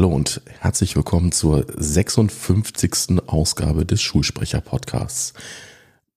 Hallo 0.00 0.08
und 0.08 0.40
herzlich 0.60 0.96
willkommen 0.96 1.30
zur 1.30 1.66
56. 1.76 3.18
Ausgabe 3.26 3.84
des 3.84 4.00
Schulsprecher 4.00 4.60
Podcasts. 4.60 5.34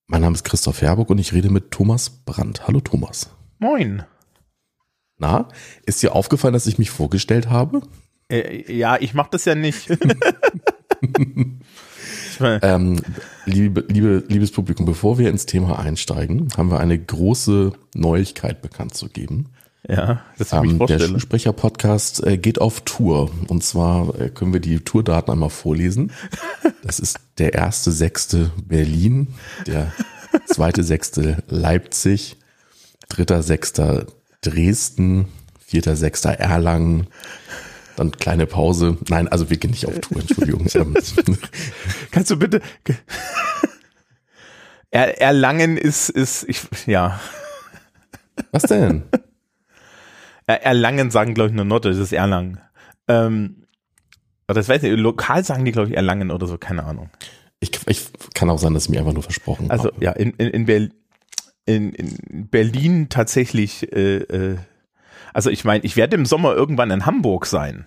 Mein 0.07 0.21
Name 0.21 0.35
ist 0.35 0.43
Christoph 0.43 0.81
Herburg 0.81 1.09
und 1.09 1.17
ich 1.17 1.33
rede 1.33 1.49
mit 1.49 1.71
Thomas 1.71 2.09
Brandt. 2.09 2.67
Hallo 2.67 2.79
Thomas. 2.79 3.31
Moin. 3.59 4.03
Na, 5.17 5.49
ist 5.85 6.01
dir 6.01 6.13
aufgefallen, 6.13 6.53
dass 6.53 6.67
ich 6.67 6.77
mich 6.77 6.91
vorgestellt 6.91 7.49
habe? 7.49 7.81
Äh, 8.29 8.71
ja, 8.71 8.95
ich 9.01 9.13
mache 9.13 9.31
das 9.31 9.43
ja 9.45 9.55
nicht. 9.55 9.89
ähm, 12.61 13.01
liebe, 13.45 13.85
liebe, 13.87 14.23
liebes 14.27 14.51
Publikum, 14.51 14.85
bevor 14.85 15.17
wir 15.17 15.29
ins 15.29 15.45
Thema 15.45 15.79
einsteigen, 15.79 16.49
haben 16.57 16.71
wir 16.71 16.79
eine 16.79 16.97
große 16.97 17.73
Neuigkeit 17.93 18.61
bekannt 18.61 18.93
zu 18.93 19.09
geben. 19.09 19.49
Ja, 19.87 20.21
das 20.37 20.53
ich 20.53 20.53
ähm, 20.53 20.79
Der 20.85 20.99
Schulsprecher-Podcast 20.99 22.25
äh, 22.25 22.37
geht 22.37 22.61
auf 22.61 22.81
Tour. 22.81 23.31
Und 23.47 23.63
zwar 23.63 24.17
äh, 24.19 24.29
können 24.29 24.53
wir 24.53 24.61
die 24.61 24.79
Tourdaten 24.79 25.31
einmal 25.31 25.49
vorlesen. 25.49 26.11
Das 26.83 26.99
ist 26.99 27.19
der 27.37 27.53
erste 27.53 27.91
sechste 27.91 28.51
Berlin, 28.65 29.27
der 29.67 29.91
zweite 30.45 30.83
sechste 30.83 31.43
Leipzig, 31.49 32.37
dritter 33.09 33.43
sechster 33.43 34.07
Dresden, 34.41 35.27
vierter 35.59 35.95
sechster 35.97 36.31
Erlangen, 36.31 37.07
dann 37.95 38.11
kleine 38.11 38.45
Pause. 38.45 38.97
Nein, 39.09 39.27
also 39.27 39.49
wir 39.49 39.57
gehen 39.57 39.71
nicht 39.71 39.85
auf 39.85 39.99
Tour, 39.99 40.19
Entschuldigung. 40.21 40.67
Ähm, 40.75 40.95
Kannst 42.11 42.31
du 42.31 42.37
bitte. 42.37 42.61
Er 44.89 45.19
Erlangen 45.21 45.77
ist, 45.77 46.09
ist, 46.09 46.45
ich, 46.47 46.61
ja. 46.85 47.19
Was 48.51 48.63
denn? 48.63 49.03
Erlangen 50.45 51.11
sagen, 51.11 51.33
glaube 51.33 51.49
ich, 51.49 51.55
nur 51.55 51.65
Nord, 51.65 51.85
das 51.85 51.97
ist 51.97 52.11
Erlangen. 52.11 52.59
Ähm, 53.07 53.63
oder 54.47 54.59
das 54.59 54.69
weiß 54.69 54.83
ich, 54.83 54.97
lokal 54.97 55.43
sagen 55.43 55.65
die, 55.65 55.71
glaube 55.71 55.89
ich, 55.89 55.95
Erlangen 55.95 56.31
oder 56.31 56.47
so, 56.47 56.57
keine 56.57 56.83
Ahnung. 56.83 57.09
Ich, 57.59 57.71
ich 57.87 58.07
kann 58.33 58.49
auch 58.49 58.59
sein, 58.59 58.73
dass 58.73 58.85
ich 58.85 58.89
mir 58.89 58.99
einfach 58.99 59.13
nur 59.13 59.23
versprochen 59.23 59.71
also, 59.71 59.85
habe. 59.85 59.95
Also 59.95 60.03
ja, 60.03 60.11
in, 60.11 60.31
in, 60.31 60.49
in, 60.49 60.65
Ber 60.65 60.89
in, 61.65 61.93
in 61.93 62.47
Berlin 62.49 63.07
tatsächlich, 63.09 63.91
äh, 63.93 64.17
äh, 64.17 64.57
also 65.33 65.49
ich 65.49 65.65
meine, 65.65 65.83
ich 65.83 65.95
werde 65.95 66.15
im 66.15 66.25
Sommer 66.25 66.53
irgendwann 66.53 66.91
in 66.91 67.05
Hamburg 67.05 67.45
sein. 67.45 67.85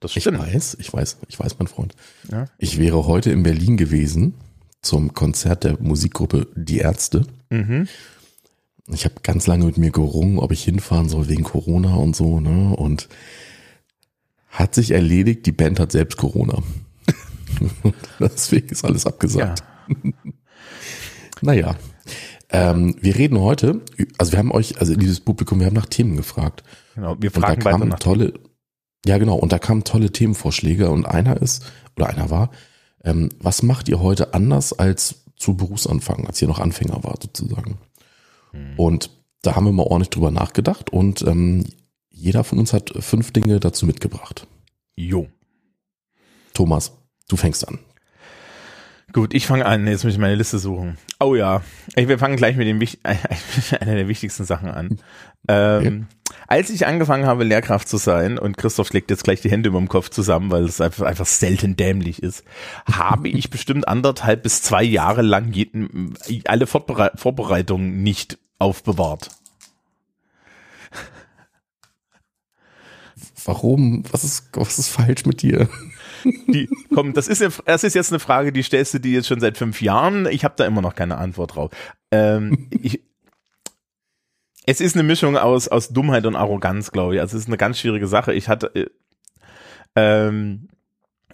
Das 0.00 0.12
stimmt. 0.12 0.38
Ich 0.38 0.54
weiß, 0.54 0.76
ich 0.80 0.92
weiß, 0.92 1.18
ich 1.28 1.40
weiß, 1.40 1.58
mein 1.58 1.68
Freund. 1.68 1.94
Ja. 2.30 2.46
Ich 2.58 2.78
wäre 2.78 3.06
heute 3.06 3.30
in 3.30 3.42
Berlin 3.42 3.76
gewesen 3.76 4.34
zum 4.82 5.14
Konzert 5.14 5.64
der 5.64 5.80
Musikgruppe 5.80 6.46
Die 6.54 6.78
Ärzte. 6.78 7.26
Mhm. 7.50 7.88
Ich 8.88 9.06
habe 9.06 9.14
ganz 9.22 9.46
lange 9.46 9.64
mit 9.64 9.78
mir 9.78 9.90
gerungen, 9.90 10.38
ob 10.38 10.52
ich 10.52 10.62
hinfahren 10.62 11.08
soll 11.08 11.28
wegen 11.28 11.44
Corona 11.44 11.94
und 11.94 12.14
so, 12.14 12.38
ne? 12.38 12.76
Und 12.76 13.08
hat 14.50 14.74
sich 14.74 14.90
erledigt, 14.90 15.46
die 15.46 15.52
Band 15.52 15.80
hat 15.80 15.90
selbst 15.90 16.18
Corona. 16.18 16.62
Deswegen 18.20 18.68
ist 18.68 18.84
alles 18.84 19.06
abgesagt. 19.06 19.64
Ja. 19.88 19.94
naja. 21.40 21.76
Ähm, 22.54 22.94
wir 23.00 23.16
reden 23.16 23.40
heute, 23.40 23.80
also 24.16 24.30
wir 24.30 24.38
haben 24.38 24.52
euch, 24.52 24.78
also 24.78 24.94
dieses 24.94 25.18
Publikum, 25.18 25.58
wir 25.58 25.66
haben 25.66 25.74
nach 25.74 25.86
Themen 25.86 26.16
gefragt. 26.16 26.62
Genau, 26.94 27.16
wir 27.18 27.32
fragen 27.32 27.56
und 27.56 27.64
da 27.64 27.70
kamen 27.70 27.90
tolle, 27.98 28.34
ja 29.04 29.18
genau, 29.18 29.34
und 29.34 29.50
da 29.50 29.58
kamen 29.58 29.82
tolle 29.82 30.12
Themenvorschläge 30.12 30.88
und 30.88 31.04
einer 31.04 31.42
ist, 31.42 31.64
oder 31.96 32.08
einer 32.08 32.30
war, 32.30 32.50
ähm, 33.02 33.30
was 33.40 33.64
macht 33.64 33.88
ihr 33.88 34.00
heute 34.00 34.34
anders 34.34 34.72
als 34.72 35.24
zu 35.34 35.56
Berufsanfang, 35.56 36.28
als 36.28 36.40
ihr 36.40 36.46
noch 36.46 36.60
Anfänger 36.60 37.02
wart 37.02 37.24
sozusagen? 37.24 37.78
Mhm. 38.52 38.78
Und 38.78 39.10
da 39.42 39.56
haben 39.56 39.66
wir 39.66 39.72
mal 39.72 39.82
ordentlich 39.82 40.10
drüber 40.10 40.30
nachgedacht 40.30 40.90
und 40.90 41.22
ähm, 41.22 41.64
jeder 42.08 42.44
von 42.44 42.60
uns 42.60 42.72
hat 42.72 42.92
fünf 43.00 43.32
Dinge 43.32 43.58
dazu 43.58 43.84
mitgebracht. 43.84 44.46
Jo. 44.94 45.26
Thomas, 46.52 46.92
du 47.26 47.36
fängst 47.36 47.66
an. 47.66 47.80
Gut, 49.12 49.34
ich 49.34 49.46
fange 49.46 49.66
an. 49.66 49.86
Jetzt 49.86 50.04
muss 50.04 50.14
ich 50.14 50.18
meine 50.18 50.34
Liste 50.34 50.58
suchen. 50.58 50.98
Oh 51.20 51.34
ja, 51.34 51.62
wir 51.94 52.18
fangen 52.18 52.36
gleich 52.36 52.56
mit 52.56 52.66
dem 52.66 52.80
einer 53.04 53.94
der 53.94 54.08
wichtigsten 54.08 54.44
Sachen 54.44 54.68
an. 54.70 54.98
Ähm. 55.48 56.06
Als 56.46 56.70
ich 56.70 56.86
angefangen 56.86 57.26
habe, 57.26 57.44
Lehrkraft 57.44 57.88
zu 57.88 57.96
sein, 57.96 58.38
und 58.38 58.56
Christoph 58.56 58.88
schlägt 58.88 59.10
jetzt 59.10 59.24
gleich 59.24 59.40
die 59.40 59.50
Hände 59.50 59.68
über 59.68 59.78
dem 59.78 59.88
Kopf 59.88 60.10
zusammen, 60.10 60.50
weil 60.50 60.64
es 60.64 60.80
einfach, 60.80 61.06
einfach 61.06 61.26
selten 61.26 61.76
dämlich 61.76 62.22
ist, 62.22 62.44
habe 62.90 63.28
ich 63.28 63.50
bestimmt 63.50 63.88
anderthalb 63.88 64.42
bis 64.42 64.62
zwei 64.62 64.82
Jahre 64.82 65.22
lang 65.22 65.52
jeden, 65.52 66.14
alle 66.46 66.66
Vorbereitungen 66.66 68.02
nicht 68.02 68.38
aufbewahrt. 68.58 69.30
Warum? 73.44 74.04
Was 74.10 74.24
ist, 74.24 74.48
was 74.52 74.78
ist 74.78 74.88
falsch 74.88 75.26
mit 75.26 75.42
dir? 75.42 75.68
Die, 76.24 76.68
komm, 76.94 77.12
das 77.12 77.28
ist, 77.28 77.42
das 77.64 77.84
ist 77.84 77.94
jetzt 77.94 78.12
eine 78.12 78.18
Frage, 78.18 78.52
die 78.52 78.62
stellst 78.62 78.94
du 78.94 78.98
dir 78.98 79.12
jetzt 79.12 79.28
schon 79.28 79.40
seit 79.40 79.58
fünf 79.58 79.82
Jahren. 79.82 80.26
Ich 80.26 80.44
habe 80.44 80.54
da 80.56 80.66
immer 80.66 80.80
noch 80.80 80.94
keine 80.94 81.18
Antwort 81.18 81.54
drauf. 81.54 81.70
Ähm, 82.10 82.68
ich, 82.82 83.02
es 84.66 84.80
ist 84.80 84.96
eine 84.96 85.02
Mischung 85.02 85.36
aus, 85.36 85.68
aus 85.68 85.90
Dummheit 85.90 86.26
und 86.26 86.36
Arroganz, 86.36 86.90
glaube 86.90 87.14
ich. 87.14 87.20
Also 87.20 87.36
es 87.36 87.44
ist 87.44 87.48
eine 87.48 87.58
ganz 87.58 87.78
schwierige 87.78 88.06
Sache. 88.06 88.32
Ich 88.32 88.48
hatte, 88.48 88.74
äh, 88.74 88.86
ähm, 89.96 90.68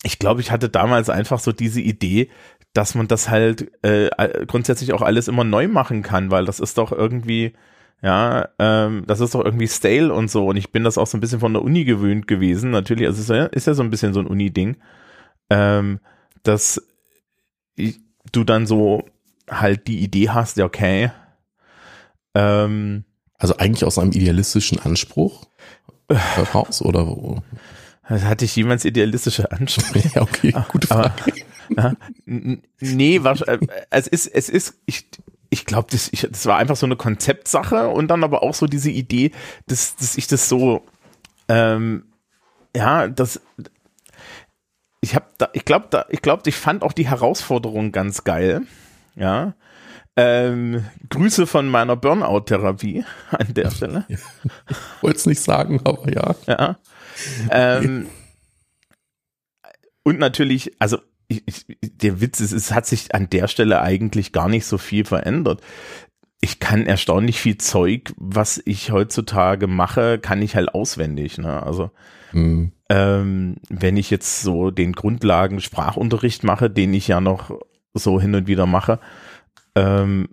ich 0.03 0.19
glaube, 0.19 0.41
ich 0.41 0.51
hatte 0.51 0.69
damals 0.69 1.11
einfach 1.11 1.39
so 1.39 1.53
diese 1.53 1.81
Idee, 1.81 2.31
dass 2.73 2.95
man 2.95 3.09
das 3.09 3.29
halt 3.29 3.71
äh, 3.83 4.11
grundsätzlich 4.47 4.93
auch 4.93 5.03
alles 5.03 5.29
immer 5.29 5.45
neu 5.45 5.69
machen 5.69 6.03
kann, 6.03 6.31
weil 6.31 6.45
das 6.45 6.61
ist 6.61 6.79
doch 6.79 6.93
irgendwie, 6.93 7.55
ja, 8.03 8.49
ähm, 8.59 9.05
das 9.07 9.21
ist 9.21 9.35
doch 9.35 9.45
irgendwie 9.45 9.69
stale 9.69 10.13
und 10.13 10.31
so. 10.31 10.47
Und 10.47 10.57
ich 10.57 10.73
bin 10.73 10.85
das 10.85 10.97
auch 10.97 11.07
so 11.07 11.17
ein 11.19 11.21
bisschen 11.21 11.41
von 11.41 11.53
der 11.53 11.63
Uni 11.63 11.85
gewöhnt 11.85 12.27
gewesen. 12.27 12.71
Natürlich, 12.71 13.07
also 13.07 13.19
es 13.19 13.29
ist 13.29 13.37
ja, 13.37 13.45
ist 13.47 13.67
ja 13.67 13.75
so 13.75 13.83
ein 13.83 13.91
bisschen 13.91 14.15
so 14.15 14.21
ein 14.21 14.27
Uni-Ding, 14.27 14.77
ähm, 15.51 16.01
dass 16.43 16.83
ich, 17.77 18.01
du 18.33 18.45
dann 18.45 18.67
so 18.67 19.05
halt 19.49 19.87
die 19.87 20.01
Idee 20.01 20.31
hast, 20.31 20.57
ja, 20.57 20.65
okay. 20.65 21.11
Ähm, 22.35 23.05
also 23.39 23.57
eigentlich 23.57 23.85
aus 23.85 23.99
einem 23.99 24.13
idealistischen 24.13 24.79
Anspruch 24.81 25.47
heraus 26.09 26.83
oder? 26.83 27.43
Hatte 28.03 28.45
ich 28.45 28.57
jemals 28.57 28.85
idealistische 28.85 29.51
Ansprüche? 29.53 30.11
Ja, 30.15 30.23
okay, 30.23 30.55
gute 30.69 30.89
Frage. 30.89 31.13
Aber, 31.77 31.83
ja, 31.83 31.95
nee, 32.81 33.23
war, 33.23 33.41
äh, 33.47 33.59
es 33.91 34.09
ist, 34.09 34.27
es 34.27 34.49
ist, 34.49 34.75
ich, 34.87 35.07
ich 35.51 35.67
glaube, 35.67 35.89
das, 35.91 36.09
ich, 36.13 36.27
das 36.31 36.47
war 36.47 36.57
einfach 36.57 36.77
so 36.77 36.87
eine 36.87 36.97
Konzeptsache 36.97 37.89
und 37.89 38.09
dann 38.09 38.25
aber 38.25 38.43
auch 38.43 38.55
so 38.55 38.67
diese 38.67 38.91
Idee, 38.91 39.33
dass, 39.67 39.97
dass 39.97 40.17
ich 40.17 40.29
das 40.29 40.49
so, 40.49 40.87
ähm, 41.49 42.05
ja, 42.75 43.09
das, 43.09 43.41
ich 45.01 45.17
habe 45.17 45.27
da, 45.39 45.49
ich 45.53 45.65
glaube, 45.65 45.89
da, 45.91 46.07
ich 46.09 46.23
glaube, 46.23 46.43
ich 46.47 46.55
fand 46.55 46.85
auch 46.85 46.93
die 46.93 47.09
Herausforderung 47.09 47.91
ganz 47.91 48.23
geil, 48.25 48.63
ja. 49.17 49.55
Ähm, 50.17 50.85
Grüße 51.09 51.47
von 51.47 51.69
meiner 51.69 51.97
Burnout-Therapie 51.97 53.05
an 53.31 53.55
der 53.55 53.71
Stelle. 53.71 54.07
Ich 54.09 55.03
wollte 55.03 55.17
es 55.17 55.27
nicht 55.27 55.41
sagen, 55.41 55.81
aber 55.85 56.13
ja. 56.13 56.35
Ja. 56.47 56.79
Ähm, 57.51 58.09
und 60.03 60.19
natürlich, 60.19 60.73
also 60.79 60.99
ich, 61.31 61.43
ich, 61.47 61.67
der 61.81 62.21
Witz 62.21 62.41
ist, 62.41 62.53
es 62.53 62.73
hat 62.73 62.87
sich 62.87 63.15
an 63.15 63.31
der 63.31 63.47
Stelle 63.49 63.81
eigentlich 63.81 64.33
gar 64.33 64.49
nicht 64.49 64.67
so 64.67 64.79
viel 64.79 65.05
verändert. 65.05 65.61
Ich 66.41 66.59
kann 66.59 66.87
erstaunlich 66.87 67.41
viel 67.41 67.59
Zeug, 67.59 68.13
was 68.17 68.61
ich 68.65 68.91
heutzutage 68.91 69.67
mache, 69.67 70.19
kann 70.19 70.43
ich 70.43 70.57
halt 70.57 70.75
auswendig. 70.75 71.39
Ne? 71.39 71.63
Also 71.63 71.91
mhm. 72.33 72.73
ähm, 72.89 73.57
wenn 73.69 73.97
ich 73.97 74.11
jetzt 74.11 74.43
so 74.43 74.71
den 74.71 74.93
Grundlagen 74.93 75.61
Sprachunterricht 75.61 76.43
mache, 76.43 76.69
den 76.69 76.95
ich 76.95 77.07
ja 77.09 77.21
noch 77.21 77.57
so 77.95 78.21
hin 78.21 78.35
und 78.35 78.47
wieder 78.47 78.67
mache, 78.67 78.99
ähm, 79.77 80.29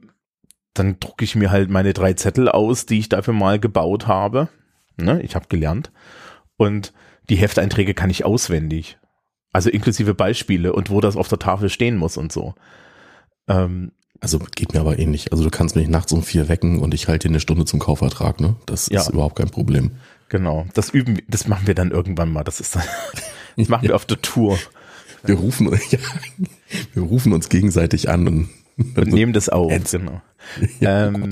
dann 0.73 0.99
drucke 0.99 1.25
ich 1.25 1.35
mir 1.35 1.51
halt 1.51 1.69
meine 1.69 1.93
drei 1.93 2.13
Zettel 2.13 2.49
aus, 2.49 2.85
die 2.85 2.99
ich 2.99 3.09
dafür 3.09 3.33
mal 3.33 3.59
gebaut 3.59 4.07
habe. 4.07 4.49
Ne? 4.95 5.21
Ich 5.21 5.35
habe 5.35 5.47
gelernt. 5.47 5.91
Und 6.55 6.93
die 7.29 7.35
Hefteinträge 7.35 7.93
kann 7.93 8.09
ich 8.09 8.25
auswendig. 8.25 8.97
Also 9.57 9.71
inklusive 9.71 10.13
Beispiele 10.13 10.71
und 10.71 10.91
wo 10.91 11.01
das 11.01 11.15
auf 11.15 11.29
der 11.29 11.39
Tafel 11.39 11.71
stehen 11.71 11.97
muss 11.97 12.15
und 12.15 12.31
so. 12.31 12.53
Ähm, 13.47 13.91
also 14.19 14.37
geht 14.37 14.75
mir 14.75 14.79
aber 14.81 14.99
ähnlich. 14.99 15.31
Also 15.31 15.43
du 15.43 15.49
kannst 15.49 15.75
mich 15.75 15.87
nachts 15.87 16.11
um 16.11 16.21
vier 16.21 16.47
wecken 16.47 16.77
und 16.77 16.93
ich 16.93 17.07
halte 17.07 17.27
dir 17.27 17.31
eine 17.31 17.39
Stunde 17.39 17.65
zum 17.65 17.79
Kaufvertrag, 17.79 18.39
ne? 18.39 18.55
Das 18.67 18.87
ja. 18.87 19.01
ist 19.01 19.09
überhaupt 19.09 19.35
kein 19.35 19.49
Problem. 19.49 19.93
Genau. 20.29 20.67
Das 20.75 20.91
üben, 20.91 21.23
das 21.27 21.47
machen 21.47 21.65
wir 21.65 21.73
dann 21.73 21.89
irgendwann 21.89 22.31
mal. 22.31 22.43
Das 22.43 22.59
ist 22.59 22.75
dann, 22.75 22.83
das 23.57 23.67
machen 23.67 23.85
ja. 23.85 23.89
wir 23.89 23.95
auf 23.95 24.05
der 24.05 24.21
Tour. 24.21 24.59
Wir 25.23 25.33
rufen, 25.33 25.71
ja, 25.89 25.97
wir 26.93 27.01
rufen 27.01 27.33
uns 27.33 27.49
gegenseitig 27.49 28.09
an 28.09 28.27
und, 28.27 28.49
und 28.77 29.07
nehmen 29.07 29.33
das 29.33 29.49
auf. 29.49 29.71
Jetzt. 29.71 29.91
Genau. 29.91 30.21
Ja, 30.79 31.07
ähm, 31.07 31.29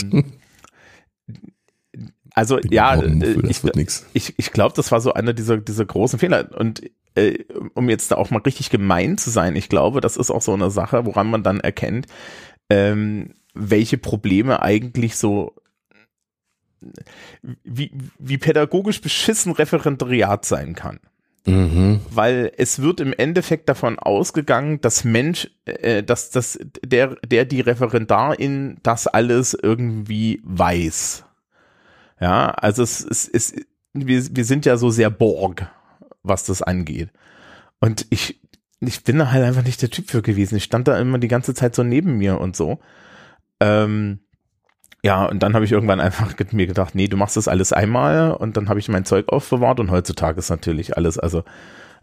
also 2.34 2.60
ja, 2.60 2.96
äh, 2.96 3.48
ich, 3.48 3.62
ich, 4.14 4.34
ich 4.36 4.52
glaube, 4.52 4.74
das 4.76 4.92
war 4.92 5.00
so 5.00 5.14
einer 5.14 5.34
dieser, 5.34 5.58
dieser 5.58 5.86
großen 5.86 6.18
Fehler. 6.18 6.50
Und 6.60 6.82
äh, 7.16 7.44
um 7.74 7.90
jetzt 7.90 8.12
da 8.12 8.16
auch 8.16 8.30
mal 8.30 8.42
richtig 8.42 8.70
gemein 8.70 9.18
zu 9.18 9.30
sein, 9.30 9.56
ich 9.56 9.70
glaube, 9.70 10.02
das 10.02 10.18
ist 10.18 10.32
auch 10.32 10.42
so 10.42 10.54
eine 10.54 10.70
Sache, 10.70 11.06
woran 11.06 11.30
man 11.30 11.44
dann 11.44 11.60
erkennt, 11.60 12.08
ähm, 12.70 13.34
welche 13.54 13.98
Probleme 13.98 14.62
eigentlich 14.62 15.16
so 15.16 15.56
wie, 17.64 17.92
wie 18.20 18.38
pädagogisch 18.38 19.02
beschissen 19.02 19.52
Referendariat 19.52 20.46
sein 20.46 20.76
kann. 20.76 21.00
Mhm. 21.46 22.02
Weil 22.10 22.52
es 22.58 22.82
wird 22.82 23.00
im 23.00 23.14
Endeffekt 23.14 23.70
davon 23.70 24.00
ausgegangen, 24.00 24.82
dass 24.82 25.04
Mensch, 25.04 25.50
äh, 25.66 26.02
dass, 26.04 26.32
dass 26.32 26.60
der, 26.84 27.16
der 27.26 27.46
die 27.46 27.62
Referendarin 27.62 28.78
das 28.82 29.08
alles 29.08 29.54
irgendwie 29.54 30.42
weiß. 30.44 31.24
Ja, 32.20 32.50
also 32.50 32.82
es, 32.82 33.06
es, 33.06 33.28
es 33.28 33.54
wir, 33.94 34.24
wir 34.36 34.46
sind 34.46 34.66
ja 34.66 34.78
so 34.78 34.90
sehr 34.90 35.10
Borg, 35.10 35.70
was 36.28 36.44
das 36.46 36.62
angeht. 36.62 37.10
Und 37.80 38.06
ich, 38.10 38.42
ich 38.80 39.04
bin 39.04 39.20
da 39.20 39.32
halt 39.32 39.44
einfach 39.44 39.64
nicht 39.64 39.82
der 39.82 39.90
Typ 39.90 40.10
für 40.10 40.22
gewesen. 40.22 40.56
Ich 40.56 40.64
stand 40.64 40.88
da 40.88 40.98
immer 40.98 41.18
die 41.18 41.28
ganze 41.28 41.54
Zeit 41.54 41.76
so 41.76 41.84
neben 41.84 42.18
mir 42.18 42.40
und 42.40 42.56
so. 42.56 42.80
Ähm, 43.60 44.20
ja, 45.04 45.26
und 45.26 45.44
dann 45.44 45.54
habe 45.54 45.66
ich 45.66 45.72
irgendwann 45.72 46.00
einfach 46.00 46.34
mir 46.52 46.68
gedacht, 46.68 46.96
nee, 46.96 47.08
du 47.08 47.18
machst 47.18 47.38
das 47.38 47.48
alles 47.48 47.74
einmal 47.74 48.32
und 48.32 48.58
dann 48.58 48.70
habe 48.70 48.80
ich 48.80 48.90
mein 48.90 49.06
Zeug 49.06 49.30
aufbewahrt 49.30 49.80
und 49.80 49.92
heutzutage 49.92 50.40
ist 50.40 50.50
natürlich 50.50 50.98
alles, 50.98 51.20
also 51.20 51.44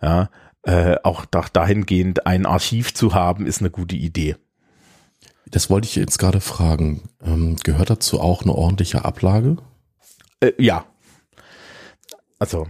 ja, 0.01 0.31
äh, 0.63 0.97
auch 1.03 1.25
dahingehend 1.25 2.27
ein 2.27 2.47
Archiv 2.47 2.95
zu 2.95 3.15
haben, 3.15 3.47
ist 3.47 3.61
eine 3.61 3.71
gute 3.71 3.97
Idee. 3.97 4.37
Das 5.47 5.69
wollte 5.69 5.87
ich 5.87 5.97
jetzt 5.97 6.19
gerade 6.19 6.41
fragen. 6.41 7.11
Ähm, 7.25 7.57
gehört 7.57 7.91
dazu 7.91 8.21
auch 8.21 8.43
eine 8.43 8.55
ordentliche 8.55 9.05
Ablage? 9.05 9.57
Äh, 10.41 10.53
ja. 10.59 10.87
Also, 12.39 12.69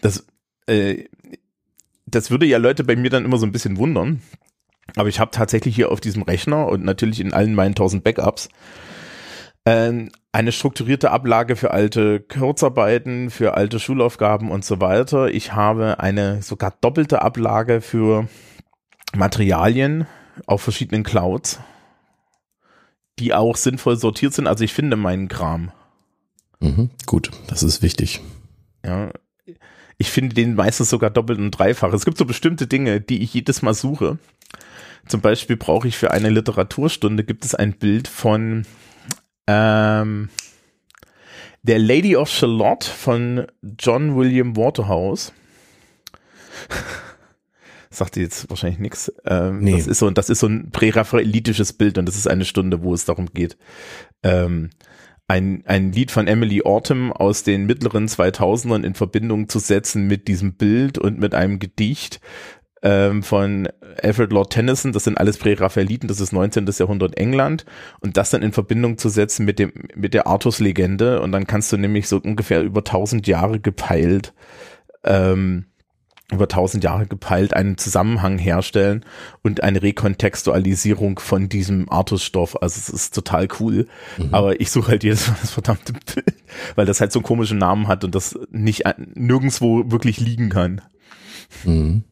das, 0.00 0.26
äh, 0.66 1.04
das 2.06 2.30
würde 2.30 2.46
ja 2.46 2.58
Leute 2.58 2.84
bei 2.84 2.96
mir 2.96 3.10
dann 3.10 3.24
immer 3.24 3.38
so 3.38 3.46
ein 3.46 3.52
bisschen 3.52 3.76
wundern. 3.78 4.22
Aber 4.94 5.08
ich 5.08 5.18
habe 5.18 5.32
tatsächlich 5.32 5.74
hier 5.74 5.90
auf 5.90 6.00
diesem 6.00 6.22
Rechner 6.22 6.68
und 6.68 6.84
natürlich 6.84 7.20
in 7.20 7.32
allen 7.32 7.54
meinen 7.54 7.74
tausend 7.74 8.04
Backups 8.04 8.48
ähm, 9.66 10.10
eine 10.30 10.52
strukturierte 10.52 11.10
Ablage 11.10 11.56
für 11.56 11.72
alte 11.72 12.20
Kurzarbeiten, 12.20 13.30
für 13.30 13.54
alte 13.54 13.80
Schulaufgaben 13.80 14.50
und 14.50 14.64
so 14.64 14.80
weiter. 14.80 15.28
Ich 15.28 15.52
habe 15.52 15.98
eine 15.98 16.40
sogar 16.40 16.72
doppelte 16.80 17.20
Ablage 17.20 17.80
für 17.80 18.28
Materialien 19.14 20.06
auf 20.46 20.62
verschiedenen 20.62 21.02
Clouds, 21.02 21.58
die 23.18 23.34
auch 23.34 23.56
sinnvoll 23.56 23.96
sortiert 23.96 24.34
sind. 24.34 24.46
Also 24.46 24.62
ich 24.62 24.72
finde 24.72 24.96
meinen 24.96 25.28
Kram. 25.28 25.72
Mhm, 26.60 26.90
gut, 27.06 27.30
das 27.48 27.62
ist 27.62 27.82
wichtig. 27.82 28.20
Ja, 28.84 29.10
ich 29.98 30.10
finde 30.10 30.34
den 30.34 30.54
meistens 30.54 30.90
sogar 30.90 31.10
doppelt 31.10 31.38
und 31.38 31.50
dreifach. 31.52 31.92
Es 31.92 32.04
gibt 32.04 32.18
so 32.18 32.24
bestimmte 32.24 32.66
Dinge, 32.66 33.00
die 33.00 33.22
ich 33.22 33.32
jedes 33.34 33.62
Mal 33.62 33.74
suche. 33.74 34.18
Zum 35.06 35.20
Beispiel 35.20 35.56
brauche 35.56 35.88
ich 35.88 35.96
für 35.96 36.10
eine 36.10 36.30
Literaturstunde 36.30 37.24
gibt 37.24 37.44
es 37.44 37.54
ein 37.54 37.74
Bild 37.74 38.08
von 38.08 38.66
ähm, 39.46 40.28
der 41.62 41.78
Lady 41.78 42.16
of 42.16 42.28
Shalott 42.28 42.84
von 42.84 43.46
John 43.78 44.16
William 44.16 44.56
Waterhouse. 44.56 45.32
Sagt 47.90 48.16
jetzt 48.16 48.50
wahrscheinlich 48.50 48.78
nichts. 48.78 49.12
Ähm, 49.24 49.60
nee. 49.60 49.72
Das 49.72 49.86
ist 49.86 50.00
so, 50.00 50.10
das 50.10 50.28
ist 50.28 50.40
so 50.40 50.48
ein 50.48 50.70
prärafaelitisches 50.70 51.72
Bild 51.72 51.98
und 51.98 52.06
das 52.06 52.16
ist 52.16 52.26
eine 52.26 52.44
Stunde, 52.44 52.82
wo 52.82 52.92
es 52.92 53.04
darum 53.04 53.26
geht, 53.32 53.56
ähm, 54.22 54.70
ein, 55.28 55.64
ein 55.66 55.92
Lied 55.92 56.10
von 56.10 56.28
Emily 56.28 56.62
Autumn 56.62 57.12
aus 57.12 57.42
den 57.42 57.66
mittleren 57.66 58.06
2000ern 58.06 58.84
in 58.84 58.94
Verbindung 58.94 59.48
zu 59.48 59.58
setzen 59.58 60.06
mit 60.06 60.28
diesem 60.28 60.54
Bild 60.54 60.98
und 60.98 61.18
mit 61.18 61.34
einem 61.34 61.58
Gedicht 61.58 62.20
ähm, 62.82 63.22
von 63.22 63.68
Alfred 64.02 64.32
Lord 64.32 64.52
Tennyson, 64.52 64.92
das 64.92 65.04
sind 65.04 65.18
alles 65.18 65.38
Präraphaeliten, 65.38 66.08
das 66.08 66.20
ist 66.20 66.32
19. 66.32 66.66
Jahrhundert 66.78 67.16
England 67.16 67.64
und 68.00 68.16
das 68.16 68.30
dann 68.30 68.42
in 68.42 68.52
Verbindung 68.52 68.98
zu 68.98 69.08
setzen 69.08 69.44
mit 69.44 69.58
dem 69.58 69.72
mit 69.94 70.14
der 70.14 70.26
Artus-Legende 70.28 71.20
und 71.20 71.32
dann 71.32 71.46
kannst 71.46 71.72
du 71.72 71.76
nämlich 71.76 72.06
so 72.06 72.18
ungefähr 72.18 72.62
über 72.62 72.80
1000 72.80 73.26
Jahre 73.26 73.58
gepeilt 73.58 74.32
ähm, 75.02 75.66
über 76.30 76.44
1000 76.44 76.82
Jahre 76.82 77.06
gepeilt 77.06 77.54
einen 77.54 77.78
Zusammenhang 77.78 78.38
herstellen 78.38 79.04
und 79.42 79.62
eine 79.62 79.82
Rekontextualisierung 79.82 81.20
von 81.20 81.48
diesem 81.48 81.88
Artus-Stoff. 81.88 82.60
Also 82.60 82.78
es 82.78 82.88
ist 82.88 83.14
total 83.14 83.46
cool. 83.60 83.86
Mhm. 84.18 84.34
Aber 84.34 84.60
ich 84.60 84.70
suche 84.70 84.92
halt 84.92 85.04
jedes 85.04 85.28
Mal 85.28 85.36
das 85.40 85.52
verdammte 85.52 85.92
Bild, 85.92 86.34
weil 86.74 86.86
das 86.86 87.00
halt 87.00 87.12
so 87.12 87.20
einen 87.20 87.26
komischen 87.26 87.58
Namen 87.58 87.86
hat 87.86 88.02
und 88.02 88.14
das 88.14 88.36
nicht 88.50 88.84
nirgendwo 89.14 89.90
wirklich 89.90 90.18
liegen 90.18 90.48
kann. 90.48 90.82
Mhm. 91.64 92.02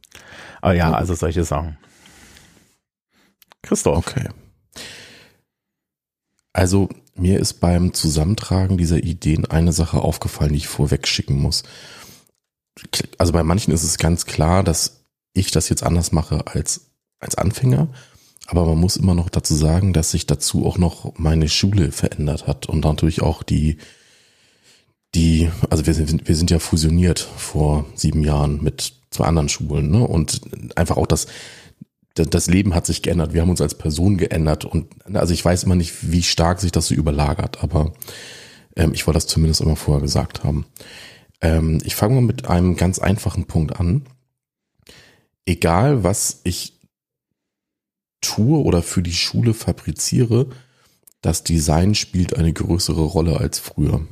Aber 0.60 0.74
ja, 0.74 0.92
also 0.92 1.14
solche 1.14 1.44
Sachen. 1.44 1.76
Christoph. 3.62 3.98
Okay. 3.98 4.28
Also 6.52 6.88
mir 7.16 7.40
ist 7.40 7.54
beim 7.54 7.92
Zusammentragen 7.94 8.78
dieser 8.78 9.02
Ideen 9.02 9.44
eine 9.44 9.72
Sache 9.72 9.98
aufgefallen, 10.00 10.52
die 10.52 10.58
ich 10.58 10.68
vorweg 10.68 11.08
schicken 11.08 11.40
muss. 11.40 11.64
Also 13.18 13.32
bei 13.32 13.42
manchen 13.42 13.72
ist 13.72 13.84
es 13.84 13.98
ganz 13.98 14.26
klar, 14.26 14.64
dass 14.64 15.04
ich 15.32 15.50
das 15.50 15.68
jetzt 15.68 15.82
anders 15.82 16.12
mache 16.12 16.46
als, 16.46 16.90
als 17.18 17.36
Anfänger. 17.36 17.88
Aber 18.46 18.66
man 18.66 18.78
muss 18.78 18.96
immer 18.96 19.14
noch 19.14 19.30
dazu 19.30 19.54
sagen, 19.54 19.92
dass 19.92 20.10
sich 20.10 20.26
dazu 20.26 20.66
auch 20.66 20.76
noch 20.76 21.14
meine 21.16 21.48
Schule 21.48 21.92
verändert 21.92 22.46
hat 22.46 22.66
und 22.66 22.84
natürlich 22.84 23.22
auch 23.22 23.42
die, 23.42 23.78
die, 25.14 25.50
also 25.70 25.86
wir 25.86 25.94
sind, 25.94 26.28
wir 26.28 26.36
sind 26.36 26.50
ja 26.50 26.58
fusioniert 26.58 27.20
vor 27.20 27.86
sieben 27.94 28.22
Jahren 28.22 28.62
mit 28.62 28.94
zwei 29.10 29.24
anderen 29.24 29.48
Schulen, 29.48 29.90
ne? 29.90 30.06
Und 30.06 30.42
einfach 30.76 30.96
auch 30.96 31.06
das, 31.06 31.26
das 32.14 32.46
Leben 32.48 32.74
hat 32.74 32.86
sich 32.86 33.02
geändert. 33.02 33.32
Wir 33.32 33.40
haben 33.40 33.50
uns 33.50 33.60
als 33.60 33.78
Person 33.78 34.18
geändert 34.18 34.64
und 34.64 34.88
also 35.14 35.32
ich 35.32 35.44
weiß 35.44 35.64
immer 35.64 35.76
nicht, 35.76 36.12
wie 36.12 36.22
stark 36.22 36.60
sich 36.60 36.72
das 36.72 36.88
so 36.88 36.94
überlagert, 36.94 37.62
aber 37.62 37.92
ähm, 38.76 38.92
ich 38.92 39.06
wollte 39.06 39.16
das 39.16 39.26
zumindest 39.26 39.62
immer 39.62 39.76
vorher 39.76 40.02
gesagt 40.02 40.44
haben. 40.44 40.66
Ähm, 41.44 41.78
ich 41.84 41.94
fange 41.94 42.14
mal 42.14 42.22
mit 42.22 42.46
einem 42.46 42.74
ganz 42.74 42.98
einfachen 42.98 43.44
Punkt 43.44 43.78
an. 43.78 44.06
Egal, 45.44 46.02
was 46.02 46.40
ich 46.44 46.80
tue 48.22 48.64
oder 48.64 48.82
für 48.82 49.02
die 49.02 49.12
Schule 49.12 49.52
fabriziere, 49.52 50.46
das 51.20 51.44
Design 51.44 51.94
spielt 51.94 52.34
eine 52.34 52.52
größere 52.52 53.02
Rolle 53.02 53.38
als 53.38 53.58
früher. 53.58 54.06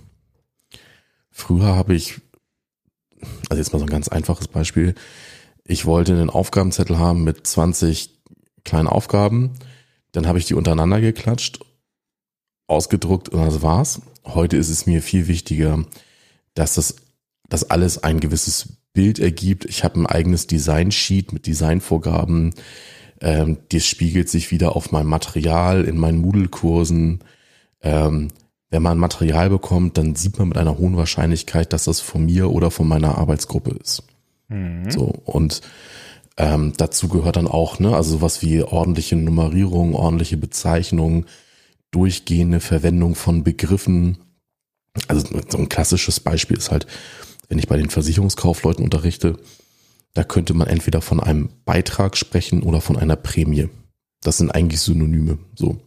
Früher 1.31 1.75
habe 1.75 1.95
ich 1.95 2.21
also 3.49 3.59
jetzt 3.59 3.73
mal 3.73 3.79
so 3.79 3.87
ein 3.87 3.91
ganz 3.91 4.09
einfaches 4.09 4.49
Beispiel. 4.49 4.95
Ich 5.65 5.87
wollte 5.87 6.13
einen 6.13 6.29
Aufgabenzettel 6.29 6.99
haben 6.99 7.25
mit 7.25 7.47
20 7.47 8.11
kleinen 8.65 8.89
Aufgaben. 8.89 9.55
Dann 10.11 10.27
habe 10.27 10.39
ich 10.39 10.45
die 10.45 10.55
untereinander 10.55 11.01
geklatscht, 11.01 11.61
ausgedruckt 12.67 13.31
und 13.31 13.41
das 13.41 13.63
war's. 13.63 14.03
Heute 14.25 14.59
ist 14.59 14.69
es 14.69 14.85
mir 14.85 15.01
viel 15.01 15.29
wichtiger, 15.29 15.85
dass 16.55 16.75
das, 16.75 16.97
dass 17.53 17.69
alles 17.69 18.03
ein 18.03 18.19
gewisses 18.19 18.79
Bild 18.95 19.19
ergibt. 19.19 19.67
Ich 19.67 19.85
habe 19.85 20.01
ein 20.01 20.07
eigenes 20.07 20.47
Design-Sheet 20.47 21.35
mit 21.35 21.47
Designvorgaben. 21.47 22.55
Ähm, 23.21 23.59
das 23.71 23.85
spiegelt 23.85 24.31
sich 24.31 24.51
wieder 24.51 24.75
auf 24.75 24.91
meinem 24.91 25.09
Material, 25.09 25.85
in 25.85 25.99
meinen 25.99 26.19
Moodle-Kursen. 26.23 27.21
Ähm, 27.83 28.29
wenn 28.71 28.83
man 28.83 28.97
Material 28.97 29.51
bekommt, 29.51 29.99
dann 29.99 30.15
sieht 30.15 30.39
man 30.39 30.49
mit 30.49 30.57
einer 30.57 30.79
hohen 30.79 30.97
Wahrscheinlichkeit, 30.97 31.75
dass 31.75 31.85
das 31.85 32.01
von 32.01 32.25
mir 32.25 32.51
oder 32.51 32.71
von 32.71 32.89
meiner 32.89 33.19
Arbeitsgruppe 33.19 33.77
ist. 33.79 34.03
Mhm. 34.49 34.91
So, 34.91 35.13
und 35.27 35.61
ähm, 36.39 36.73
dazu 36.79 37.09
gehört 37.09 37.37
dann 37.37 37.49
auch, 37.49 37.79
ne, 37.79 37.95
also 37.95 38.13
sowas 38.13 38.41
wie 38.41 38.63
ordentliche 38.63 39.17
Nummerierung, 39.17 39.95
ordentliche 39.95 40.39
Bezeichnung, 40.39 41.27
durchgehende 41.91 42.61
Verwendung 42.61 43.15
von 43.15 43.45
Begriffen. 43.45 44.17
Also 45.07 45.27
so 45.51 45.59
ein 45.59 45.69
klassisches 45.69 46.19
Beispiel 46.19 46.57
ist 46.57 46.71
halt, 46.71 46.87
wenn 47.53 47.59
ich 47.59 47.69
bei 47.69 47.77
den 47.77 47.91
Versicherungskaufleuten 47.91 48.83
unterrichte, 48.83 49.39
da 50.15 50.25
könnte 50.25 50.55
man 50.55 50.69
entweder 50.69 51.03
von 51.03 51.21
einem 51.21 51.51
Beitrag 51.67 52.17
sprechen 52.17 52.63
oder 52.63 52.81
von 52.81 52.97
einer 52.97 53.15
Prämie. 53.15 53.69
Das 54.23 54.39
sind 54.39 54.51
eigentlich 54.51 54.81
Synonyme. 54.81 55.37
So. 55.55 55.79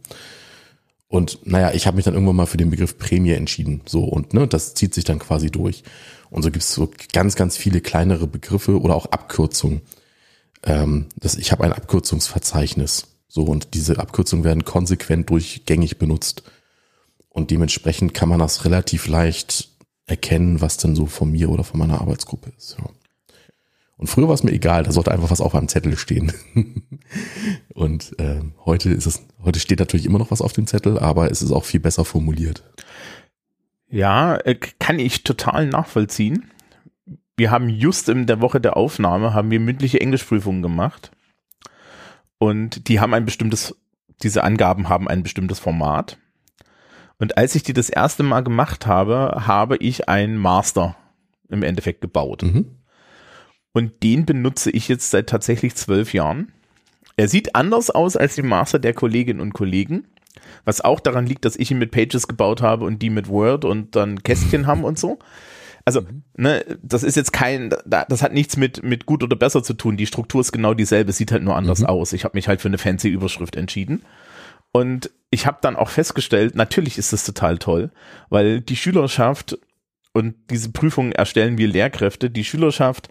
Und 1.08 1.44
naja, 1.44 1.72
ich 1.74 1.88
habe 1.88 1.96
mich 1.96 2.04
dann 2.04 2.14
irgendwann 2.14 2.36
mal 2.36 2.46
für 2.46 2.56
den 2.56 2.70
Begriff 2.70 2.98
Prämie 2.98 3.32
entschieden. 3.32 3.80
So, 3.84 4.04
und 4.04 4.32
ne, 4.32 4.46
das 4.46 4.74
zieht 4.74 4.94
sich 4.94 5.02
dann 5.02 5.18
quasi 5.18 5.50
durch. 5.50 5.82
Und 6.30 6.44
so 6.44 6.52
gibt 6.52 6.62
es 6.62 6.72
so 6.72 6.88
ganz, 7.12 7.34
ganz 7.34 7.56
viele 7.56 7.80
kleinere 7.80 8.28
Begriffe 8.28 8.80
oder 8.80 8.94
auch 8.94 9.06
Abkürzungen. 9.06 9.80
Ähm, 10.62 11.06
das, 11.16 11.34
ich 11.34 11.50
habe 11.50 11.64
ein 11.64 11.72
Abkürzungsverzeichnis. 11.72 13.08
So, 13.26 13.42
und 13.42 13.74
diese 13.74 13.98
Abkürzungen 13.98 14.44
werden 14.44 14.64
konsequent 14.64 15.30
durchgängig 15.30 15.98
benutzt. 15.98 16.44
Und 17.28 17.50
dementsprechend 17.50 18.14
kann 18.14 18.28
man 18.28 18.38
das 18.38 18.64
relativ 18.64 19.08
leicht 19.08 19.75
erkennen, 20.06 20.60
was 20.60 20.76
denn 20.76 20.94
so 20.94 21.06
von 21.06 21.30
mir 21.30 21.50
oder 21.50 21.64
von 21.64 21.78
meiner 21.78 22.00
Arbeitsgruppe 22.00 22.52
ist. 22.56 22.76
Ja. 22.78 22.88
Und 23.98 24.08
früher 24.08 24.28
war 24.28 24.34
es 24.34 24.42
mir 24.42 24.52
egal, 24.52 24.82
da 24.82 24.92
sollte 24.92 25.10
einfach 25.10 25.30
was 25.30 25.40
auf 25.40 25.54
einem 25.54 25.68
Zettel 25.68 25.96
stehen. 25.96 26.32
und 27.74 28.18
äh, 28.18 28.42
heute 28.64 28.90
ist 28.90 29.06
es, 29.06 29.26
heute 29.42 29.58
steht 29.58 29.78
natürlich 29.78 30.06
immer 30.06 30.18
noch 30.18 30.30
was 30.30 30.42
auf 30.42 30.52
dem 30.52 30.66
Zettel, 30.66 30.98
aber 30.98 31.30
es 31.30 31.42
ist 31.42 31.50
auch 31.50 31.64
viel 31.64 31.80
besser 31.80 32.04
formuliert. 32.04 32.62
Ja, 33.88 34.36
äh, 34.36 34.54
kann 34.54 34.98
ich 34.98 35.24
total 35.24 35.66
nachvollziehen. 35.66 36.50
wir 37.38 37.50
haben 37.50 37.68
just 37.68 38.08
in 38.08 38.26
der 38.26 38.40
Woche 38.40 38.60
der 38.60 38.76
Aufnahme 38.76 39.34
haben 39.34 39.50
wir 39.50 39.60
mündliche 39.60 40.00
Englischprüfungen 40.00 40.62
gemacht 40.62 41.10
und 42.38 42.88
die 42.88 43.00
haben 43.00 43.14
ein 43.14 43.24
bestimmtes, 43.24 43.76
diese 44.22 44.44
Angaben 44.44 44.88
haben 44.88 45.08
ein 45.08 45.22
bestimmtes 45.22 45.58
Format. 45.58 46.18
Und 47.18 47.38
als 47.38 47.54
ich 47.54 47.62
die 47.62 47.72
das 47.72 47.88
erste 47.88 48.22
Mal 48.22 48.42
gemacht 48.42 48.86
habe, 48.86 49.44
habe 49.46 49.76
ich 49.78 50.08
einen 50.08 50.36
Master 50.36 50.96
im 51.48 51.62
Endeffekt 51.62 52.00
gebaut. 52.00 52.42
Mhm. 52.42 52.76
Und 53.72 54.02
den 54.02 54.26
benutze 54.26 54.70
ich 54.70 54.88
jetzt 54.88 55.10
seit 55.10 55.28
tatsächlich 55.28 55.74
zwölf 55.74 56.12
Jahren. 56.12 56.52
Er 57.16 57.28
sieht 57.28 57.54
anders 57.54 57.90
aus 57.90 58.16
als 58.16 58.34
die 58.34 58.42
Master 58.42 58.78
der 58.78 58.92
Kolleginnen 58.92 59.40
und 59.40 59.54
Kollegen, 59.54 60.06
was 60.64 60.82
auch 60.82 61.00
daran 61.00 61.26
liegt, 61.26 61.44
dass 61.44 61.56
ich 61.56 61.70
ihn 61.70 61.78
mit 61.78 61.90
Pages 61.90 62.28
gebaut 62.28 62.60
habe 62.60 62.84
und 62.84 63.00
die 63.00 63.10
mit 63.10 63.28
Word 63.28 63.64
und 63.64 63.96
dann 63.96 64.22
Kästchen 64.22 64.66
haben 64.66 64.84
und 64.84 64.98
so. 64.98 65.18
Also, 65.86 66.02
ne, 66.36 66.64
das 66.82 67.04
ist 67.04 67.16
jetzt 67.16 67.32
kein, 67.32 67.72
das 67.86 68.22
hat 68.22 68.32
nichts 68.32 68.56
mit, 68.56 68.82
mit 68.82 69.06
gut 69.06 69.22
oder 69.22 69.36
besser 69.36 69.62
zu 69.62 69.72
tun. 69.72 69.96
Die 69.96 70.06
Struktur 70.06 70.40
ist 70.40 70.52
genau 70.52 70.74
dieselbe, 70.74 71.12
sieht 71.12 71.30
halt 71.30 71.44
nur 71.44 71.56
anders 71.56 71.80
mhm. 71.80 71.86
aus. 71.86 72.12
Ich 72.12 72.24
habe 72.24 72.36
mich 72.36 72.48
halt 72.48 72.60
für 72.60 72.68
eine 72.68 72.78
fancy 72.78 73.08
Überschrift 73.08 73.56
entschieden. 73.56 74.02
Und 74.76 75.10
ich 75.30 75.46
habe 75.46 75.56
dann 75.62 75.74
auch 75.74 75.88
festgestellt, 75.88 76.54
natürlich 76.54 76.98
ist 76.98 77.14
das 77.14 77.24
total 77.24 77.56
toll, 77.56 77.90
weil 78.28 78.60
die 78.60 78.76
Schülerschaft 78.76 79.58
und 80.12 80.34
diese 80.50 80.70
Prüfungen 80.70 81.12
erstellen 81.12 81.56
wir 81.56 81.66
Lehrkräfte, 81.66 82.28
die 82.28 82.44
Schülerschaft 82.44 83.08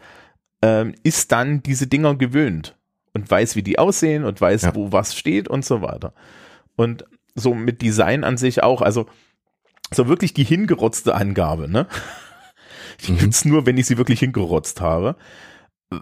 ähm, 0.61 0.93
ist 1.01 1.31
dann 1.31 1.63
diese 1.63 1.87
Dinger 1.87 2.13
gewöhnt 2.13 2.77
und 3.15 3.31
weiß, 3.31 3.55
wie 3.55 3.63
die 3.63 3.79
aussehen 3.79 4.25
und 4.25 4.39
weiß, 4.39 4.61
ja. 4.61 4.75
wo 4.75 4.91
was 4.91 5.15
steht 5.15 5.47
und 5.47 5.65
so 5.65 5.81
weiter. 5.81 6.13
Und 6.75 7.05
so 7.33 7.55
mit 7.55 7.81
Design 7.81 8.23
an 8.23 8.37
sich 8.37 8.61
auch, 8.61 8.83
also 8.83 9.07
so 9.91 10.07
wirklich 10.07 10.35
die 10.35 10.43
hingerotzte 10.43 11.15
Angabe, 11.15 11.67
ne? 11.67 11.87
Ich 13.01 13.09
mhm. 13.09 13.17
gibt's 13.17 13.43
nur, 13.43 13.65
wenn 13.65 13.77
ich 13.77 13.87
sie 13.87 13.97
wirklich 13.97 14.19
hingerotzt 14.19 14.81
habe. 14.81 15.15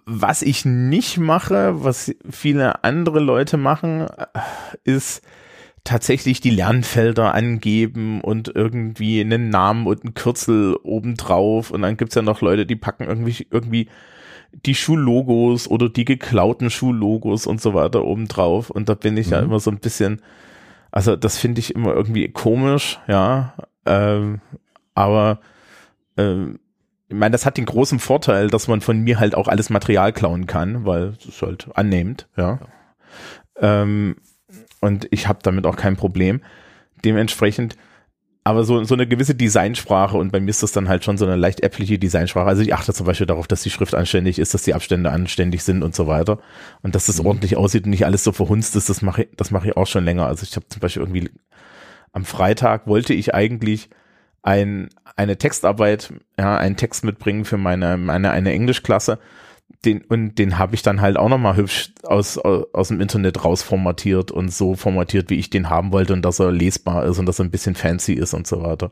Was 0.06 0.42
ich 0.42 0.66
nicht 0.66 1.18
mache, 1.18 1.84
was 1.84 2.14
viele 2.30 2.84
andere 2.84 3.22
Leute 3.22 3.58
machen, 3.58 4.08
ist 4.84 5.24
tatsächlich 5.84 6.40
die 6.40 6.50
Lernfelder 6.50 7.34
angeben 7.34 8.22
und 8.22 8.52
irgendwie 8.54 9.20
einen 9.22 9.50
Namen 9.50 9.86
und 9.86 10.04
ein 10.04 10.14
Kürzel 10.14 10.78
obendrauf. 10.84 11.72
Und 11.72 11.82
dann 11.82 11.98
gibt's 11.98 12.16
ja 12.16 12.22
noch 12.22 12.42
Leute, 12.42 12.66
die 12.66 12.78
packen 12.78 13.04
irgendwie, 13.04 13.48
irgendwie 13.52 13.90
die 14.66 14.76
Schullogos 14.76 15.68
oder 15.68 15.90
die 15.90 16.06
geklauten 16.06 16.70
Schullogos 16.70 17.48
und 17.48 17.62
so 17.62 17.74
weiter 17.74 18.06
obendrauf. 18.06 18.70
Und 18.70 18.88
da 18.88 18.94
bin 18.94 19.18
ich 19.18 19.28
mhm. 19.28 19.34
ja 19.34 19.40
immer 19.40 19.60
so 19.60 19.72
ein 19.72 19.80
bisschen, 19.80 20.22
also 20.92 21.16
das 21.16 21.38
finde 21.38 21.60
ich 21.60 21.76
immer 21.76 21.94
irgendwie 21.94 22.30
komisch, 22.30 23.00
ja. 23.08 23.54
Ähm, 23.86 24.40
aber 24.94 25.40
ähm, 26.18 26.60
ich 27.10 27.16
meine, 27.16 27.32
das 27.32 27.46
hat 27.46 27.58
den 27.58 27.66
großen 27.66 28.00
Vorteil, 28.00 28.50
dass 28.50 28.68
man 28.68 28.80
von 28.80 29.00
mir 29.02 29.20
halt 29.20 29.36
auch 29.36 29.48
alles 29.48 29.70
Material 29.70 30.14
klauen 30.14 30.48
kann, 30.48 30.86
weil 30.86 31.14
es 31.28 31.42
halt 31.42 31.68
annehmend, 31.76 32.28
ja. 32.38 32.60
Ähm, 33.58 34.16
und 34.84 35.08
ich 35.12 35.28
habe 35.28 35.40
damit 35.42 35.66
auch 35.66 35.78
kein 35.78 35.96
Problem. 35.96 36.42
Dementsprechend, 37.06 37.78
aber 38.44 38.66
so, 38.66 38.84
so 38.84 38.94
eine 38.94 39.08
gewisse 39.08 39.34
Designsprache 39.34 40.18
und 40.18 40.34
bei 40.34 40.42
mir 40.42 40.50
ist 40.50 40.62
das 40.62 40.74
dann 40.74 40.90
halt 40.90 41.06
schon 41.06 41.18
so 41.18 41.26
eine 41.26 41.38
leicht 41.38 41.62
äppliche 41.64 41.98
Designsprache. 41.98 42.48
Also 42.48 42.62
ich 42.62 42.74
achte 42.74 42.94
zum 42.94 43.06
Beispiel 43.06 43.26
darauf, 43.26 43.48
dass 43.48 43.64
die 43.64 43.70
Schrift 43.70 43.96
anständig 43.96 44.40
ist, 44.40 44.54
dass 44.54 44.64
die 44.64 44.74
Abstände 44.74 45.10
anständig 45.10 45.64
sind 45.64 45.84
und 45.84 45.96
so 45.96 46.08
weiter. 46.08 46.40
Und 46.82 46.96
dass 46.96 47.06
das 47.06 47.22
mhm. 47.22 47.28
ordentlich 47.28 47.56
aussieht 47.56 47.86
und 47.86 47.92
nicht 47.92 48.06
alles 48.06 48.26
so 48.26 48.34
verhunzt 48.34 48.76
ist, 48.76 48.90
das 48.90 49.02
mache 49.02 49.24
ich, 49.24 49.30
das 49.38 49.52
mache 49.52 49.70
ich 49.70 49.78
auch 49.78 49.88
schon 49.88 50.04
länger. 50.04 50.28
Also 50.28 50.44
ich 50.44 50.54
habe 50.58 50.68
zum 50.68 50.82
Beispiel 50.82 51.02
irgendwie 51.02 51.30
am 52.12 52.26
Freitag 52.26 52.86
wollte 52.86 53.14
ich 53.14 53.34
eigentlich 53.34 53.90
ein, 54.42 54.90
eine 55.16 55.38
Textarbeit, 55.38 56.14
ja, 56.38 56.58
einen 56.58 56.76
Text 56.76 57.06
mitbringen 57.06 57.46
für 57.46 57.58
meine, 57.58 57.96
meine 57.96 58.32
eine 58.32 58.52
Englischklasse. 58.52 59.20
Den, 59.86 60.02
und 60.06 60.36
den 60.36 60.58
habe 60.60 60.76
ich 60.76 60.82
dann 60.82 61.02
halt 61.02 61.18
auch 61.18 61.28
nochmal 61.28 61.58
hübsch 61.58 61.92
aus, 62.04 62.38
aus 62.38 62.88
dem 62.88 63.02
Internet 63.02 63.44
rausformatiert 63.44 64.32
und 64.32 64.54
so 64.54 64.76
formatiert, 64.76 65.30
wie 65.30 65.40
ich 65.40 65.50
den 65.50 65.70
haben 65.70 65.92
wollte 65.92 66.14
und 66.14 66.24
dass 66.24 66.40
er 66.40 66.52
lesbar 66.52 67.06
ist 67.06 67.20
und 67.20 67.26
dass 67.26 67.40
er 67.40 67.46
ein 67.46 67.52
bisschen 67.52 67.76
fancy 67.76 68.14
ist 68.14 68.34
und 68.34 68.48
so 68.48 68.64
weiter. 68.64 68.92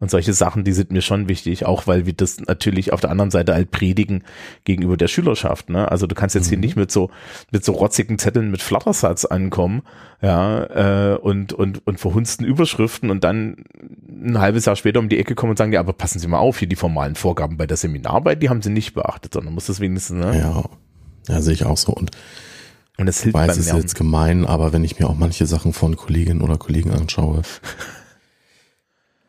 Und 0.00 0.10
solche 0.10 0.32
Sachen, 0.32 0.64
die 0.64 0.72
sind 0.72 0.90
mir 0.90 1.02
schon 1.02 1.28
wichtig, 1.28 1.66
auch 1.66 1.86
weil 1.86 2.04
wir 2.04 2.12
das 2.12 2.40
natürlich 2.40 2.92
auf 2.92 3.00
der 3.00 3.10
anderen 3.10 3.30
Seite 3.30 3.54
halt 3.54 3.70
predigen 3.70 4.24
gegenüber 4.64 4.96
der 4.96 5.08
Schülerschaft. 5.08 5.70
Ne? 5.70 5.90
Also 5.90 6.06
du 6.06 6.14
kannst 6.14 6.34
jetzt 6.34 6.46
mhm. 6.46 6.50
hier 6.50 6.58
nicht 6.58 6.76
mit 6.76 6.90
so 6.90 7.10
mit 7.52 7.64
so 7.64 7.72
rotzigen 7.72 8.18
Zetteln 8.18 8.50
mit 8.50 8.60
Flattersatz 8.60 9.24
ankommen, 9.24 9.82
ja, 10.20 11.12
äh, 11.12 11.16
und 11.16 11.52
und 11.52 11.86
und 11.86 12.00
verhunzten 12.00 12.46
Überschriften 12.46 13.10
und 13.10 13.24
dann 13.24 13.64
ein 14.08 14.40
halbes 14.40 14.64
Jahr 14.64 14.76
später 14.76 15.00
um 15.00 15.08
die 15.08 15.18
Ecke 15.18 15.34
kommen 15.34 15.50
und 15.50 15.58
sagen, 15.58 15.72
ja, 15.72 15.80
aber 15.80 15.92
passen 15.92 16.18
Sie 16.18 16.26
mal 16.26 16.38
auf, 16.38 16.58
hier 16.58 16.68
die 16.68 16.76
formalen 16.76 17.14
Vorgaben 17.14 17.56
bei 17.56 17.66
der 17.66 17.76
Seminararbeit, 17.76 18.42
die 18.42 18.48
haben 18.48 18.62
Sie 18.62 18.70
nicht 18.70 18.94
beachtet, 18.94 19.34
sondern 19.34 19.54
muss 19.54 19.66
das 19.66 19.80
wenigstens, 19.80 20.24
ne? 20.24 20.38
Ja, 20.38 20.64
ja, 21.28 21.42
sehe 21.42 21.54
ich 21.54 21.64
auch 21.64 21.76
so 21.76 21.92
und 21.92 22.10
und 22.96 23.08
es 23.08 23.22
hilft 23.22 23.34
weiß, 23.34 23.56
es 23.56 23.66
ist 23.66 23.74
jetzt 23.74 23.96
gemein, 23.96 24.46
aber 24.46 24.72
wenn 24.72 24.84
ich 24.84 24.98
mir 24.98 25.08
auch 25.08 25.16
manche 25.16 25.46
Sachen 25.46 25.72
von 25.72 25.96
Kolleginnen 25.96 26.42
oder 26.42 26.58
Kollegen 26.58 26.92
anschaue, 26.92 27.42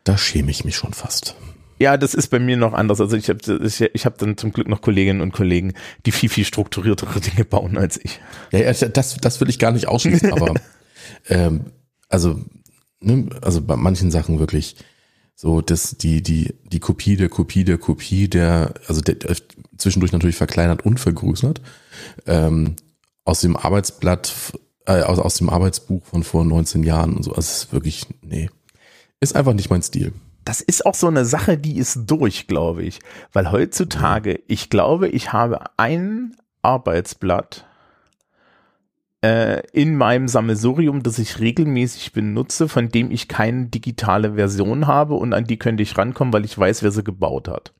Da 0.05 0.17
schäme 0.17 0.51
ich 0.51 0.63
mich 0.63 0.77
schon 0.77 0.93
fast. 0.93 1.35
Ja, 1.77 1.97
das 1.97 2.13
ist 2.13 2.29
bei 2.29 2.39
mir 2.39 2.55
noch 2.55 2.73
anders. 2.73 3.01
Also 3.01 3.17
ich 3.17 3.27
habe 3.27 3.39
ich, 3.63 3.81
ich 3.81 4.05
hab 4.05 4.17
dann 4.17 4.37
zum 4.37 4.53
Glück 4.53 4.69
noch 4.69 4.81
Kolleginnen 4.81 5.19
und 5.19 5.33
Kollegen, 5.33 5.73
die 6.05 6.11
viel, 6.11 6.29
viel 6.29 6.45
strukturiertere 6.45 7.19
Dinge 7.19 7.43
bauen 7.43 7.77
als 7.77 7.99
ich. 8.01 8.21
Ja, 8.51 8.71
das, 8.71 9.17
das 9.17 9.41
will 9.41 9.49
ich 9.49 9.59
gar 9.59 9.71
nicht 9.71 9.89
ausschließen, 9.89 10.31
aber 10.31 10.53
ähm, 11.27 11.65
also, 12.07 12.39
ne, 13.01 13.29
also 13.41 13.61
bei 13.61 13.75
manchen 13.75 14.09
Sachen 14.11 14.39
wirklich 14.39 14.77
so, 15.35 15.59
dass 15.59 15.97
die, 15.97 16.23
die, 16.23 16.53
die 16.63 16.79
Kopie 16.79 17.17
der 17.17 17.27
Kopie 17.27 17.65
der 17.65 17.77
Kopie 17.77 18.29
der, 18.29 18.73
also 18.87 19.01
der, 19.01 19.35
zwischendurch 19.77 20.13
natürlich 20.13 20.37
verkleinert 20.37 20.85
und 20.85 20.99
vergrößert, 21.01 21.61
ähm, 22.25 22.77
aus 23.25 23.41
dem 23.41 23.57
Arbeitsblatt, 23.57 24.33
äh, 24.85 25.01
aus, 25.01 25.19
aus 25.19 25.35
dem 25.35 25.49
Arbeitsbuch 25.49 26.05
von 26.05 26.23
vor 26.23 26.45
19 26.45 26.83
Jahren 26.83 27.17
und 27.17 27.23
so. 27.23 27.31
Also 27.31 27.41
es 27.41 27.63
ist 27.63 27.73
wirklich, 27.73 28.05
nee. 28.21 28.49
Ist 29.19 29.35
einfach 29.35 29.53
nicht 29.53 29.69
mein 29.69 29.81
Stil. 29.81 30.13
Das 30.43 30.61
ist 30.61 30.85
auch 30.85 30.93
so 30.93 31.07
eine 31.07 31.25
Sache, 31.25 31.57
die 31.57 31.77
ist 31.77 32.05
durch, 32.05 32.47
glaube 32.47 32.83
ich. 32.83 32.99
Weil 33.33 33.51
heutzutage, 33.51 34.41
ich 34.47 34.69
glaube, 34.69 35.07
ich 35.07 35.33
habe 35.33 35.61
ein 35.77 36.35
Arbeitsblatt 36.61 37.65
äh, 39.23 39.63
in 39.71 39.95
meinem 39.95 40.27
Sammelsurium, 40.27 41.01
das 41.01 41.17
ich 41.17 41.39
regelmäßig 41.39 42.13
benutze, 42.13 42.67
von 42.67 42.89
dem 42.89 43.09
ich 43.09 43.27
keine 43.27 43.65
digitale 43.67 44.35
Version 44.35 44.85
habe 44.85 45.15
und 45.15 45.33
an 45.33 45.45
die 45.45 45.57
könnte 45.57 45.81
ich 45.81 45.97
rankommen, 45.97 46.33
weil 46.33 46.45
ich 46.45 46.57
weiß, 46.57 46.83
wer 46.83 46.91
sie 46.91 47.03
gebaut 47.03 47.47
hat. 47.47 47.73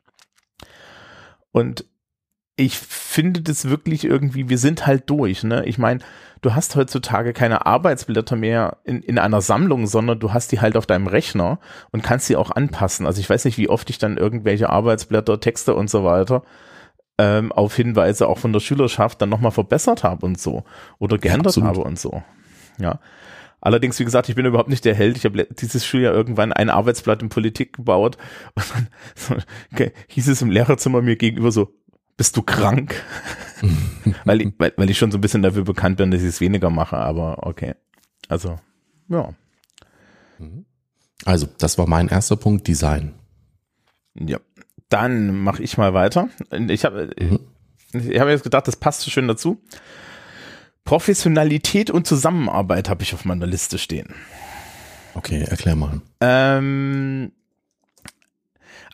Und 1.51 1.85
ich 2.57 2.77
finde 2.77 3.41
das 3.41 3.69
wirklich 3.69 4.05
irgendwie, 4.05 4.49
wir 4.49 4.57
sind 4.57 4.87
halt 4.87 5.09
durch, 5.09 5.43
ne? 5.43 5.65
Ich 5.65 5.77
meine, 5.77 5.99
du 6.41 6.55
hast 6.55 6.75
heutzutage 6.75 7.33
keine 7.33 7.65
Arbeitsblätter 7.65 8.35
mehr 8.35 8.77
in, 8.83 9.01
in 9.01 9.17
einer 9.19 9.41
Sammlung, 9.41 9.87
sondern 9.87 10.19
du 10.19 10.31
hast 10.31 10.51
die 10.51 10.61
halt 10.61 10.77
auf 10.77 10.85
deinem 10.85 11.07
Rechner 11.07 11.59
und 11.91 12.03
kannst 12.03 12.27
sie 12.27 12.35
auch 12.35 12.51
anpassen. 12.51 13.05
Also 13.05 13.19
ich 13.19 13.29
weiß 13.29 13.45
nicht, 13.45 13.57
wie 13.57 13.69
oft 13.69 13.89
ich 13.89 13.97
dann 13.97 14.17
irgendwelche 14.17 14.69
Arbeitsblätter, 14.69 15.39
Texte 15.39 15.75
und 15.75 15.89
so 15.89 16.05
weiter 16.05 16.43
ähm, 17.17 17.51
auf 17.51 17.75
Hinweise 17.75 18.27
auch 18.27 18.37
von 18.37 18.53
der 18.53 18.59
Schülerschaft 18.59 19.21
dann 19.21 19.29
nochmal 19.29 19.51
verbessert 19.51 20.03
habe 20.03 20.25
und 20.25 20.39
so 20.39 20.63
oder 20.99 21.17
geändert 21.17 21.55
ja, 21.55 21.63
habe 21.63 21.81
und 21.81 21.99
so. 21.99 22.23
Ja. 22.77 22.99
Allerdings, 23.61 23.99
wie 23.99 24.05
gesagt, 24.05 24.29
ich 24.29 24.35
bin 24.35 24.45
überhaupt 24.45 24.69
nicht 24.69 24.85
der 24.85 24.93
Held. 24.93 25.17
Ich 25.17 25.25
habe 25.25 25.47
dieses 25.49 25.85
Schuljahr 25.85 26.13
irgendwann 26.13 26.53
ein 26.53 26.69
Arbeitsblatt 26.69 27.23
in 27.23 27.29
Politik 27.29 27.73
gebaut 27.73 28.17
und 28.53 28.65
dann 29.29 29.91
hieß 30.07 30.27
es 30.27 30.41
im 30.41 30.51
Lehrerzimmer 30.51 31.01
mir 31.01 31.15
gegenüber 31.15 31.51
so, 31.51 31.73
bist 32.17 32.37
du 32.37 32.41
krank? 32.41 32.95
weil, 34.25 34.41
ich, 34.41 34.53
weil, 34.57 34.73
weil 34.77 34.89
ich 34.89 34.97
schon 34.97 35.11
so 35.11 35.17
ein 35.17 35.21
bisschen 35.21 35.41
dafür 35.41 35.63
bekannt 35.63 35.97
bin, 35.97 36.11
dass 36.11 36.21
ich 36.21 36.27
es 36.27 36.41
weniger 36.41 36.69
mache, 36.69 36.97
aber 36.97 37.45
okay. 37.45 37.75
Also, 38.27 38.59
ja. 39.09 39.33
Also, 41.25 41.47
das 41.57 41.77
war 41.77 41.87
mein 41.87 42.07
erster 42.07 42.35
Punkt, 42.35 42.67
Design. 42.67 43.13
Ja. 44.15 44.39
Dann 44.89 45.39
mache 45.39 45.63
ich 45.63 45.77
mal 45.77 45.93
weiter. 45.93 46.29
Ich 46.67 46.85
habe 46.85 47.09
mhm. 47.19 47.39
ich 47.93 48.19
hab 48.19 48.27
jetzt 48.27 48.43
gedacht, 48.43 48.67
das 48.67 48.75
passt 48.75 49.01
so 49.01 49.11
schön 49.11 49.27
dazu. 49.27 49.61
Professionalität 50.83 51.89
und 51.89 52.05
Zusammenarbeit 52.05 52.89
habe 52.89 53.01
ich 53.01 53.13
auf 53.13 53.25
meiner 53.25 53.47
Liste 53.47 53.79
stehen. 53.79 54.13
Okay, 55.15 55.41
erklär 55.41 55.75
mal. 55.75 56.01
Ähm, 56.21 57.31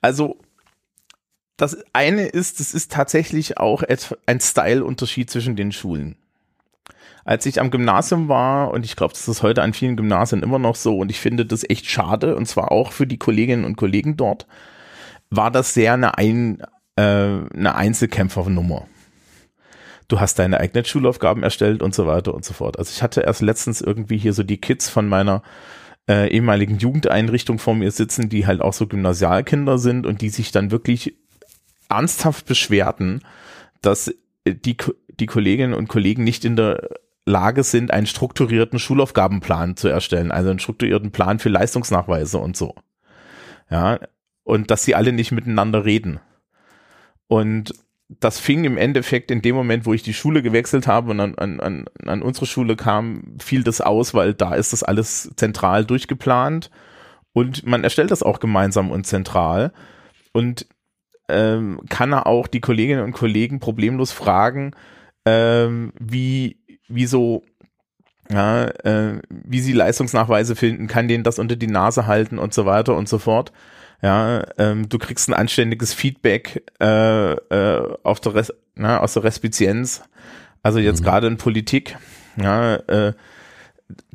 also 0.01 0.37
das 1.61 1.77
eine 1.93 2.25
ist, 2.25 2.59
es 2.59 2.73
ist 2.73 2.91
tatsächlich 2.91 3.59
auch 3.59 3.83
ein 4.25 4.39
Style-Unterschied 4.39 5.29
zwischen 5.29 5.55
den 5.55 5.71
Schulen. 5.71 6.15
Als 7.23 7.45
ich 7.45 7.61
am 7.61 7.69
Gymnasium 7.69 8.29
war, 8.29 8.71
und 8.71 8.83
ich 8.83 8.95
glaube, 8.95 9.13
das 9.13 9.27
ist 9.27 9.43
heute 9.43 9.61
an 9.61 9.73
vielen 9.73 9.95
Gymnasien 9.95 10.41
immer 10.41 10.57
noch 10.57 10.75
so, 10.75 10.97
und 10.97 11.11
ich 11.11 11.19
finde 11.19 11.45
das 11.45 11.63
echt 11.69 11.85
schade, 11.85 12.35
und 12.35 12.47
zwar 12.47 12.71
auch 12.71 12.91
für 12.91 13.05
die 13.05 13.19
Kolleginnen 13.19 13.63
und 13.63 13.75
Kollegen 13.75 14.17
dort, 14.17 14.47
war 15.29 15.51
das 15.51 15.75
sehr 15.75 15.93
eine, 15.93 16.17
ein, 16.17 16.63
äh, 16.95 17.01
eine 17.03 17.75
Einzelkämpfernummer. 17.75 18.87
Du 20.07 20.19
hast 20.19 20.39
deine 20.39 20.59
eigenen 20.59 20.85
Schulaufgaben 20.85 21.43
erstellt 21.43 21.83
und 21.83 21.93
so 21.93 22.07
weiter 22.07 22.33
und 22.33 22.43
so 22.43 22.53
fort. 22.55 22.79
Also 22.79 22.89
ich 22.91 23.03
hatte 23.03 23.21
erst 23.21 23.41
letztens 23.41 23.81
irgendwie 23.81 24.17
hier 24.17 24.33
so 24.33 24.41
die 24.41 24.57
Kids 24.57 24.89
von 24.89 25.07
meiner 25.07 25.43
äh, 26.09 26.27
ehemaligen 26.31 26.79
Jugendeinrichtung 26.79 27.59
vor 27.59 27.75
mir 27.75 27.91
sitzen, 27.91 28.29
die 28.29 28.47
halt 28.47 28.61
auch 28.61 28.73
so 28.73 28.87
Gymnasialkinder 28.87 29.77
sind 29.77 30.07
und 30.07 30.21
die 30.21 30.29
sich 30.29 30.51
dann 30.51 30.71
wirklich 30.71 31.15
ernsthaft 31.91 32.45
Beschwerden, 32.45 33.21
dass 33.81 34.13
die, 34.45 34.77
die 35.07 35.25
Kolleginnen 35.25 35.73
und 35.73 35.87
Kollegen 35.87 36.23
nicht 36.23 36.45
in 36.45 36.55
der 36.55 36.89
Lage 37.25 37.63
sind, 37.63 37.91
einen 37.91 38.07
strukturierten 38.07 38.79
Schulaufgabenplan 38.79 39.77
zu 39.77 39.87
erstellen, 39.87 40.31
also 40.31 40.49
einen 40.49 40.59
strukturierten 40.59 41.11
Plan 41.11 41.39
für 41.39 41.49
Leistungsnachweise 41.49 42.39
und 42.39 42.57
so. 42.57 42.75
Ja, 43.69 43.99
und 44.43 44.71
dass 44.71 44.83
sie 44.83 44.95
alle 44.95 45.13
nicht 45.13 45.31
miteinander 45.31 45.85
reden. 45.85 46.19
Und 47.27 47.73
das 48.19 48.39
fing 48.39 48.65
im 48.65 48.77
Endeffekt 48.77 49.31
in 49.31 49.41
dem 49.41 49.55
Moment, 49.55 49.85
wo 49.85 49.93
ich 49.93 50.03
die 50.03 50.13
Schule 50.13 50.41
gewechselt 50.41 50.87
habe 50.87 51.11
und 51.11 51.19
an, 51.19 51.59
an, 51.59 51.85
an 52.05 52.21
unsere 52.21 52.45
Schule 52.45 52.75
kam, 52.75 53.37
fiel 53.39 53.63
das 53.63 53.79
aus, 53.79 54.13
weil 54.13 54.33
da 54.33 54.53
ist 54.53 54.73
das 54.73 54.83
alles 54.83 55.31
zentral 55.37 55.85
durchgeplant 55.85 56.69
und 57.31 57.65
man 57.65 57.83
erstellt 57.83 58.11
das 58.11 58.23
auch 58.23 58.39
gemeinsam 58.39 58.91
und 58.91 59.07
zentral 59.07 59.71
und 60.33 60.67
ähm, 61.31 61.79
kann 61.89 62.13
auch 62.13 62.47
die 62.47 62.61
Kolleginnen 62.61 63.03
und 63.03 63.13
Kollegen 63.13 63.59
problemlos 63.59 64.11
fragen, 64.11 64.71
ähm, 65.25 65.93
wie, 65.99 66.57
wie 66.87 67.05
so 67.05 67.43
ja, 68.31 68.65
äh, 68.65 69.19
wie 69.29 69.59
sie 69.59 69.73
Leistungsnachweise 69.73 70.55
finden, 70.55 70.87
kann 70.87 71.07
denen 71.07 71.23
das 71.23 71.39
unter 71.39 71.55
die 71.55 71.67
Nase 71.67 72.07
halten 72.07 72.39
und 72.39 72.53
so 72.53 72.65
weiter 72.65 72.95
und 72.95 73.09
so 73.09 73.17
fort. 73.19 73.51
Ja, 74.01 74.43
ähm, 74.57 74.89
du 74.89 74.97
kriegst 74.97 75.29
ein 75.29 75.33
anständiges 75.33 75.93
Feedback 75.93 76.63
äh, 76.79 77.33
äh, 77.33 77.97
auf 78.03 78.19
der 78.19 78.35
Res 78.35 78.53
na, 78.75 78.99
aus 78.99 79.13
der 79.13 79.23
Respizienz. 79.23 80.03
Also 80.63 80.79
jetzt 80.79 81.01
mhm. 81.01 81.05
gerade 81.05 81.27
in 81.27 81.37
Politik, 81.37 81.97
ja, 82.37 82.75
äh, 82.75 83.13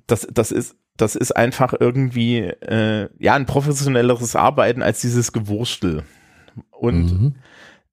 das, 0.07 0.27
das 0.33 0.51
ist 0.51 0.77
das 0.97 1.15
ist 1.15 1.37
einfach 1.37 1.75
irgendwie 1.79 2.39
äh, 2.39 3.09
ja 3.19 3.35
ein 3.35 3.47
professionelleres 3.47 4.35
Arbeiten 4.35 4.83
als 4.83 5.03
dieses 5.03 5.33
Gewurstel. 5.33 6.05
Und 6.71 7.21
mhm. 7.21 7.35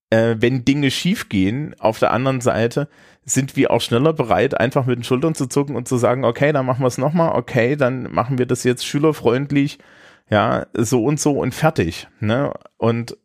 äh, 0.10 0.36
wenn 0.40 0.66
Dinge 0.66 0.92
schiefgehen, 0.92 1.76
auf 1.80 2.00
der 2.00 2.12
anderen 2.12 2.42
Seite 2.42 2.88
sind 3.26 3.56
wir 3.56 3.72
auch 3.72 3.82
schneller 3.82 4.14
bereit, 4.14 4.60
einfach 4.60 4.86
mit 4.86 4.98
den 4.98 5.04
Schultern 5.04 5.36
zu 5.36 5.48
zucken 5.48 5.76
und 5.76 5.88
zu 5.88 5.98
sagen, 5.98 6.26
okay, 6.26 6.52
dann 6.52 6.66
machen 6.66 6.82
wir 6.82 6.88
es 6.88 6.98
nochmal, 6.98 7.38
okay, 7.38 7.76
dann 7.76 8.12
machen 8.12 8.38
wir 8.38 8.46
das 8.46 8.64
jetzt 8.64 8.86
schülerfreundlich, 8.86 9.80
ja, 10.30 10.66
so 10.74 11.04
und 11.04 11.20
so 11.20 11.40
und 11.40 11.54
fertig. 11.54 12.08
Ne? 12.20 12.52
Und 12.78 13.18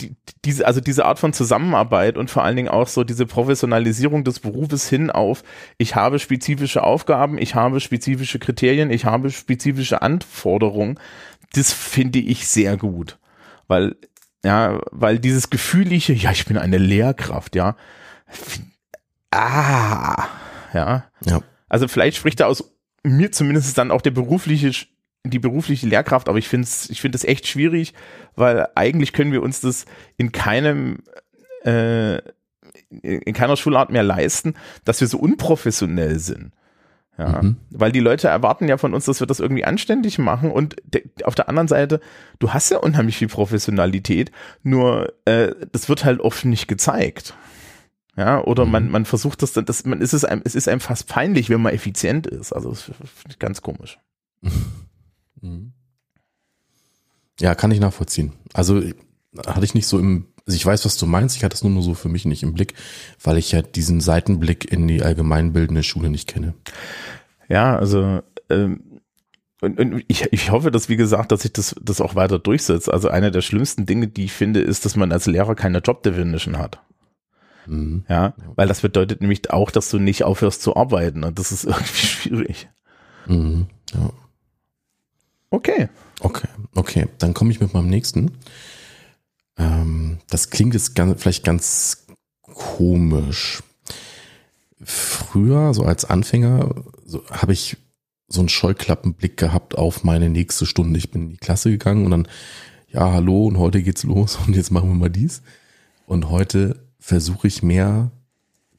die, 0.00 0.16
diese, 0.44 0.66
also 0.66 0.80
diese 0.80 1.04
Art 1.04 1.18
von 1.18 1.32
Zusammenarbeit 1.32 2.16
und 2.16 2.30
vor 2.30 2.44
allen 2.44 2.56
Dingen 2.56 2.68
auch 2.68 2.88
so 2.88 3.04
diese 3.04 3.26
Professionalisierung 3.26 4.24
des 4.24 4.40
Berufes 4.40 4.88
hin 4.88 5.10
auf, 5.10 5.42
ich 5.78 5.94
habe 5.94 6.18
spezifische 6.18 6.82
Aufgaben, 6.82 7.38
ich 7.38 7.54
habe 7.54 7.80
spezifische 7.80 8.38
Kriterien, 8.38 8.90
ich 8.90 9.04
habe 9.04 9.30
spezifische 9.30 10.02
Anforderungen, 10.02 10.98
das 11.52 11.72
finde 11.72 12.18
ich 12.18 12.46
sehr 12.48 12.76
gut. 12.76 13.18
Weil, 13.68 13.96
ja, 14.44 14.80
weil 14.90 15.18
dieses 15.18 15.50
gefühlige, 15.50 16.12
ja, 16.12 16.30
ich 16.30 16.46
bin 16.46 16.58
eine 16.58 16.78
Lehrkraft, 16.78 17.56
ja, 17.56 17.76
ah, 19.30 20.26
ja. 20.72 21.04
ja. 21.24 21.42
Also 21.68 21.88
vielleicht 21.88 22.16
spricht 22.16 22.40
da 22.40 22.46
aus 22.46 22.72
mir 23.02 23.32
zumindest 23.32 23.76
dann 23.78 23.90
auch 23.90 24.02
der 24.02 24.10
berufliche 24.10 24.72
die 25.24 25.38
berufliche 25.40 25.88
Lehrkraft, 25.88 26.28
aber 26.28 26.38
ich 26.38 26.48
finde 26.48 26.66
es 26.66 26.88
ich 26.88 27.00
finde 27.00 27.16
es 27.16 27.24
echt 27.24 27.46
schwierig, 27.46 27.94
weil 28.36 28.68
eigentlich 28.74 29.12
können 29.12 29.32
wir 29.32 29.42
uns 29.42 29.60
das 29.60 29.84
in 30.16 30.32
keinem 30.32 31.02
äh, 31.64 32.18
in 32.90 33.34
keiner 33.34 33.56
Schulart 33.56 33.90
mehr 33.90 34.04
leisten, 34.04 34.54
dass 34.84 35.00
wir 35.00 35.08
so 35.08 35.18
unprofessionell 35.18 36.18
sind. 36.18 36.52
Ja, 37.18 37.40
mhm. 37.42 37.56
weil 37.70 37.92
die 37.92 38.00
Leute 38.00 38.28
erwarten 38.28 38.68
ja 38.68 38.76
von 38.76 38.92
uns, 38.92 39.06
dass 39.06 39.20
wir 39.20 39.26
das 39.26 39.40
irgendwie 39.40 39.64
anständig 39.64 40.18
machen 40.18 40.50
und 40.50 40.76
de, 40.84 41.02
auf 41.24 41.34
der 41.34 41.48
anderen 41.48 41.68
Seite, 41.68 42.00
du 42.38 42.52
hast 42.52 42.70
ja 42.70 42.78
unheimlich 42.78 43.16
viel 43.16 43.28
Professionalität, 43.28 44.30
nur 44.62 45.14
äh, 45.24 45.54
das 45.72 45.88
wird 45.88 46.04
halt 46.04 46.20
oft 46.20 46.44
nicht 46.44 46.68
gezeigt. 46.68 47.34
Ja, 48.16 48.42
oder 48.42 48.64
mhm. 48.64 48.72
man, 48.72 48.90
man 48.90 49.04
versucht 49.04 49.42
das 49.42 49.52
dann, 49.52 49.64
das, 49.64 49.84
man 49.84 50.00
ist 50.00 50.12
es 50.12 50.24
einem, 50.24 50.42
es 50.44 50.54
ist 50.54 50.68
einem 50.68 50.80
fast 50.80 51.06
peinlich, 51.06 51.48
wenn 51.48 51.60
man 51.60 51.72
effizient 51.74 52.26
ist. 52.26 52.52
Also 52.52 52.70
das 52.70 52.82
finde 52.82 53.00
ich 53.30 53.38
ganz 53.38 53.62
komisch. 53.62 53.98
Mhm. 55.40 55.72
Ja, 57.40 57.54
kann 57.54 57.70
ich 57.70 57.80
nachvollziehen. 57.80 58.32
Also 58.54 58.82
hatte 59.36 59.64
ich 59.64 59.74
nicht 59.74 59.86
so 59.86 59.98
im, 59.98 60.28
also 60.46 60.56
ich 60.56 60.64
weiß, 60.64 60.84
was 60.84 60.96
du 60.96 61.06
meinst, 61.06 61.36
ich 61.36 61.44
hatte 61.44 61.54
es 61.54 61.64
nur, 61.64 61.72
nur 61.72 61.82
so 61.82 61.94
für 61.94 62.08
mich 62.08 62.24
nicht 62.24 62.42
im 62.42 62.54
Blick, 62.54 62.74
weil 63.22 63.36
ich 63.36 63.52
ja 63.52 63.62
diesen 63.62 64.00
Seitenblick 64.00 64.70
in 64.70 64.86
die 64.86 65.02
allgemeinbildende 65.02 65.82
Schule 65.82 66.08
nicht 66.08 66.28
kenne. 66.28 66.54
Ja, 67.48 67.76
also 67.76 68.22
ähm, 68.48 69.00
und, 69.60 69.80
und 69.80 70.04
ich, 70.06 70.32
ich 70.32 70.50
hoffe, 70.50 70.70
dass, 70.70 70.88
wie 70.88 70.96
gesagt, 70.96 71.32
dass 71.32 71.42
sich 71.42 71.52
das, 71.52 71.74
das 71.80 72.00
auch 72.00 72.14
weiter 72.14 72.38
durchsetzt. 72.38 72.92
Also 72.92 73.08
eine 73.08 73.30
der 73.30 73.40
schlimmsten 73.40 73.86
Dinge, 73.86 74.06
die 74.06 74.24
ich 74.24 74.32
finde, 74.32 74.60
ist, 74.60 74.84
dass 74.84 74.96
man 74.96 75.12
als 75.12 75.26
Lehrer 75.26 75.54
keine 75.54 75.78
Job 75.78 76.02
Definition 76.02 76.58
hat. 76.58 76.80
Mhm. 77.66 78.04
Ja, 78.08 78.34
weil 78.54 78.68
das 78.68 78.82
bedeutet 78.82 79.22
nämlich 79.22 79.50
auch, 79.50 79.70
dass 79.70 79.90
du 79.90 79.98
nicht 79.98 80.22
aufhörst 80.22 80.62
zu 80.62 80.76
arbeiten 80.76 81.24
und 81.24 81.38
das 81.38 81.52
ist 81.52 81.64
irgendwie 81.64 82.06
schwierig. 82.06 82.68
Mhm. 83.26 83.66
Ja. 83.94 84.10
Okay. 85.50 85.88
Okay, 86.20 86.48
okay. 86.74 87.06
Dann 87.18 87.34
komme 87.34 87.50
ich 87.50 87.60
mit 87.60 87.74
meinem 87.74 87.88
nächsten. 87.88 88.32
Ähm, 89.56 90.18
das 90.28 90.50
klingt 90.50 90.74
jetzt 90.74 90.94
ganz, 90.94 91.20
vielleicht 91.20 91.44
ganz 91.44 92.06
komisch. 92.42 93.62
Früher, 94.82 95.72
so 95.74 95.84
als 95.84 96.04
Anfänger, 96.04 96.74
so, 97.04 97.24
habe 97.30 97.52
ich 97.52 97.76
so 98.28 98.40
einen 98.40 98.48
Scheuklappenblick 98.48 99.36
gehabt 99.36 99.76
auf 99.76 100.04
meine 100.04 100.28
nächste 100.28 100.66
Stunde. 100.66 100.98
Ich 100.98 101.10
bin 101.10 101.22
in 101.22 101.30
die 101.30 101.36
Klasse 101.36 101.70
gegangen 101.70 102.04
und 102.04 102.10
dann, 102.10 102.28
ja, 102.88 103.12
hallo, 103.12 103.46
und 103.46 103.58
heute 103.58 103.82
geht's 103.82 104.04
los 104.04 104.38
und 104.46 104.54
jetzt 104.54 104.70
machen 104.70 104.90
wir 104.90 104.96
mal 104.96 105.10
dies. 105.10 105.42
Und 106.06 106.30
heute 106.30 106.86
versuche 106.98 107.48
ich 107.48 107.62
mehr 107.62 108.10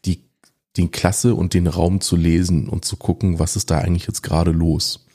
die, 0.05 0.21
den 0.75 0.91
Klasse 0.91 1.35
und 1.35 1.53
den 1.53 1.67
Raum 1.67 2.01
zu 2.01 2.15
lesen 2.15 2.69
und 2.69 2.85
zu 2.85 2.97
gucken, 2.97 3.39
was 3.39 3.55
ist 3.55 3.71
da 3.71 3.79
eigentlich 3.79 4.07
jetzt 4.07 4.23
gerade 4.23 4.51
los 4.51 5.07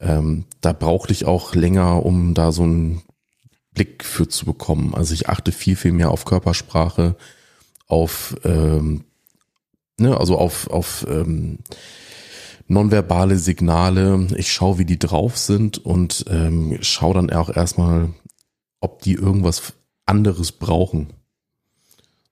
ähm, 0.00 0.44
da 0.60 0.72
brauchte 0.72 1.12
ich 1.12 1.24
auch 1.24 1.54
länger, 1.54 2.04
um 2.04 2.34
da 2.34 2.52
so 2.52 2.62
einen 2.62 3.02
Blick 3.74 4.04
für 4.04 4.28
zu 4.28 4.46
bekommen. 4.46 4.94
Also 4.94 5.14
ich 5.14 5.28
achte 5.28 5.52
viel, 5.52 5.76
viel 5.76 5.92
mehr 5.92 6.10
auf 6.10 6.24
Körpersprache, 6.24 7.16
auf, 7.86 8.36
ähm, 8.44 9.04
ne, 9.98 10.16
also 10.18 10.38
auf, 10.38 10.68
auf 10.68 11.06
ähm, 11.08 11.58
nonverbale 12.68 13.36
Signale. 13.38 14.28
Ich 14.36 14.52
schaue, 14.52 14.78
wie 14.78 14.84
die 14.84 14.98
drauf 14.98 15.36
sind 15.36 15.84
und 15.84 16.24
ähm, 16.28 16.78
schaue 16.80 17.14
dann 17.14 17.30
auch 17.30 17.54
erstmal, 17.54 18.10
ob 18.80 19.02
die 19.02 19.14
irgendwas 19.14 19.74
anderes 20.06 20.52
brauchen. 20.52 21.08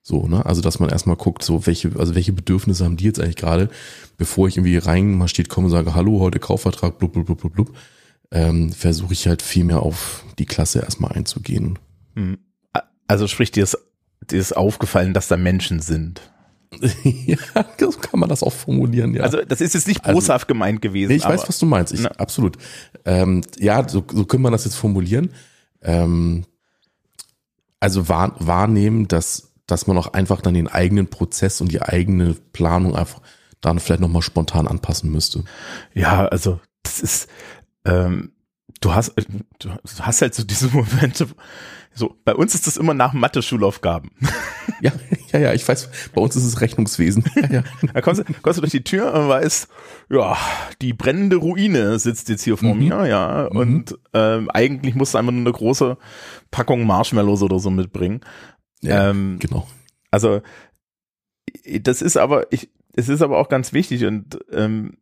So, 0.03 0.27
ne? 0.27 0.45
Also, 0.45 0.63
dass 0.63 0.81
man 0.81 0.91
erstmal 0.91 1.17
guckt, 1.17 1.45
so 1.45 1.65
welche, 1.67 1.93
also 1.97 2.15
welche 2.15 2.33
Bedürfnisse 2.33 2.85
haben 2.85 2.97
die 2.97 3.05
jetzt 3.05 3.21
eigentlich 3.21 3.37
gerade, 3.37 3.71
bevor 4.19 4.49
ich 4.49 4.57
irgendwie 4.57 4.77
rein 4.77 5.13
mal 5.17 5.29
steht, 5.29 5.49
komme 5.49 5.67
und 5.67 5.71
sage, 5.71 5.95
hallo, 5.95 6.19
heute 6.19 6.41
Kaufvertrag, 6.41 6.99
blub, 6.99 7.13
blub, 7.13 7.27
blub, 7.27 7.41
blub, 7.41 7.55
blub, 7.55 7.77
ähm, 8.33 8.73
versuche 8.73 9.13
ich 9.13 9.29
halt 9.29 9.43
viel 9.43 9.65
mehr 9.65 9.81
auf 9.81 10.25
die 10.39 10.47
Klasse 10.47 10.81
erstmal 10.81 11.13
einzugehen. 11.13 11.79
Hm. 12.15 12.39
Also 13.07 13.29
sprich, 13.29 13.51
dir 13.51 13.63
ist, 13.63 13.79
dir 14.31 14.41
ist 14.41 14.57
aufgefallen, 14.57 15.15
dass 15.15 15.29
da 15.29 15.37
Menschen 15.37 15.81
sind. 15.81 16.21
ja, 17.05 17.37
so 17.79 17.91
kann 17.91 18.19
man 18.19 18.31
das 18.31 18.43
auch 18.43 18.53
formulieren, 18.53 19.15
ja. 19.15 19.23
Also 19.23 19.43
das 19.43 19.61
ist 19.61 19.75
jetzt 19.75 19.87
nicht 19.87 20.05
also, 20.05 20.19
boshaft 20.19 20.45
also, 20.45 20.55
gemeint 20.55 20.81
gewesen. 20.81 21.11
Nee, 21.11 21.17
ich 21.17 21.25
weiß, 21.25 21.47
was 21.47 21.59
du 21.59 21.67
meinst. 21.67 21.93
Ich, 21.93 22.07
absolut. 22.07 22.57
Ähm, 23.05 23.43
ja, 23.59 23.87
so, 23.87 24.03
so 24.11 24.25
können 24.25 24.43
man 24.43 24.53
das 24.53 24.65
jetzt 24.65 24.77
formulieren. 24.77 25.35
Ähm, 25.83 26.47
also 27.79 28.09
wahr, 28.09 28.35
wahrnehmen, 28.39 29.07
dass 29.07 29.53
dass 29.67 29.87
man 29.87 29.97
auch 29.97 30.13
einfach 30.13 30.41
dann 30.41 30.55
den 30.55 30.69
eigenen 30.69 31.09
Prozess 31.09 31.61
und 31.61 31.73
die 31.73 31.83
eigene 31.83 32.35
Planung 32.53 32.95
einfach 32.95 33.21
dann 33.61 33.79
vielleicht 33.79 34.01
nochmal 34.01 34.23
spontan 34.23 34.67
anpassen 34.67 35.11
müsste. 35.11 35.45
Ja, 35.95 36.27
also 36.27 36.61
das 36.83 37.01
ist, 37.01 37.29
ähm, 37.85 38.33
du 38.81 38.95
hast, 38.95 39.15
du 39.59 39.71
hast 40.01 40.23
halt 40.23 40.35
so 40.35 40.45
diese 40.45 40.69
Momente, 40.73 41.29
so, 41.95 42.17
bei 42.25 42.35
uns 42.35 42.55
ist 42.55 42.67
das 42.67 42.79
immer 42.79 42.95
nach 42.95 43.13
Mathe-Schulaufgaben. 43.13 44.13
Ja, 44.81 44.93
ja, 45.33 45.39
ja, 45.39 45.53
ich 45.53 45.67
weiß, 45.67 45.91
bei 46.15 46.21
uns 46.23 46.37
ist 46.37 46.45
es 46.45 46.61
Rechnungswesen. 46.61 47.25
Ja, 47.37 47.47
ja. 47.51 47.65
Da 47.93 48.01
kommst 48.01 48.21
du, 48.21 48.25
kommst 48.41 48.57
du 48.57 48.63
durch 48.63 48.73
die 48.73 48.85
Tür 48.85 49.13
und 49.13 49.29
weißt, 49.29 49.69
ja, 50.11 50.37
die 50.81 50.95
brennende 50.95 51.37
Ruine 51.37 51.99
sitzt 51.99 52.31
jetzt 52.31 52.43
hier 52.43 52.57
vor 52.57 52.75
mhm. 52.75 52.81
mir, 52.81 53.07
ja, 53.07 53.49
mhm. 53.51 53.59
und 53.59 53.99
ähm, 54.15 54.51
eigentlich 54.51 54.95
musst 54.95 55.15
du 55.15 55.19
einfach 55.19 55.33
nur 55.33 55.43
eine 55.43 55.53
große 55.53 55.99
Packung 56.51 56.87
Marshmallows 56.87 57.43
oder 57.43 57.59
so 57.59 57.71
mitbringen. 57.71 58.21
Ja, 58.81 59.11
ähm, 59.11 59.37
genau. 59.39 59.69
Also 60.11 60.41
das 61.81 62.03
ist 62.03 62.17
aber, 62.17 62.51
ich, 62.53 62.71
es 62.95 63.09
ist 63.09 63.23
aber 63.23 63.39
auch 63.39 63.49
ganz 63.49 63.73
wichtig 63.73 64.05
und 64.05 64.39
ähm, 64.53 64.97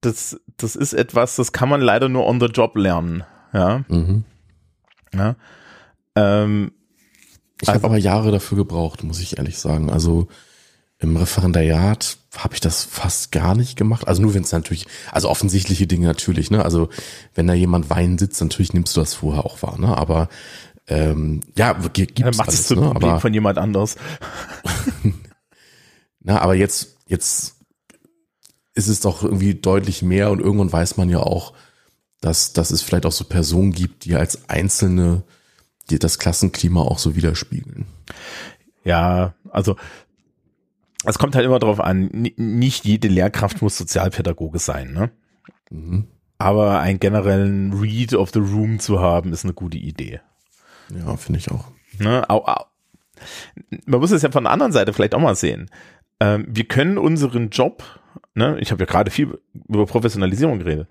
das, 0.00 0.40
das 0.56 0.76
ist 0.76 0.92
etwas, 0.92 1.36
das 1.36 1.52
kann 1.52 1.68
man 1.68 1.80
leider 1.80 2.08
nur 2.08 2.26
on 2.26 2.40
the 2.40 2.46
job 2.46 2.76
lernen. 2.76 3.24
Ja. 3.52 3.84
Mhm. 3.88 4.24
ja. 5.14 5.36
Ähm, 6.14 6.72
ich 7.60 7.68
also, 7.68 7.80
habe 7.80 7.92
aber 7.92 7.98
Jahre 7.98 8.30
dafür 8.30 8.58
gebraucht, 8.58 9.02
muss 9.02 9.20
ich 9.20 9.38
ehrlich 9.38 9.58
sagen. 9.58 9.90
Also 9.90 10.28
im 10.98 11.16
Referendariat 11.16 12.18
habe 12.36 12.54
ich 12.54 12.60
das 12.60 12.84
fast 12.84 13.32
gar 13.32 13.54
nicht 13.54 13.76
gemacht. 13.76 14.08
Also 14.08 14.22
nur 14.22 14.34
wenn 14.34 14.42
es 14.42 14.52
natürlich, 14.52 14.86
also 15.12 15.28
offensichtliche 15.28 15.86
Dinge 15.86 16.06
natürlich, 16.06 16.50
ne? 16.50 16.64
Also 16.64 16.88
wenn 17.34 17.46
da 17.46 17.54
jemand 17.54 17.90
Wein 17.90 18.18
sitzt, 18.18 18.40
natürlich 18.40 18.72
nimmst 18.72 18.96
du 18.96 19.00
das 19.00 19.14
vorher 19.14 19.44
auch 19.44 19.62
wahr, 19.62 19.78
ne? 19.78 19.96
Aber 19.96 20.28
Ähm, 20.88 21.40
ja, 21.56 21.72
gibt 21.72 22.20
es 22.20 22.36
macht 22.36 22.50
es 22.50 22.68
zum 22.68 22.78
ne? 22.78 22.86
Problem 22.86 23.10
aber, 23.10 23.20
von 23.20 23.34
jemand 23.34 23.58
anders. 23.58 23.96
na, 26.20 26.40
aber 26.40 26.54
jetzt, 26.54 26.96
jetzt 27.08 27.55
ist 28.76 28.88
es 28.88 29.00
doch 29.00 29.24
irgendwie 29.24 29.54
deutlich 29.54 30.02
mehr 30.02 30.30
und 30.30 30.40
irgendwann 30.40 30.72
weiß 30.72 30.96
man 30.96 31.08
ja 31.08 31.18
auch, 31.18 31.54
dass, 32.20 32.52
dass 32.52 32.70
es 32.70 32.82
vielleicht 32.82 33.06
auch 33.06 33.12
so 33.12 33.24
Personen 33.24 33.72
gibt, 33.72 34.04
die 34.04 34.14
als 34.14 34.48
Einzelne 34.48 35.24
die 35.90 35.98
das 35.98 36.18
Klassenklima 36.18 36.80
auch 36.80 36.98
so 36.98 37.16
widerspiegeln. 37.16 37.86
Ja, 38.84 39.34
also 39.50 39.76
es 41.04 41.18
kommt 41.18 41.36
halt 41.36 41.44
immer 41.44 41.58
darauf 41.58 41.80
an, 41.80 42.08
nicht 42.36 42.84
jede 42.84 43.08
Lehrkraft 43.08 43.62
muss 43.62 43.78
Sozialpädagoge 43.78 44.58
sein, 44.58 44.92
ne? 44.92 45.10
Mhm. 45.70 46.08
Aber 46.38 46.80
einen 46.80 47.00
generellen 47.00 47.72
Read 47.72 48.14
of 48.14 48.30
the 48.32 48.40
Room 48.40 48.78
zu 48.78 49.00
haben, 49.00 49.32
ist 49.32 49.44
eine 49.44 49.54
gute 49.54 49.78
Idee. 49.78 50.20
Ja, 50.94 51.16
finde 51.16 51.38
ich 51.38 51.50
auch. 51.50 51.70
Ne? 51.98 52.28
Au, 52.28 52.44
au. 52.44 52.66
Man 53.86 54.00
muss 54.00 54.10
es 54.10 54.22
ja 54.22 54.30
von 54.30 54.44
der 54.44 54.52
anderen 54.52 54.72
Seite 54.72 54.92
vielleicht 54.92 55.14
auch 55.14 55.20
mal 55.20 55.34
sehen. 55.34 55.70
Ähm, 56.20 56.46
wir 56.48 56.64
können 56.64 56.98
unseren 56.98 57.48
Job, 57.48 57.82
ne, 58.36 58.58
ich 58.60 58.70
habe 58.70 58.82
ja 58.82 58.86
gerade 58.86 59.10
viel 59.10 59.38
über 59.68 59.86
Professionalisierung 59.86 60.58
geredet, 60.58 60.88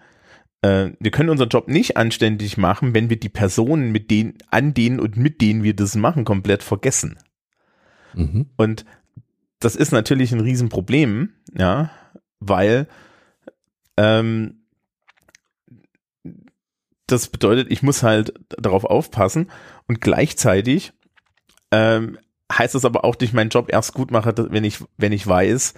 äh, 0.62 0.91
wir 0.99 1.12
können 1.12 1.29
unseren 1.29 1.49
Job 1.49 1.67
nicht 1.67 1.95
anständig 1.95 2.58
machen, 2.58 2.93
wenn 2.93 3.10
wir 3.10 3.19
die 3.19 3.29
Personen, 3.29 3.91
mit 3.91 4.12
denen, 4.12 4.34
an 4.49 4.73
denen 4.73 4.99
und 4.99 5.15
mit 5.15 5.41
denen 5.41 5.63
wir 5.63 5.75
das 5.75 5.95
machen, 5.95 6.25
komplett 6.25 6.63
vergessen. 6.63 7.17
Mhm. 8.13 8.47
Und 8.58 8.86
das 9.60 9.75
ist 9.75 9.91
natürlich 9.91 10.31
ein 10.34 10.39
Riesenproblem, 10.41 11.34
ja, 11.58 11.91
weil 12.39 12.88
ähm, 13.97 14.65
das 17.08 17.27
bedeutet, 17.27 17.71
ich 17.71 17.84
muss 17.84 18.01
halt 18.01 18.34
darauf 18.49 18.84
aufpassen 18.84 19.51
und 19.88 20.01
gleichzeitig 20.01 20.93
ähm, 21.71 22.17
heißt 22.51 22.73
das 22.73 22.86
aber 22.86 23.05
auch, 23.05 23.15
dass 23.15 23.29
ich 23.29 23.34
meinen 23.34 23.49
Job 23.49 23.71
erst 23.71 23.93
gut 23.93 24.10
mache, 24.10 24.34
wenn 24.51 24.63
ich, 24.63 24.84
wenn 24.97 25.12
ich 25.12 25.25
weiß, 25.25 25.75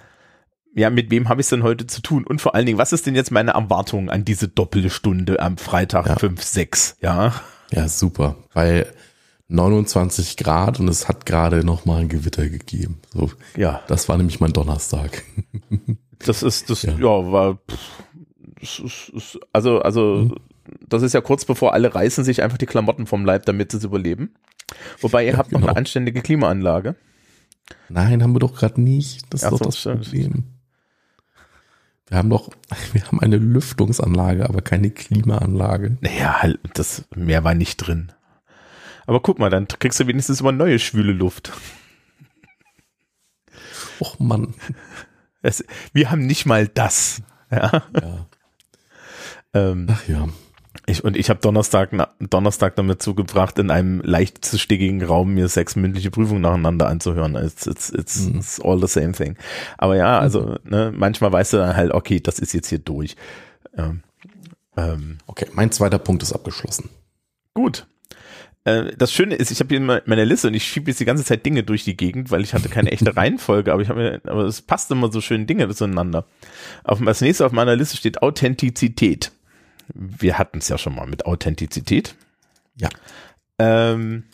ja, 0.74 0.90
mit 0.90 1.10
wem 1.10 1.28
habe 1.28 1.40
ich 1.40 1.46
es 1.46 1.50
denn 1.50 1.62
heute 1.62 1.86
zu 1.86 2.02
tun? 2.02 2.24
Und 2.24 2.40
vor 2.40 2.54
allen 2.54 2.66
Dingen, 2.66 2.78
was 2.78 2.92
ist 2.92 3.06
denn 3.06 3.14
jetzt 3.14 3.30
meine 3.30 3.52
Erwartung 3.52 4.10
an 4.10 4.24
diese 4.24 4.48
Doppelstunde 4.48 5.40
am 5.40 5.56
Freitag 5.56 6.06
ja. 6.06 6.16
5, 6.16 6.42
6, 6.42 6.96
ja? 7.00 7.34
Ja, 7.70 7.88
super, 7.88 8.36
weil 8.54 8.86
29 9.48 10.36
Grad 10.36 10.78
und 10.78 10.88
es 10.88 11.08
hat 11.08 11.26
gerade 11.26 11.64
noch 11.64 11.84
mal 11.84 12.00
ein 12.00 12.08
Gewitter 12.08 12.48
gegeben. 12.48 13.00
So, 13.12 13.30
ja. 13.56 13.82
Das 13.88 14.08
war 14.08 14.16
nämlich 14.16 14.40
mein 14.40 14.52
Donnerstag. 14.52 15.24
Das 16.26 16.42
ist, 16.42 16.68
das, 16.68 16.82
ja, 16.82 16.94
ja 16.94 17.30
war, 17.30 17.58
pff, 17.70 17.78
das 18.60 18.80
ist, 18.80 19.08
ist, 19.10 19.38
also, 19.52 19.80
also, 19.80 20.16
mhm. 20.16 20.34
das 20.88 21.02
ist 21.02 21.14
ja 21.14 21.20
kurz 21.20 21.44
bevor 21.44 21.74
alle 21.74 21.94
reißen 21.94 22.24
sich 22.24 22.42
einfach 22.42 22.58
die 22.58 22.66
Klamotten 22.66 23.06
vom 23.06 23.24
Leib, 23.24 23.46
damit 23.46 23.70
sie 23.70 23.78
es 23.78 23.84
überleben. 23.84 24.34
Wobei 25.00 25.24
ihr 25.24 25.32
ja, 25.32 25.38
habt 25.38 25.50
genau. 25.50 25.60
noch 25.60 25.68
eine 25.68 25.76
anständige 25.76 26.22
Klimaanlage. 26.22 26.96
Nein, 27.88 28.20
haben 28.20 28.34
wir 28.34 28.40
doch 28.40 28.56
gerade 28.56 28.80
nicht. 28.80 29.32
Das 29.32 29.44
ist 29.44 29.50
doch 29.52 29.60
das 29.60 29.80
Problem. 29.80 30.44
Wir 32.08 32.18
haben 32.18 32.30
doch, 32.30 32.50
wir 32.92 33.06
haben 33.06 33.20
eine 33.20 33.36
Lüftungsanlage, 33.36 34.48
aber 34.48 34.62
keine 34.62 34.90
Klimaanlage. 34.90 35.96
Naja, 36.00 36.42
halt, 36.42 36.60
das 36.74 37.04
mehr 37.14 37.44
war 37.44 37.54
nicht 37.54 37.76
drin. 37.76 38.12
Aber 39.06 39.20
guck 39.20 39.38
mal, 39.38 39.50
dann 39.50 39.68
kriegst 39.68 39.98
du 40.00 40.06
wenigstens 40.06 40.40
immer 40.40 40.52
neue 40.52 40.78
schwüle 40.78 41.12
Luft. 41.12 41.52
Och 44.00 44.18
Mann. 44.18 44.54
Es, 45.42 45.64
wir 45.92 46.10
haben 46.10 46.26
nicht 46.26 46.46
mal 46.46 46.68
das. 46.68 47.22
Ja. 47.50 47.84
ja. 47.94 48.26
Ähm, 49.54 49.86
Ach 49.90 50.06
ja. 50.06 50.28
Ich, 50.88 51.04
und 51.04 51.18
ich 51.18 51.28
habe 51.28 51.38
Donnerstag, 51.40 51.90
Donnerstag 52.18 52.74
damit 52.76 53.02
zugebracht, 53.02 53.58
in 53.58 53.70
einem 53.70 54.00
leicht 54.00 54.46
stickigen 54.46 55.04
Raum 55.04 55.34
mir 55.34 55.48
sechs 55.48 55.76
mündliche 55.76 56.10
Prüfungen 56.10 56.40
nacheinander 56.40 56.88
anzuhören. 56.88 57.34
It's, 57.34 57.66
it's, 57.66 57.90
it's, 57.90 58.20
mhm. 58.20 58.38
it's 58.38 58.58
all 58.58 58.80
the 58.80 58.86
same 58.86 59.12
thing. 59.12 59.36
Aber 59.76 59.96
ja, 59.96 60.18
also 60.18 60.56
mhm. 60.64 60.70
ne, 60.70 60.92
manchmal 60.96 61.30
weißt 61.30 61.52
du 61.52 61.56
dann 61.58 61.76
halt, 61.76 61.92
okay, 61.92 62.20
das 62.20 62.38
ist 62.38 62.54
jetzt 62.54 62.68
hier 62.68 62.78
durch. 62.78 63.16
Ähm, 63.76 64.02
ähm, 64.78 65.18
okay, 65.26 65.46
mein 65.52 65.70
zweiter 65.72 65.98
Punkt 65.98 66.22
ist 66.22 66.32
abgeschlossen. 66.32 66.88
Gut. 67.52 67.86
Äh, 68.64 68.96
das 68.96 69.12
Schöne 69.12 69.34
ist, 69.34 69.50
ich 69.50 69.60
habe 69.60 69.76
hier 69.76 70.02
meine 70.06 70.24
Liste 70.24 70.48
und 70.48 70.54
ich 70.54 70.64
schiebe 70.64 70.90
jetzt 70.90 71.00
die 71.00 71.04
ganze 71.04 71.24
Zeit 71.24 71.44
Dinge 71.44 71.64
durch 71.64 71.84
die 71.84 71.98
Gegend, 71.98 72.30
weil 72.30 72.40
ich 72.40 72.54
hatte 72.54 72.70
keine 72.70 72.92
echte 72.92 73.14
Reihenfolge, 73.16 73.74
aber 73.74 73.82
ich 73.82 73.90
habe 73.90 74.00
mir, 74.00 74.20
aber 74.24 74.44
es 74.44 74.62
passt 74.62 74.90
immer 74.90 75.12
so 75.12 75.20
schön 75.20 75.46
Dinge 75.46 75.68
zueinander. 75.68 76.24
Auf, 76.82 77.06
als 77.06 77.20
nächstes 77.20 77.44
auf 77.44 77.52
meiner 77.52 77.76
Liste 77.76 77.98
steht 77.98 78.22
Authentizität 78.22 79.32
wir 79.94 80.38
hatten 80.38 80.58
es 80.58 80.68
ja 80.68 80.78
schon 80.78 80.94
mal 80.94 81.06
mit 81.06 81.26
Authentizität. 81.26 82.14
Ja. 82.76 82.88
Ähm, 83.58 84.24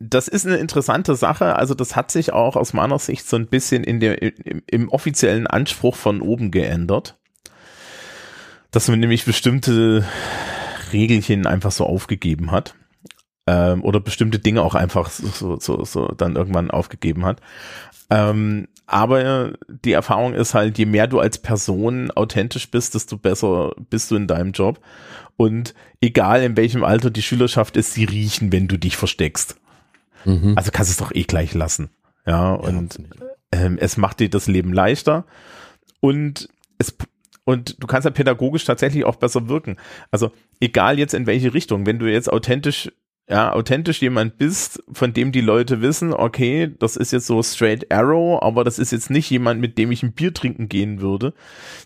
das 0.00 0.28
ist 0.28 0.46
eine 0.46 0.56
interessante 0.56 1.14
Sache. 1.14 1.56
Also 1.56 1.74
das 1.74 1.94
hat 1.94 2.10
sich 2.10 2.32
auch 2.32 2.56
aus 2.56 2.72
meiner 2.72 2.98
Sicht 2.98 3.28
so 3.28 3.36
ein 3.36 3.46
bisschen 3.46 3.84
in 3.84 4.00
der, 4.00 4.22
im, 4.22 4.62
im 4.66 4.88
offiziellen 4.88 5.46
Anspruch 5.46 5.94
von 5.94 6.22
oben 6.22 6.50
geändert. 6.50 7.18
Dass 8.70 8.88
man 8.88 9.00
nämlich 9.00 9.24
bestimmte 9.24 10.06
Regelchen 10.92 11.46
einfach 11.46 11.70
so 11.70 11.84
aufgegeben 11.84 12.50
hat. 12.50 12.74
Ähm, 13.46 13.84
oder 13.84 14.00
bestimmte 14.00 14.38
Dinge 14.38 14.62
auch 14.62 14.74
einfach 14.74 15.10
so, 15.10 15.58
so, 15.58 15.84
so 15.84 16.08
dann 16.08 16.36
irgendwann 16.36 16.70
aufgegeben 16.70 17.26
hat. 17.26 17.40
Ähm, 18.08 18.68
aber 18.90 19.52
die 19.68 19.92
Erfahrung 19.92 20.34
ist 20.34 20.52
halt, 20.54 20.76
je 20.76 20.84
mehr 20.84 21.06
du 21.06 21.20
als 21.20 21.38
Person 21.38 22.10
authentisch 22.10 22.68
bist, 22.72 22.96
desto 22.96 23.16
besser 23.16 23.72
bist 23.88 24.10
du 24.10 24.16
in 24.16 24.26
deinem 24.26 24.50
Job. 24.50 24.80
Und 25.36 25.74
egal 26.00 26.42
in 26.42 26.56
welchem 26.56 26.82
Alter 26.82 27.10
die 27.10 27.22
Schülerschaft 27.22 27.76
ist, 27.76 27.94
sie 27.94 28.02
riechen, 28.02 28.50
wenn 28.50 28.66
du 28.66 28.78
dich 28.78 28.96
versteckst. 28.96 29.60
Mhm. 30.24 30.54
Also 30.56 30.72
kannst 30.72 30.90
du 30.90 30.92
es 30.92 31.08
doch 31.08 31.14
eh 31.14 31.22
gleich 31.22 31.54
lassen. 31.54 31.90
Ja, 32.26 32.52
und 32.52 32.98
ähm, 33.52 33.78
es 33.80 33.96
macht 33.96 34.18
dir 34.18 34.28
das 34.28 34.48
Leben 34.48 34.72
leichter. 34.72 35.24
Und 36.00 36.48
es 36.78 36.96
und 37.44 37.80
du 37.80 37.86
kannst 37.86 38.06
ja 38.06 38.10
pädagogisch 38.10 38.64
tatsächlich 38.64 39.04
auch 39.04 39.16
besser 39.16 39.48
wirken. 39.48 39.76
Also 40.10 40.32
egal 40.58 40.98
jetzt 40.98 41.14
in 41.14 41.26
welche 41.26 41.54
Richtung, 41.54 41.86
wenn 41.86 42.00
du 42.00 42.10
jetzt 42.10 42.30
authentisch 42.30 42.90
ja, 43.30 43.52
authentisch 43.52 44.02
jemand 44.02 44.38
bist, 44.38 44.82
von 44.90 45.12
dem 45.12 45.30
die 45.30 45.40
Leute 45.40 45.80
wissen, 45.80 46.12
okay, 46.12 46.74
das 46.80 46.96
ist 46.96 47.12
jetzt 47.12 47.26
so 47.26 47.40
straight 47.44 47.92
arrow, 47.92 48.42
aber 48.42 48.64
das 48.64 48.80
ist 48.80 48.90
jetzt 48.90 49.08
nicht 49.08 49.30
jemand, 49.30 49.60
mit 49.60 49.78
dem 49.78 49.92
ich 49.92 50.02
ein 50.02 50.12
Bier 50.12 50.34
trinken 50.34 50.68
gehen 50.68 51.00
würde, 51.00 51.32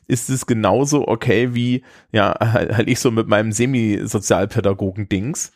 ist 0.06 0.30
es 0.30 0.46
genauso 0.46 1.06
okay 1.06 1.54
wie, 1.54 1.84
ja, 2.12 2.34
halt, 2.40 2.74
halt 2.74 2.88
ich 2.88 2.98
so 2.98 3.10
mit 3.10 3.28
meinem 3.28 3.52
Semi-Sozialpädagogen-Dings, 3.52 5.52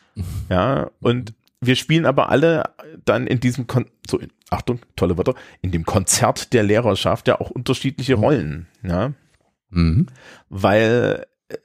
ja, 0.49 0.91
und 1.01 1.33
wir 1.59 1.75
spielen 1.75 2.05
aber 2.05 2.29
alle 2.29 2.65
dann 3.03 3.25
in 3.25 3.39
diesem, 3.39 3.65
Kon 3.65 3.87
so, 4.07 4.19
Achtung, 4.51 4.79
tolle 4.95 5.17
Wörter, 5.17 5.33
in 5.63 5.71
dem 5.71 5.85
Konzert 5.85 6.53
der 6.53 6.61
Lehrerschaft 6.61 7.27
ja 7.27 7.41
auch 7.41 7.49
unterschiedliche 7.49 8.17
mhm. 8.17 8.23
Rollen, 8.23 8.67
ja, 8.83 9.13
mhm. 9.71 10.05
weil 10.49 11.25
äh, 11.49 11.55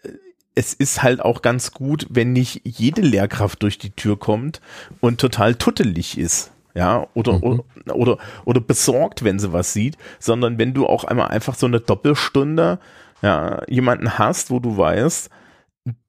es 0.55 0.73
ist 0.73 1.03
halt 1.03 1.21
auch 1.21 1.43
ganz 1.43 1.73
gut, 1.73 2.07
wenn 2.11 2.33
nicht 2.33 2.63
jede 2.65 3.03
Lehrkraft 3.03 3.63
durch 3.63 3.79
die 3.79 3.91
Tür 3.91 4.19
kommt 4.19 4.61
und 5.01 5.21
total 5.21 5.55
tuttelig 5.57 6.19
ist. 6.19 6.53
Ja, 6.77 7.07
oder, 7.15 7.35
mhm. 7.35 7.43
oder, 7.43 7.65
oder, 7.95 8.19
oder 8.45 8.61
besorgt, 8.61 9.23
wenn 9.23 9.39
sie 9.39 9.53
was 9.53 9.73
sieht, 9.73 9.97
sondern 10.19 10.59
wenn 10.59 10.75
du 10.75 10.87
auch 10.87 11.05
einmal 11.05 11.29
einfach 11.29 11.55
so 11.55 11.67
eine 11.67 11.81
Doppelstunde, 11.81 12.81
ja, 13.23 13.63
jemanden 13.69 14.19
hast, 14.19 14.51
wo 14.51 14.59
du 14.59 14.77
weißt, 14.77 15.31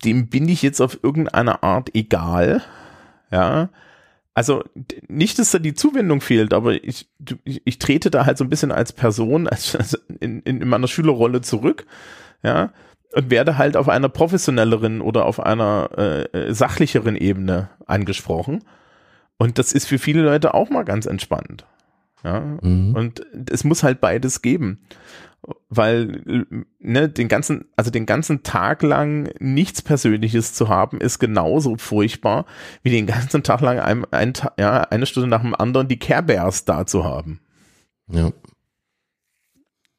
dem 0.03 0.27
bin 0.27 0.49
ich 0.49 0.63
jetzt 0.63 0.81
auf 0.81 1.03
irgendeine 1.03 1.61
Art 1.61 1.93
egal, 1.93 2.63
ja, 3.31 3.69
also 4.33 4.63
nicht, 5.07 5.37
dass 5.37 5.51
da 5.51 5.59
die 5.59 5.75
Zuwendung 5.75 6.19
fehlt, 6.19 6.53
aber 6.53 6.83
ich, 6.83 7.07
ich, 7.45 7.61
ich 7.63 7.79
trete 7.79 8.09
da 8.09 8.25
halt 8.25 8.37
so 8.37 8.43
ein 8.43 8.49
bisschen 8.49 8.71
als 8.71 8.91
Person 8.91 9.47
als, 9.47 9.93
in, 10.19 10.41
in 10.41 10.67
meiner 10.67 10.87
Schülerrolle 10.87 11.41
zurück, 11.41 11.85
ja, 12.43 12.73
und 13.15 13.29
werde 13.29 13.57
halt 13.57 13.77
auf 13.77 13.87
einer 13.87 14.09
professionelleren 14.09 14.99
oder 14.99 15.25
auf 15.25 15.39
einer 15.39 15.89
äh, 15.97 16.23
äh, 16.37 16.53
sachlicheren 16.53 17.15
Ebene 17.15 17.69
angesprochen. 17.85 18.63
Und 19.37 19.57
das 19.57 19.71
ist 19.71 19.87
für 19.87 19.99
viele 19.99 20.21
Leute 20.21 20.53
auch 20.53 20.69
mal 20.69 20.83
ganz 20.83 21.05
entspannt. 21.05 21.65
Ja, 22.23 22.41
mhm. 22.61 22.93
und 22.93 23.25
es 23.49 23.63
muss 23.63 23.83
halt 23.83 24.01
beides 24.01 24.41
geben. 24.41 24.79
Weil, 25.69 26.47
ne, 26.79 27.07
den 27.07 27.27
ganzen, 27.27 27.65
also 27.75 27.91
den 27.91 28.07
ganzen 28.07 28.41
Tag 28.41 28.81
lang 28.81 29.29
nichts 29.39 29.83
Persönliches 29.83 30.53
zu 30.53 30.69
haben, 30.69 30.99
ist 30.99 31.19
genauso 31.19 31.77
furchtbar, 31.77 32.45
wie 32.81 32.89
den 32.89 33.05
ganzen 33.05 33.43
Tag 33.43 33.61
lang 33.61 33.79
ein, 33.79 34.05
ein, 34.11 34.33
ja, 34.57 34.81
eine 34.81 35.05
Stunde 35.05 35.29
nach 35.29 35.41
dem 35.41 35.53
anderen 35.53 35.87
die 35.87 35.99
Care 35.99 36.23
Bears 36.23 36.65
da 36.65 36.87
zu 36.87 37.05
haben. 37.05 37.39
Ja. 38.07 38.31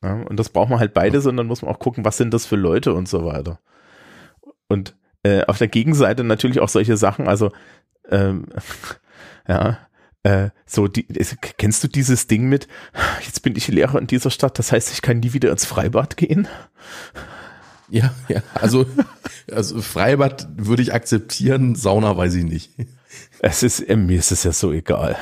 Ja, 0.06 0.22
und 0.22 0.38
das 0.38 0.50
braucht 0.50 0.70
man 0.70 0.78
halt 0.78 0.94
beides 0.94 1.26
und 1.26 1.36
dann 1.36 1.48
muss 1.48 1.62
man 1.62 1.74
auch 1.74 1.80
gucken, 1.80 2.04
was 2.04 2.16
sind 2.16 2.32
das 2.32 2.46
für 2.46 2.54
Leute 2.54 2.94
und 2.94 3.08
so 3.08 3.24
weiter. 3.24 3.58
Und 4.68 4.94
äh, 5.24 5.44
auf 5.46 5.58
der 5.58 5.66
Gegenseite 5.66 6.22
natürlich 6.22 6.60
auch 6.60 6.68
solche 6.68 6.96
Sachen, 6.96 7.26
also 7.26 7.50
ähm, 8.08 8.46
ja, 9.48 9.78
äh, 10.22 10.50
so 10.64 10.86
die, 10.86 11.08
kennst 11.58 11.82
du 11.82 11.88
dieses 11.88 12.28
Ding 12.28 12.48
mit, 12.48 12.68
jetzt 13.24 13.42
bin 13.42 13.56
ich 13.56 13.66
Lehrer 13.66 13.98
in 13.98 14.06
dieser 14.06 14.30
Stadt, 14.30 14.60
das 14.60 14.70
heißt, 14.70 14.92
ich 14.92 15.02
kann 15.02 15.18
nie 15.18 15.32
wieder 15.32 15.50
ins 15.50 15.64
Freibad 15.64 16.16
gehen? 16.16 16.46
Ja, 17.88 18.14
ja, 18.28 18.42
also, 18.54 18.86
also 19.50 19.82
Freibad 19.82 20.46
würde 20.56 20.82
ich 20.82 20.94
akzeptieren, 20.94 21.74
Sauna 21.74 22.16
weiß 22.16 22.34
ich 22.36 22.44
nicht. 22.44 22.70
Es 23.40 23.64
ist, 23.64 23.80
äh, 23.80 23.96
mir 23.96 24.20
ist 24.20 24.30
es 24.30 24.44
ja 24.44 24.52
so 24.52 24.70
egal. 24.72 25.16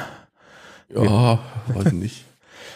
Ja, 0.94 1.40
weiß 1.68 1.86
ich 1.86 1.92
nicht. 1.92 2.23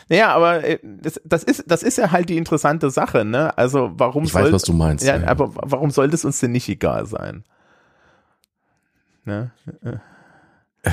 Naja, 0.09 0.35
aber 0.35 0.65
äh, 0.65 0.79
das, 0.83 1.21
das, 1.25 1.43
ist, 1.45 1.65
das 1.67 1.83
ist 1.83 1.99
ja 1.99 2.11
halt 2.11 2.29
die 2.29 2.37
interessante 2.37 2.91
Sache, 2.91 3.25
ne? 3.25 3.57
Also 3.59 3.91
warum 3.95 4.25
Ich 4.25 4.35
weiß, 4.35 4.53
was 4.53 4.63
du 4.63 4.73
meinst. 4.73 5.05
ja, 5.05 5.17
ja. 5.19 5.29
aber 5.29 5.51
warum 5.55 5.91
sollte 5.91 6.15
es 6.15 6.25
uns 6.25 6.41
denn 6.41 6.53
nicht 6.53 6.69
egal 6.69 7.07
sein? 7.07 7.45
Ne? 9.25 9.51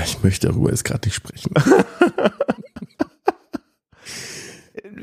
Ich 0.04 0.22
möchte 0.24 0.48
darüber 0.48 0.70
jetzt 0.70 0.84
gerade 0.84 1.08
nicht 1.08 1.16
sprechen. 1.16 1.54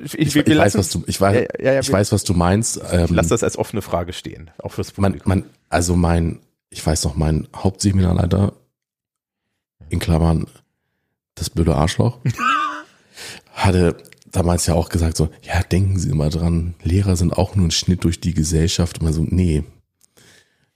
Ich, 0.05 0.18
Ich, 0.18 0.37
ich 0.37 0.59
weiß, 0.59 0.77
was 0.77 0.90
du, 0.90 1.05
ich 1.07 1.20
weiß, 1.20 1.46
Ja, 1.61 1.72
ja, 1.72 1.81
ich 1.81 1.92
weiß, 1.92 2.12
was 2.12 2.25
du 2.25 2.35
meinst. 2.35 2.81
Ähm, 2.90 3.09
Lass 3.11 3.29
das 3.29 3.44
als 3.44 3.57
offene 3.57 3.83
Frage 3.83 4.12
stehen, 4.12 4.51
auch 4.59 4.72
fürs 4.72 4.96
man, 4.96 5.12
Publikum. 5.12 5.29
man, 5.29 5.44
also 5.68 5.94
mein, 5.96 6.40
ich 6.70 6.85
weiß 6.85 7.05
noch, 7.05 7.14
mein 7.14 7.46
Hauptseminarleiter, 7.55 8.53
in 9.90 9.98
Klammern, 10.01 10.46
das 11.35 11.51
blöde 11.51 11.75
Arschloch, 11.75 12.18
hatte 13.64 13.96
damals 14.31 14.66
ja 14.66 14.75
auch 14.75 14.88
gesagt 14.88 15.16
so, 15.16 15.29
ja, 15.42 15.62
denken 15.62 15.98
Sie 15.98 16.11
immer 16.11 16.31
dran, 16.31 16.75
Lehrer 16.83 17.16
sind 17.16 17.37
auch 17.37 17.55
nur 17.55 17.68
ein 17.68 17.70
Schnitt 17.70 18.05
durch 18.05 18.20
die 18.20 18.35
Gesellschaft. 18.35 18.98
Und 18.98 19.05
man 19.05 19.12
so, 19.12 19.25
nee. 19.29 19.62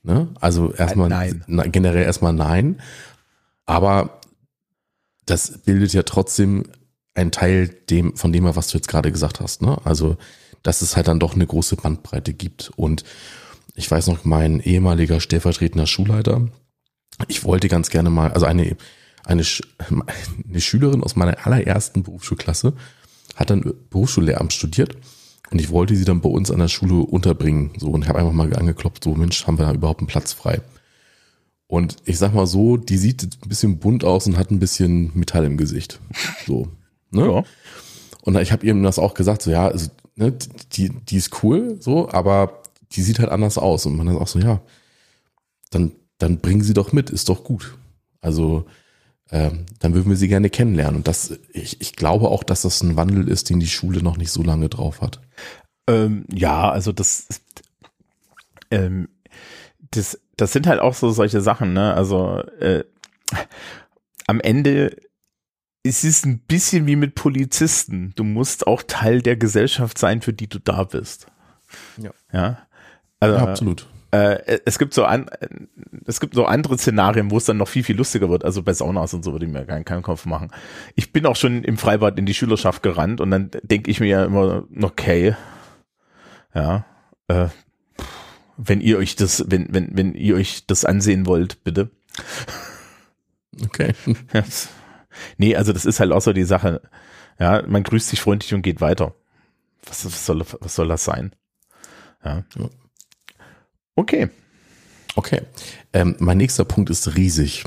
Ne? 0.02 0.28
Also 0.40 0.72
erstmal, 0.72 1.08
Nein. 1.08 1.44
generell 1.72 2.04
erstmal 2.04 2.32
nein. 2.32 2.80
Aber 3.64 4.20
das 5.24 5.58
bildet 5.64 5.92
ja 5.92 6.04
trotzdem 6.04 6.64
ein 7.14 7.32
Teil 7.32 7.68
dem, 7.68 8.16
von 8.16 8.32
dem, 8.32 8.44
was 8.44 8.68
du 8.68 8.78
jetzt 8.78 8.88
gerade 8.88 9.10
gesagt 9.10 9.40
hast. 9.40 9.62
Ne? 9.62 9.78
Also, 9.84 10.16
dass 10.62 10.82
es 10.82 10.96
halt 10.96 11.08
dann 11.08 11.18
doch 11.18 11.34
eine 11.34 11.46
große 11.46 11.76
Bandbreite 11.76 12.32
gibt. 12.34 12.70
Und 12.76 13.04
ich 13.74 13.90
weiß 13.90 14.06
noch, 14.08 14.24
mein 14.24 14.60
ehemaliger 14.60 15.20
stellvertretender 15.20 15.86
Schulleiter, 15.86 16.48
ich 17.28 17.44
wollte 17.44 17.68
ganz 17.68 17.88
gerne 17.90 18.10
mal, 18.10 18.32
also 18.32 18.46
eine, 18.46 18.76
eine, 19.26 19.42
Sch- 19.42 19.62
eine 20.48 20.60
Schülerin 20.60 21.02
aus 21.02 21.16
meiner 21.16 21.46
allerersten 21.46 22.02
Berufsschulklasse 22.02 22.72
hat 23.34 23.50
dann 23.50 23.74
Berufsschullehramt 23.90 24.52
studiert 24.52 24.96
und 25.50 25.60
ich 25.60 25.70
wollte 25.70 25.94
sie 25.94 26.04
dann 26.04 26.22
bei 26.22 26.28
uns 26.30 26.50
an 26.50 26.58
der 26.58 26.68
Schule 26.68 26.94
unterbringen. 27.06 27.72
So 27.78 27.90
und 27.90 28.08
habe 28.08 28.18
einfach 28.18 28.32
mal 28.32 28.54
angeklopft, 28.56 29.04
so 29.04 29.14
Mensch, 29.14 29.46
haben 29.46 29.58
wir 29.58 29.66
da 29.66 29.74
überhaupt 29.74 30.00
einen 30.00 30.06
Platz 30.08 30.32
frei? 30.32 30.60
Und 31.68 31.96
ich 32.04 32.16
sag 32.18 32.32
mal 32.32 32.46
so, 32.46 32.76
die 32.76 32.96
sieht 32.96 33.24
ein 33.24 33.48
bisschen 33.48 33.78
bunt 33.78 34.04
aus 34.04 34.26
und 34.26 34.38
hat 34.38 34.50
ein 34.50 34.60
bisschen 34.60 35.10
Metall 35.14 35.44
im 35.44 35.56
Gesicht. 35.56 36.00
So. 36.46 36.68
Ne? 37.10 37.26
Ja. 37.26 37.44
Und 38.22 38.38
ich 38.38 38.52
habe 38.52 38.66
ihm 38.66 38.82
das 38.82 38.98
auch 38.98 39.14
gesagt, 39.14 39.42
so 39.42 39.50
ja, 39.50 39.66
also, 39.68 39.90
ne, 40.14 40.32
die, 40.72 40.90
die 40.90 41.16
ist 41.16 41.42
cool, 41.42 41.76
so, 41.80 42.08
aber 42.10 42.62
die 42.92 43.02
sieht 43.02 43.18
halt 43.18 43.30
anders 43.30 43.58
aus. 43.58 43.84
Und 43.86 43.96
man 43.96 44.08
ist 44.08 44.16
auch 44.16 44.28
so, 44.28 44.38
ja, 44.38 44.60
dann, 45.70 45.92
dann 46.18 46.38
bringen 46.38 46.62
sie 46.62 46.74
doch 46.74 46.92
mit, 46.92 47.10
ist 47.10 47.28
doch 47.28 47.44
gut. 47.44 47.76
Also 48.20 48.66
ähm, 49.30 49.66
dann 49.80 49.94
würden 49.94 50.08
wir 50.08 50.16
sie 50.16 50.28
gerne 50.28 50.50
kennenlernen. 50.50 50.96
Und 50.96 51.08
das, 51.08 51.38
ich, 51.52 51.80
ich 51.80 51.94
glaube 51.94 52.28
auch, 52.28 52.44
dass 52.44 52.62
das 52.62 52.82
ein 52.82 52.96
Wandel 52.96 53.28
ist, 53.28 53.50
den 53.50 53.60
die 53.60 53.66
Schule 53.66 54.02
noch 54.02 54.16
nicht 54.16 54.30
so 54.30 54.42
lange 54.42 54.68
drauf 54.68 55.00
hat. 55.00 55.20
Ähm, 55.88 56.24
ja, 56.32 56.70
also 56.70 56.92
das, 56.92 57.26
ähm, 58.70 59.08
das, 59.90 60.20
das 60.36 60.52
sind 60.52 60.66
halt 60.66 60.80
auch 60.80 60.94
so 60.94 61.10
solche 61.10 61.40
Sachen, 61.40 61.72
ne? 61.72 61.94
Also 61.94 62.40
äh, 62.60 62.84
am 64.26 64.40
Ende 64.40 64.96
ist 65.82 66.04
es 66.04 66.24
ein 66.24 66.40
bisschen 66.40 66.86
wie 66.86 66.96
mit 66.96 67.14
Polizisten. 67.14 68.12
Du 68.16 68.24
musst 68.24 68.66
auch 68.66 68.82
Teil 68.82 69.22
der 69.22 69.36
Gesellschaft 69.36 69.98
sein, 69.98 70.20
für 70.20 70.32
die 70.32 70.48
du 70.48 70.58
da 70.58 70.84
bist. 70.84 71.26
Ja. 71.96 72.10
Ja. 72.32 72.66
Also, 73.20 73.36
Ja, 73.36 73.44
absolut. 73.44 73.86
Äh, 74.10 74.60
es 74.64 74.78
gibt 74.78 74.94
so 74.94 75.04
an, 75.04 75.28
es 76.06 76.20
gibt 76.20 76.34
so 76.34 76.46
andere 76.46 76.78
Szenarien, 76.78 77.30
wo 77.30 77.36
es 77.38 77.44
dann 77.44 77.56
noch 77.56 77.68
viel, 77.68 77.82
viel 77.84 77.96
lustiger 77.96 78.30
wird. 78.30 78.44
Also 78.44 78.62
bei 78.62 78.72
Saunas 78.72 79.12
und 79.14 79.24
so 79.24 79.32
würde 79.32 79.46
ich 79.46 79.52
mir 79.52 79.64
keinen, 79.64 79.84
keinen 79.84 80.02
Kopf 80.02 80.26
machen. 80.26 80.50
Ich 80.94 81.12
bin 81.12 81.26
auch 81.26 81.36
schon 81.36 81.64
im 81.64 81.76
Freibad 81.78 82.18
in 82.18 82.26
die 82.26 82.34
Schülerschaft 82.34 82.82
gerannt 82.82 83.20
und 83.20 83.30
dann 83.30 83.50
denke 83.62 83.90
ich 83.90 84.00
mir 84.00 84.06
ja 84.06 84.24
immer, 84.24 84.64
okay, 84.80 85.34
ja, 86.54 86.84
äh, 87.28 87.48
wenn 88.56 88.80
ihr 88.80 88.96
euch 88.98 89.16
das, 89.16 89.44
wenn, 89.48 89.66
wenn, 89.74 89.90
wenn 89.96 90.14
ihr 90.14 90.34
euch 90.36 90.66
das 90.66 90.84
ansehen 90.84 91.26
wollt, 91.26 91.62
bitte. 91.64 91.90
Okay. 93.64 93.92
Das- 94.32 94.68
nee, 95.38 95.56
also 95.56 95.72
das 95.72 95.84
ist 95.86 96.00
halt 96.00 96.12
auch 96.12 96.20
so 96.20 96.32
die 96.32 96.44
Sache. 96.44 96.82
Ja, 97.38 97.62
man 97.66 97.82
grüßt 97.82 98.08
sich 98.08 98.20
freundlich 98.20 98.54
und 98.54 98.62
geht 98.62 98.80
weiter. 98.80 99.14
Was, 99.86 100.04
was 100.04 100.24
soll, 100.26 100.42
was 100.60 100.74
soll 100.74 100.88
das 100.88 101.04
sein? 101.04 101.32
Ja. 102.24 102.44
Ja. 102.56 102.68
Okay. 103.96 104.28
Okay. 105.16 105.42
Ähm, 105.92 106.16
mein 106.18 106.36
nächster 106.38 106.64
Punkt 106.64 106.90
ist 106.90 107.16
riesig. 107.16 107.64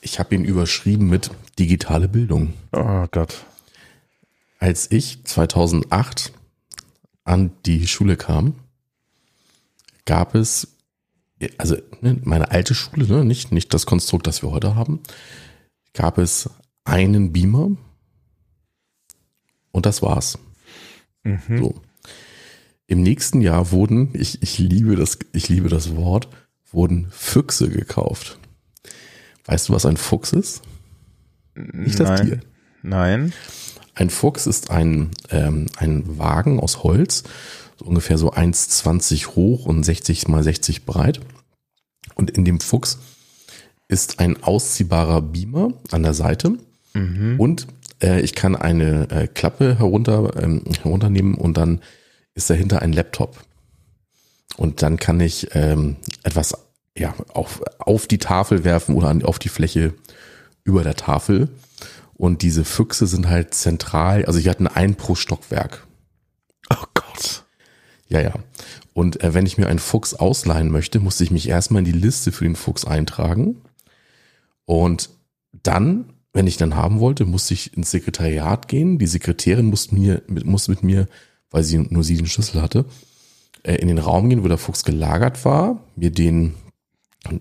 Ich 0.00 0.18
habe 0.18 0.34
ihn 0.34 0.44
überschrieben 0.44 1.08
mit 1.08 1.30
digitale 1.58 2.08
Bildung. 2.08 2.54
Oh 2.72 3.06
Gott. 3.10 3.44
Als 4.58 4.90
ich 4.90 5.24
2008 5.24 6.32
an 7.24 7.52
die 7.66 7.86
Schule 7.86 8.16
kam, 8.16 8.54
gab 10.04 10.34
es, 10.34 10.76
also 11.58 11.76
ne, 12.00 12.20
meine 12.22 12.50
alte 12.52 12.74
Schule, 12.74 13.06
ne, 13.06 13.24
nicht, 13.24 13.52
nicht 13.52 13.74
das 13.74 13.86
Konstrukt, 13.86 14.26
das 14.26 14.42
wir 14.42 14.50
heute 14.50 14.76
haben, 14.76 15.00
gab 15.94 16.18
es 16.18 16.48
einen 16.84 17.32
Beamer 17.32 17.72
und 19.72 19.86
das 19.86 20.02
war's. 20.02 20.38
Mhm. 21.24 21.58
So. 21.58 21.74
Im 22.92 23.02
nächsten 23.02 23.40
Jahr 23.40 23.70
wurden, 23.70 24.10
ich, 24.12 24.42
ich 24.42 24.58
liebe 24.58 24.96
das, 24.96 25.18
ich 25.32 25.48
liebe 25.48 25.70
das 25.70 25.96
Wort, 25.96 26.28
wurden 26.72 27.06
Füchse 27.10 27.70
gekauft. 27.70 28.38
Weißt 29.46 29.70
du, 29.70 29.72
was 29.72 29.86
ein 29.86 29.96
Fuchs 29.96 30.34
ist? 30.34 30.60
Nicht 31.54 31.98
das 31.98 32.10
Nein. 32.10 32.26
Tier. 32.26 32.40
Nein. 32.82 33.32
Ein 33.94 34.10
Fuchs 34.10 34.46
ist 34.46 34.70
ein, 34.70 35.10
ähm, 35.30 35.68
ein 35.78 36.18
Wagen 36.18 36.60
aus 36.60 36.82
Holz, 36.82 37.24
so 37.78 37.86
ungefähr 37.86 38.18
so 38.18 38.30
1,20 38.30 39.28
hoch 39.36 39.64
und 39.64 39.84
60 39.84 40.28
mal 40.28 40.42
60 40.42 40.84
breit. 40.84 41.20
Und 42.14 42.28
in 42.28 42.44
dem 42.44 42.60
Fuchs 42.60 42.98
ist 43.88 44.20
ein 44.20 44.42
ausziehbarer 44.42 45.22
Beamer 45.22 45.72
an 45.92 46.02
der 46.02 46.12
Seite 46.12 46.58
und 47.38 47.68
äh, 48.02 48.20
ich 48.20 48.34
kann 48.34 48.54
eine 48.54 49.10
äh, 49.10 49.28
Klappe 49.28 49.78
herunter, 49.78 50.36
ähm, 50.42 50.64
herunternehmen 50.82 51.36
und 51.36 51.56
dann 51.56 51.80
ist 52.34 52.50
dahinter 52.50 52.82
ein 52.82 52.92
Laptop. 52.92 53.44
Und 54.56 54.82
dann 54.82 54.98
kann 54.98 55.20
ich 55.20 55.54
ähm, 55.54 55.96
etwas 56.22 56.54
ja, 56.96 57.14
auf, 57.32 57.62
auf 57.78 58.06
die 58.06 58.18
Tafel 58.18 58.64
werfen 58.64 58.94
oder 58.94 59.08
an, 59.08 59.24
auf 59.24 59.38
die 59.38 59.48
Fläche 59.48 59.94
über 60.64 60.82
der 60.82 60.94
Tafel. 60.94 61.48
Und 62.14 62.42
diese 62.42 62.64
Füchse 62.64 63.06
sind 63.06 63.28
halt 63.28 63.54
zentral, 63.54 64.24
also 64.26 64.38
ich 64.38 64.48
hatte 64.48 64.74
einen 64.76 64.94
pro 64.94 65.14
Stockwerk. 65.14 65.86
Oh 66.70 66.84
Gott. 66.94 67.44
Ja, 68.08 68.20
ja. 68.20 68.34
Und 68.94 69.22
äh, 69.22 69.32
wenn 69.34 69.46
ich 69.46 69.58
mir 69.58 69.68
einen 69.68 69.78
Fuchs 69.78 70.14
ausleihen 70.14 70.70
möchte, 70.70 71.00
musste 71.00 71.24
ich 71.24 71.30
mich 71.30 71.48
erstmal 71.48 71.80
in 71.80 71.86
die 71.86 71.98
Liste 71.98 72.30
für 72.30 72.44
den 72.44 72.56
Fuchs 72.56 72.84
eintragen. 72.84 73.62
Und 74.66 75.10
dann, 75.62 76.12
wenn 76.32 76.46
ich 76.46 76.58
dann 76.58 76.76
haben 76.76 77.00
wollte, 77.00 77.24
musste 77.24 77.54
ich 77.54 77.76
ins 77.76 77.90
Sekretariat 77.90 78.68
gehen. 78.68 78.98
Die 78.98 79.06
Sekretärin 79.06 79.66
musste, 79.66 79.94
mir, 79.94 80.22
mit, 80.26 80.44
musste 80.44 80.70
mit 80.70 80.82
mir, 80.82 81.08
weil 81.52 81.62
sie 81.62 81.78
nur 81.78 82.02
sie 82.02 82.16
den 82.16 82.26
Schlüssel 82.26 82.60
hatte, 82.60 82.84
äh, 83.62 83.76
in 83.76 83.88
den 83.88 83.98
Raum 83.98 84.28
gehen, 84.28 84.42
wo 84.42 84.48
der 84.48 84.58
Fuchs 84.58 84.84
gelagert 84.84 85.44
war, 85.44 85.78
mir 85.94 86.10
den, 86.10 86.54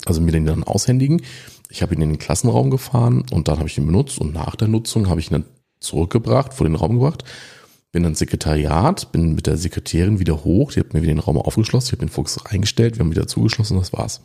also 0.06 0.22
mir 0.22 0.32
den 0.32 0.46
dann 0.46 0.64
aushändigen. 0.64 1.24
Ich 1.70 1.82
habe 1.82 1.96
ihn 1.96 2.02
in 2.02 2.10
den 2.10 2.20
Klassenraum 2.20 2.70
gefahren 2.70 3.24
und 3.32 3.48
dann 3.48 3.58
habe 3.58 3.68
ich 3.68 3.78
ihn 3.78 3.88
benutzt 3.88 4.20
und 4.20 4.34
nach 4.34 4.56
der 4.56 4.68
Nutzung 4.68 5.10
habe 5.10 5.20
ich 5.20 5.32
ihn 5.32 5.36
dann 5.36 5.46
zurückgebracht, 5.80 6.54
vor 6.54 6.68
den 6.68 6.76
Raum 6.76 7.00
gebracht 7.00 7.24
bin 7.92 8.06
ins 8.06 8.20
Sekretariat, 8.20 9.12
bin 9.12 9.36
mit 9.36 9.48
der 9.48 9.58
Sekretärin 9.58 10.20
wieder 10.20 10.44
hoch, 10.44 10.72
die 10.72 10.80
hat 10.80 10.94
mir 10.94 11.02
wieder 11.02 11.14
den 11.14 11.20
Raum 11.20 11.38
aufgeschlossen, 11.38 11.88
ich 11.88 11.92
habe 11.94 12.06
den 12.06 12.10
Fuchs 12.10 12.40
reingestellt, 12.46 12.98
wir 12.98 13.04
haben 13.04 13.12
wieder 13.12 13.28
zugeschlossen 13.28 13.78
und 13.78 13.82
das 13.82 13.94
war's. 13.94 14.22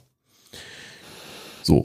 So. 1.62 1.85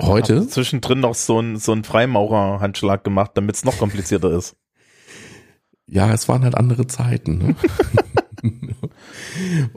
Heute, 0.00 0.46
zwischendrin 0.48 1.00
noch 1.00 1.14
so 1.14 1.40
ein, 1.40 1.58
so 1.58 1.72
ein 1.72 1.84
Freimaurer-Handschlag 1.84 3.04
gemacht, 3.04 3.32
damit 3.34 3.56
es 3.56 3.64
noch 3.64 3.76
komplizierter 3.76 4.30
ist. 4.30 4.56
Ja, 5.90 6.12
es 6.12 6.28
waren 6.28 6.44
halt 6.44 6.54
andere 6.54 6.86
Zeiten. 6.86 7.38
Ne? 7.38 7.56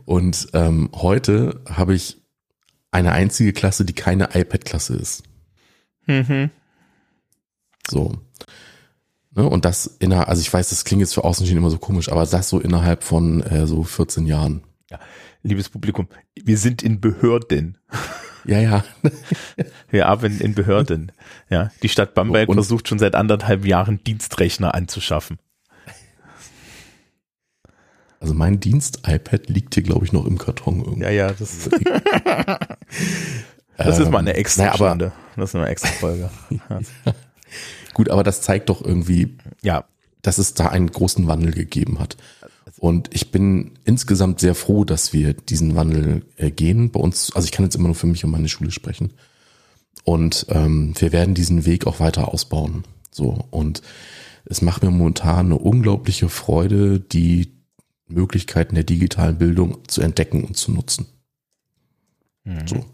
und 0.06 0.48
ähm, 0.54 0.90
heute 0.94 1.62
habe 1.70 1.96
ich 1.96 2.22
eine 2.92 3.12
einzige 3.12 3.54
Klasse, 3.54 3.86
die 3.86 3.94
keine 3.94 4.30
iPad-Klasse 4.34 4.96
ist. 4.96 5.24
Mhm. 6.06 6.52
So. 7.90 8.14
Ne? 9.36 9.50
Und 9.50 9.66
das 9.66 9.88
innerhalb, 10.00 10.30
also 10.30 10.42
ich 10.42 10.54
weiß, 10.54 10.70
das 10.70 10.86
klingt 10.86 11.02
jetzt 11.02 11.16
für 11.16 11.24
Außenstehende 11.24 11.60
immer 11.60 11.72
so 11.72 11.80
komisch, 11.80 12.12
aber 12.12 12.26
das 12.26 12.50
so 12.50 12.60
innerhalb 12.60 13.04
von 13.04 13.42
äh, 13.42 13.66
so 13.66 13.84
14 13.84 14.26
Jahren. 14.26 14.64
Liebes 15.42 15.70
Publikum, 15.70 16.08
wir 16.36 16.58
sind 16.58 16.84
in 16.84 17.02
Behörden. 17.02 17.78
Ja, 18.46 18.60
ja. 18.60 18.84
Wir 19.90 20.08
arbeiten 20.08 20.40
in 20.40 20.54
Behörden. 20.54 21.12
Ja, 21.50 21.72
die 21.82 21.90
Stadt 21.90 22.14
Bamberg 22.14 22.50
Und- 22.50 22.56
versucht 22.56 22.88
schon 22.88 23.00
seit 23.00 23.16
anderthalb 23.16 23.66
Jahren 23.66 24.04
Dienstrechner 24.04 24.74
anzuschaffen. 24.76 25.40
Also 28.24 28.36
mein 28.36 28.62
Dienst-iPad 28.62 29.50
liegt 29.50 29.74
hier, 29.74 29.84
glaube 29.84 30.06
ich, 30.06 30.14
noch 30.14 30.26
im 30.26 30.38
Karton 30.38 30.80
irgendwie. 30.80 31.02
Ja, 31.02 31.10
ja, 31.10 31.34
das, 31.34 31.70
das 33.78 34.00
ist 34.00 34.12
mal 34.12 34.20
eine 34.20 34.36
extra 34.36 34.64
naja, 34.64 34.76
Stunde. 34.76 35.12
Das 35.36 35.50
ist 35.50 35.56
eine 35.56 35.68
extra 35.68 35.90
Folge. 35.90 36.30
Ja. 36.50 36.80
Gut, 37.94 38.08
aber 38.08 38.24
das 38.24 38.42
zeigt 38.42 38.70
doch 38.70 38.82
irgendwie, 38.82 39.36
ja, 39.62 39.84
dass 40.22 40.38
es 40.38 40.54
da 40.54 40.70
einen 40.70 40.90
großen 40.90 41.28
Wandel 41.28 41.52
gegeben 41.52 42.00
hat. 42.00 42.16
Und 42.78 43.14
ich 43.14 43.30
bin 43.30 43.72
insgesamt 43.84 44.40
sehr 44.40 44.56
froh, 44.56 44.86
dass 44.86 45.12
wir 45.12 45.34
diesen 45.34 45.76
Wandel 45.76 46.26
äh, 46.38 46.50
gehen. 46.50 46.92
Bei 46.92 47.02
uns, 47.02 47.36
also 47.36 47.44
ich 47.44 47.52
kann 47.52 47.66
jetzt 47.66 47.76
immer 47.76 47.90
nur 47.90 47.96
für 47.96 48.08
mich 48.08 48.24
und 48.24 48.32
meine 48.32 48.48
Schule 48.48 48.72
sprechen. 48.72 49.12
Und 50.06 50.46
ähm, 50.48 50.94
wir 50.98 51.12
werden 51.12 51.36
diesen 51.36 51.66
Weg 51.66 51.88
auch 51.88 52.00
weiter 52.00 52.30
ausbauen. 52.30 52.86
So 53.12 53.44
und 53.52 53.82
es 54.46 54.62
macht 54.62 54.84
mir 54.84 54.92
momentan 54.92 55.48
eine 55.48 55.58
unglaubliche 55.58 56.30
Freude, 56.30 57.02
die 57.02 57.53
Möglichkeiten 58.14 58.76
der 58.76 58.84
digitalen 58.84 59.38
Bildung 59.38 59.88
zu 59.88 60.02
entdecken 60.02 60.44
und 60.44 60.56
zu 60.56 60.72
nutzen. 60.72 61.08
So. 62.66 62.86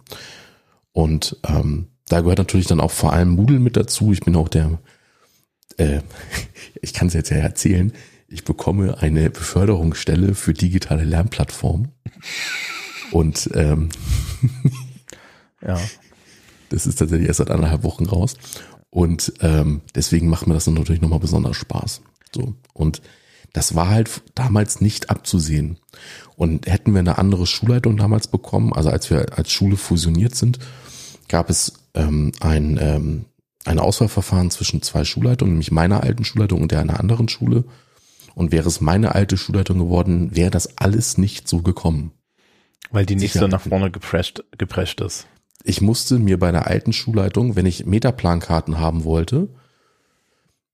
Und 0.91 1.37
ähm, 1.47 1.87
da 2.07 2.21
gehört 2.21 2.39
natürlich 2.39 2.67
dann 2.67 2.79
auch 2.79 2.91
vor 2.91 3.13
allem 3.13 3.29
Moodle 3.29 3.59
mit 3.59 3.77
dazu. 3.77 4.11
Ich 4.11 4.21
bin 4.21 4.35
auch 4.35 4.49
der, 4.49 4.79
äh, 5.77 6.01
ich 6.81 6.93
kann 6.93 7.07
es 7.07 7.13
jetzt 7.13 7.29
ja 7.29 7.37
erzählen, 7.37 7.93
ich 8.27 8.43
bekomme 8.43 8.99
eine 8.99 9.29
Beförderungsstelle 9.29 10.35
für 10.35 10.53
digitale 10.53 11.03
Lernplattformen. 11.03 11.89
Und 13.11 13.49
ähm, 13.55 13.89
ja. 15.65 15.79
das 16.69 16.85
ist 16.85 16.99
tatsächlich 16.99 17.27
erst 17.27 17.39
seit 17.39 17.49
anderthalb 17.49 17.83
Wochen 17.83 18.05
raus. 18.05 18.35
Und 18.91 19.33
ähm, 19.41 19.81
deswegen 19.95 20.29
macht 20.29 20.45
mir 20.45 20.53
das 20.53 20.65
dann 20.65 20.75
natürlich 20.75 21.01
nochmal 21.01 21.19
besonders 21.19 21.57
Spaß. 21.57 22.01
So. 22.33 22.55
Und 22.73 23.01
das 23.53 23.75
war 23.75 23.89
halt 23.89 24.21
damals 24.35 24.81
nicht 24.81 25.09
abzusehen. 25.09 25.79
Und 26.35 26.67
hätten 26.67 26.93
wir 26.93 26.99
eine 26.99 27.17
andere 27.17 27.45
Schulleitung 27.45 27.97
damals 27.97 28.27
bekommen, 28.27 28.73
also 28.73 28.89
als 28.89 29.09
wir 29.09 29.37
als 29.37 29.51
Schule 29.51 29.77
fusioniert 29.77 30.35
sind, 30.35 30.59
gab 31.27 31.49
es 31.49 31.73
ähm, 31.93 32.31
ein, 32.39 32.77
ähm, 32.81 33.25
ein 33.65 33.79
Auswahlverfahren 33.79 34.51
zwischen 34.51 34.81
zwei 34.81 35.03
Schulleitungen, 35.03 35.53
nämlich 35.53 35.71
meiner 35.71 36.03
alten 36.03 36.23
Schulleitung 36.23 36.61
und 36.61 36.71
der 36.71 36.79
einer 36.79 36.99
anderen 36.99 37.29
Schule. 37.29 37.65
Und 38.35 38.51
wäre 38.51 38.67
es 38.67 38.79
meine 38.79 39.15
alte 39.15 39.37
Schulleitung 39.37 39.79
geworden, 39.79 40.35
wäre 40.35 40.51
das 40.51 40.77
alles 40.77 41.17
nicht 41.17 41.47
so 41.49 41.61
gekommen. 41.61 42.11
Weil 42.91 43.05
die 43.05 43.15
nicht 43.15 43.33
Sicher. 43.33 43.45
so 43.45 43.47
nach 43.47 43.61
vorne 43.61 43.91
geprescht, 43.91 44.43
geprescht 44.57 45.01
ist. 45.01 45.27
ich 45.63 45.81
musste 45.81 46.19
mir 46.19 46.39
bei 46.39 46.51
der 46.51 46.67
alten 46.67 46.93
Schulleitung, 46.93 47.55
wenn 47.55 47.65
ich 47.65 47.85
Metaplankarten 47.85 48.79
haben 48.79 49.03
wollte, 49.03 49.49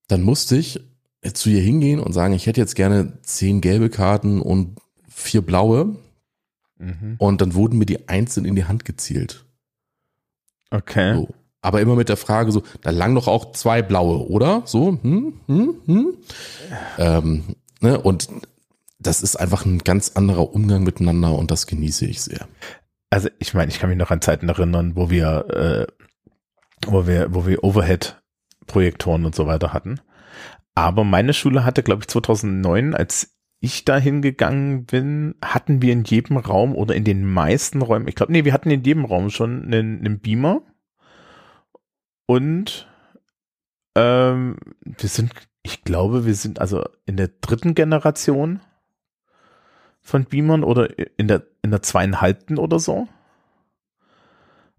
dann 0.07 0.21
musste 0.21 0.55
ich 0.55 0.81
zu 1.33 1.49
ihr 1.49 1.61
hingehen 1.61 1.99
und 1.99 2.13
sagen, 2.13 2.33
ich 2.33 2.45
hätte 2.45 2.61
jetzt 2.61 2.75
gerne 2.75 3.19
zehn 3.21 3.61
gelbe 3.61 3.89
Karten 3.89 4.41
und 4.41 4.77
vier 5.07 5.41
blaue. 5.41 5.95
Mhm. 6.77 7.15
Und 7.17 7.41
dann 7.41 7.53
wurden 7.53 7.77
mir 7.77 7.85
die 7.85 8.09
einzeln 8.09 8.45
in 8.45 8.55
die 8.55 8.65
Hand 8.65 8.85
gezielt. 8.85 9.45
Okay. 10.71 11.15
So. 11.15 11.29
Aber 11.61 11.81
immer 11.81 11.95
mit 11.95 12.09
der 12.09 12.17
Frage 12.17 12.51
so, 12.51 12.61
da 12.81 12.91
lang 12.91 13.15
doch 13.15 13.27
auch 13.27 13.53
zwei 13.53 13.81
blaue, 13.81 14.29
oder? 14.29 14.61
So, 14.65 14.99
hm, 15.01 15.33
hm, 15.47 15.81
hm. 15.85 16.13
Ähm, 16.99 17.43
ne? 17.81 17.99
Und 17.99 18.27
das 18.99 19.23
ist 19.23 19.35
einfach 19.35 19.65
ein 19.65 19.79
ganz 19.79 20.11
anderer 20.15 20.53
Umgang 20.53 20.83
miteinander 20.83 21.35
und 21.35 21.49
das 21.49 21.65
genieße 21.65 22.05
ich 22.05 22.21
sehr. 22.21 22.47
Also 23.09 23.29
ich 23.39 23.53
meine, 23.53 23.71
ich 23.71 23.79
kann 23.79 23.89
mich 23.89 23.97
noch 23.97 24.11
an 24.11 24.21
Zeiten 24.21 24.49
erinnern, 24.49 24.95
wo 24.95 25.09
wir, 25.09 25.87
äh, 25.89 25.93
wo 26.85 27.07
wir, 27.07 27.33
wo 27.33 27.47
wir 27.47 27.63
Overhead-Projektoren 27.63 29.25
und 29.25 29.33
so 29.33 29.47
weiter 29.47 29.73
hatten. 29.73 29.99
Aber 30.75 31.05
meine 31.05 31.33
Schule 31.33 31.63
hatte, 31.63 31.83
glaube 31.83 32.01
ich, 32.01 32.09
2009, 32.09 32.93
als 32.93 33.35
ich 33.61 33.85
da 33.85 33.97
hingegangen 33.97 34.85
bin, 34.85 35.35
hatten 35.43 35.81
wir 35.81 35.93
in 35.93 36.03
jedem 36.03 36.37
Raum 36.37 36.75
oder 36.75 36.93
in 36.95 37.05
den 37.05 37.25
meisten 37.25 37.81
Räumen, 37.81 38.07
ich 38.07 38.15
glaube, 38.15 38.31
nee, 38.31 38.45
wir 38.45 38.53
hatten 38.53 38.69
in 38.69 38.83
jedem 38.83 39.05
Raum 39.05 39.29
schon 39.29 39.63
einen, 39.63 39.99
einen 39.99 40.19
Beamer 40.19 40.61
und 42.27 42.87
ähm, 43.95 44.57
wir 44.83 45.09
sind, 45.09 45.31
ich 45.63 45.83
glaube, 45.83 46.25
wir 46.25 46.35
sind 46.35 46.59
also 46.59 46.83
in 47.05 47.17
der 47.17 47.29
dritten 47.41 47.73
Generation 47.73 48.59
von 50.01 50.25
Beamern 50.25 50.63
oder 50.63 50.89
in 51.17 51.27
der, 51.27 51.47
in 51.63 51.71
der 51.71 51.81
zweieinhalbten 51.81 52.59
oder 52.59 52.79
so. 52.79 53.07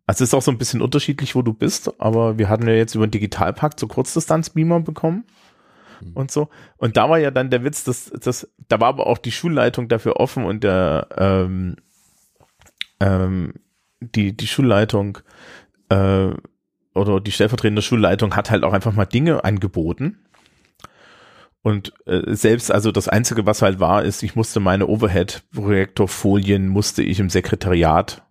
Also 0.07 0.23
es 0.23 0.31
ist 0.31 0.35
auch 0.35 0.43
so 0.43 0.53
ein 0.53 0.59
bisschen 0.59 0.83
unterschiedlich, 0.83 1.35
wo 1.35 1.43
du 1.43 1.53
bist, 1.53 2.01
aber 2.01 2.39
wir 2.39 2.49
hatten 2.49 2.69
ja 2.69 2.75
jetzt 2.75 2.95
über 2.95 3.07
den 3.09 3.11
Digitalpakt 3.11 3.81
so 3.81 3.89
Kurzdistanz-Beamer 3.89 4.81
bekommen. 4.81 5.25
Und 6.15 6.31
so. 6.31 6.49
Und 6.77 6.97
da 6.97 7.09
war 7.09 7.19
ja 7.19 7.31
dann 7.31 7.51
der 7.51 7.65
Witz, 7.65 7.85
dass, 7.85 8.11
dass 8.11 8.49
da 8.69 8.81
war 8.81 8.89
aber 8.89 9.07
auch 9.07 9.19
die 9.19 9.33
Schulleitung 9.33 9.89
dafür 9.89 10.17
offen 10.17 10.45
und 10.45 10.65
der 10.65 11.09
ähm, 11.17 11.77
ähm, 13.01 13.55
die, 14.01 14.37
die 14.37 14.47
Schulleitung 14.47 15.19
äh, 15.89 16.29
oder 16.95 17.21
die 17.21 17.33
stellvertretende 17.33 17.83
Schulleitung 17.83 18.37
hat 18.37 18.51
halt 18.51 18.65
auch 18.65 18.73
einfach 18.73 18.93
mal 18.93 19.05
Dinge 19.05 19.45
angeboten. 19.45 20.19
Und 21.63 21.93
äh, 22.07 22.35
selbst, 22.35 22.71
also 22.71 22.93
das 22.93 23.09
Einzige, 23.09 23.45
was 23.45 23.61
halt 23.61 23.81
war, 23.81 24.05
ist, 24.05 24.23
ich 24.23 24.37
musste 24.37 24.61
meine 24.61 24.87
Overhead-Projektorfolien, 24.87 26.69
musste 26.69 27.03
ich 27.03 27.19
im 27.19 27.29
Sekretariat 27.29 28.23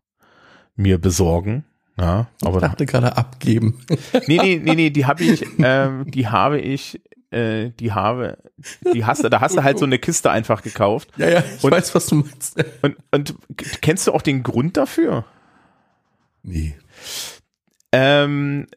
mir 0.76 1.00
besorgen. 1.00 1.66
Ja, 2.00 2.28
Ich 2.42 2.48
aber 2.48 2.60
dachte 2.62 2.86
gerade 2.86 3.18
abgeben. 3.18 3.82
nee, 4.28 4.38
nee, 4.38 4.62
nee, 4.64 4.76
nee, 4.76 4.90
die 4.90 5.06
habe 5.06 5.24
ich, 5.24 5.46
ähm, 5.60 6.10
die 6.12 6.28
habe 6.28 6.60
ich, 6.60 7.02
äh, 7.32 7.72
die 7.80 7.92
habe, 7.92 8.38
die 8.94 9.06
hast 9.06 9.24
du, 9.24 9.30
da 9.30 9.42
hast 9.42 9.56
du 9.58 9.64
halt 9.64 9.78
so 9.80 9.86
eine 9.86 10.00
Kiste 10.00 10.32
einfach 10.32 10.62
gekauft. 10.62 11.10
Ja, 11.18 11.30
ja, 11.30 11.44
ich 11.58 11.64
Und- 11.64 11.72
weiß, 11.72 11.94
was 11.96 12.08
du 12.08 12.16
meinst. 12.16 12.64
Und, 12.82 12.96
und 13.12 13.36
kennst 13.82 14.08
du 14.08 14.12
auch 14.14 14.22
den 14.22 14.44
Grund 14.44 14.78
dafür? 14.78 15.26
Nee. 16.44 16.76
Ähm, 17.92 18.68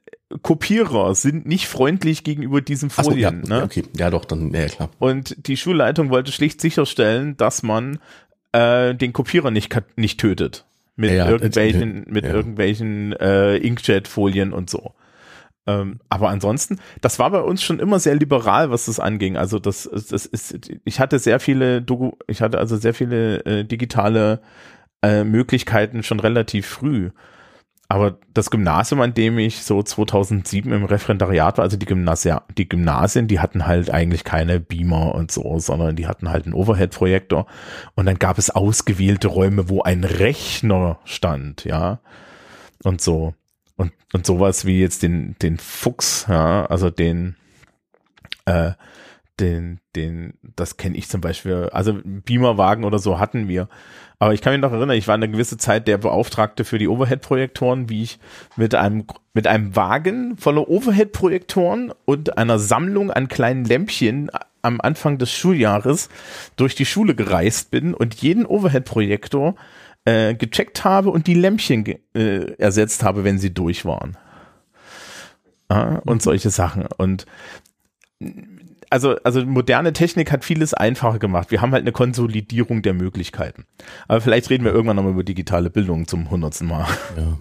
Kopierer 0.43 1.15
sind 1.15 1.47
nicht 1.47 1.67
freundlich 1.69 2.23
gegenüber 2.25 2.61
diesen 2.61 2.91
Ach 2.97 3.05
so, 3.05 3.13
ja, 3.13 3.31
Folien. 3.31 3.49
ne? 3.49 3.63
okay. 3.63 3.85
Ja, 3.97 4.11
doch, 4.11 4.25
dann, 4.25 4.53
ja, 4.53 4.67
klar. 4.67 4.91
Und 4.99 5.47
die 5.47 5.57
Schulleitung 5.57 6.11
wollte 6.11 6.33
schlicht 6.33 6.61
sicherstellen, 6.61 7.37
dass 7.37 7.63
man 7.63 7.99
äh, 8.53 8.95
den 8.95 9.13
Kopierer 9.13 9.51
nicht, 9.51 9.75
nicht 9.97 10.21
tötet. 10.21 10.65
Mit 10.97 11.11
Ja, 11.11 11.17
ja, 11.17 11.31
irgendwelchen, 11.31 12.07
äh, 12.07 12.11
mit 12.11 12.25
irgendwelchen 12.25 13.13
äh, 13.15 13.57
Inkjet-Folien 13.57 14.53
und 14.53 14.69
so. 14.69 14.95
Ähm, 15.69 16.01
aber 16.09 16.31
ansonsten, 16.31 16.79
das 17.03 17.19
war 17.19 17.31
bei 17.31 17.43
uns 17.43 17.63
schon 17.63 17.79
immer 17.79 17.99
sehr 17.99 18.15
liberal, 18.15 18.71
was 18.71 18.87
das 18.87 18.99
anging. 18.99 19.37
Also 19.37 19.59
das, 19.59 19.89
das 19.93 20.25
ist, 20.25 20.71
ich 20.83 20.99
hatte 20.99 21.19
sehr 21.19 21.41
viele, 21.41 21.83
Doku, 21.83 22.13
ich 22.27 22.41
hatte 22.41 22.59
also 22.59 22.79
sehr 22.79 22.95
viele 22.95 23.45
äh, 23.45 23.65
digitale 23.65 24.41
äh, 25.03 25.25
Möglichkeiten 25.25 26.03
schon 26.03 26.21
relativ 26.21 26.67
früh. 26.67 27.11
Aber 27.87 28.19
das 28.33 28.51
Gymnasium, 28.51 29.03
an 29.03 29.13
dem 29.13 29.39
ich 29.39 29.63
so 29.63 29.83
2007 29.83 30.73
im 30.73 30.85
Referendariat 30.87 31.59
war, 31.59 31.65
also 31.65 31.77
die, 31.77 31.87
Gymnasia, 31.87 32.45
die 32.57 32.69
Gymnasien, 32.69 33.29
die 33.29 33.41
hatten 33.41 33.67
halt 33.67 33.91
eigentlich 33.91 34.25
keine 34.25 34.61
Beamer 34.61 35.15
und 35.15 35.31
so, 35.31 35.59
sondern 35.59 35.97
die 35.97 36.07
hatten 36.07 36.31
halt 36.31 36.47
einen 36.47 36.55
Overhead-Projektor. 36.55 37.47
Und 37.95 38.07
dann 38.07 38.19
gab 38.19 38.39
es 38.39 38.49
ausgewählte 38.51 39.29
Räume, 39.29 39.69
wo 39.69 39.83
ein 39.83 40.05
Rechner 40.05 40.99
stand, 41.05 41.65
ja. 41.65 42.01
Und 42.85 43.03
so. 43.03 43.35
Und, 43.79 43.93
und 44.13 44.27
sowas 44.27 44.67
wie 44.67 44.81
jetzt 44.81 45.03
den, 45.03 45.37
den 45.41 45.57
Fuchs, 45.57 46.27
ja, 46.29 46.67
also 46.67 46.91
den, 46.91 47.37
äh, 48.45 48.73
den, 49.39 49.79
den, 49.95 50.35
das 50.57 50.77
kenne 50.77 50.97
ich 50.99 51.09
zum 51.09 51.21
Beispiel, 51.21 51.71
also 51.73 51.99
Beamerwagen 52.05 52.85
oder 52.85 52.99
so 52.99 53.21
hatten 53.21 53.47
wir. 53.49 53.69
Aber 54.19 54.35
ich 54.35 54.41
kann 54.41 54.53
mich 54.53 54.61
noch 54.61 54.73
erinnern, 54.73 54.97
ich 54.97 55.07
war 55.07 55.15
eine 55.15 55.31
gewisse 55.31 55.59
Zeit 55.59 55.87
der 55.87 55.97
Beauftragte 55.97 56.65
für 56.65 56.79
die 56.79 56.89
Overhead-Projektoren, 56.89 57.89
wie 57.89 58.03
ich 58.03 58.19
mit 58.57 58.75
einem, 58.75 59.05
mit 59.33 59.47
einem 59.47 59.77
Wagen 59.77 60.37
voller 60.37 60.69
Overhead-Projektoren 60.69 61.93
und 62.05 62.37
einer 62.37 62.59
Sammlung 62.59 63.13
an 63.13 63.29
kleinen 63.29 63.65
Lämpchen 63.65 64.29
am 64.61 64.81
Anfang 64.81 65.19
des 65.19 65.31
Schuljahres 65.31 66.09
durch 66.57 66.75
die 66.75 66.85
Schule 66.85 67.15
gereist 67.15 67.71
bin 67.71 67.95
und 67.95 68.15
jeden 68.17 68.45
Overhead-Projektor 68.45 69.55
äh, 70.05 70.35
gecheckt 70.35 70.85
habe 70.85 71.11
und 71.11 71.27
die 71.27 71.35
Lämpchen 71.35 71.85
äh, 72.15 72.53
ersetzt 72.59 73.03
habe, 73.03 73.25
wenn 73.25 73.39
sie 73.39 73.53
durch 73.53 73.85
waren. 73.85 74.17
Ja, 75.71 76.01
und 76.05 76.23
solche 76.23 76.51
Sachen. 76.51 76.87
Und 76.97 77.27
also, 78.91 79.17
also 79.23 79.45
moderne 79.45 79.93
Technik 79.93 80.33
hat 80.33 80.45
vieles 80.45 80.75
einfacher 80.75 81.19
gemacht. 81.19 81.51
Wir 81.51 81.61
haben 81.61 81.73
halt 81.73 81.83
eine 81.83 81.93
Konsolidierung 81.93 82.83
der 82.83 82.95
Möglichkeiten. 82.95 83.67
Aber 84.07 84.21
vielleicht 84.21 84.51
reden 84.51 84.65
wir 84.65 84.73
irgendwann 84.73 84.97
nochmal 84.97 85.13
über 85.13 85.25
digitale 85.25 85.71
Bildung 85.71 86.09
zum 86.09 86.31
hundertsten 86.31 86.69
Mal. 86.69 86.87
Ja. 87.17 87.39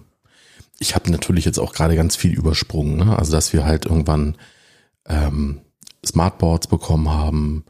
Ich 0.78 0.94
habe 0.94 1.10
natürlich 1.10 1.44
jetzt 1.44 1.58
auch 1.58 1.72
gerade 1.72 1.96
ganz 1.96 2.14
viel 2.14 2.34
übersprungen, 2.34 2.98
ne? 2.98 3.18
also 3.18 3.32
dass 3.32 3.52
wir 3.52 3.64
halt 3.64 3.86
irgendwann 3.86 4.36
ähm, 5.08 5.62
Smartboards 6.06 6.68
bekommen 6.68 7.10
haben, 7.10 7.64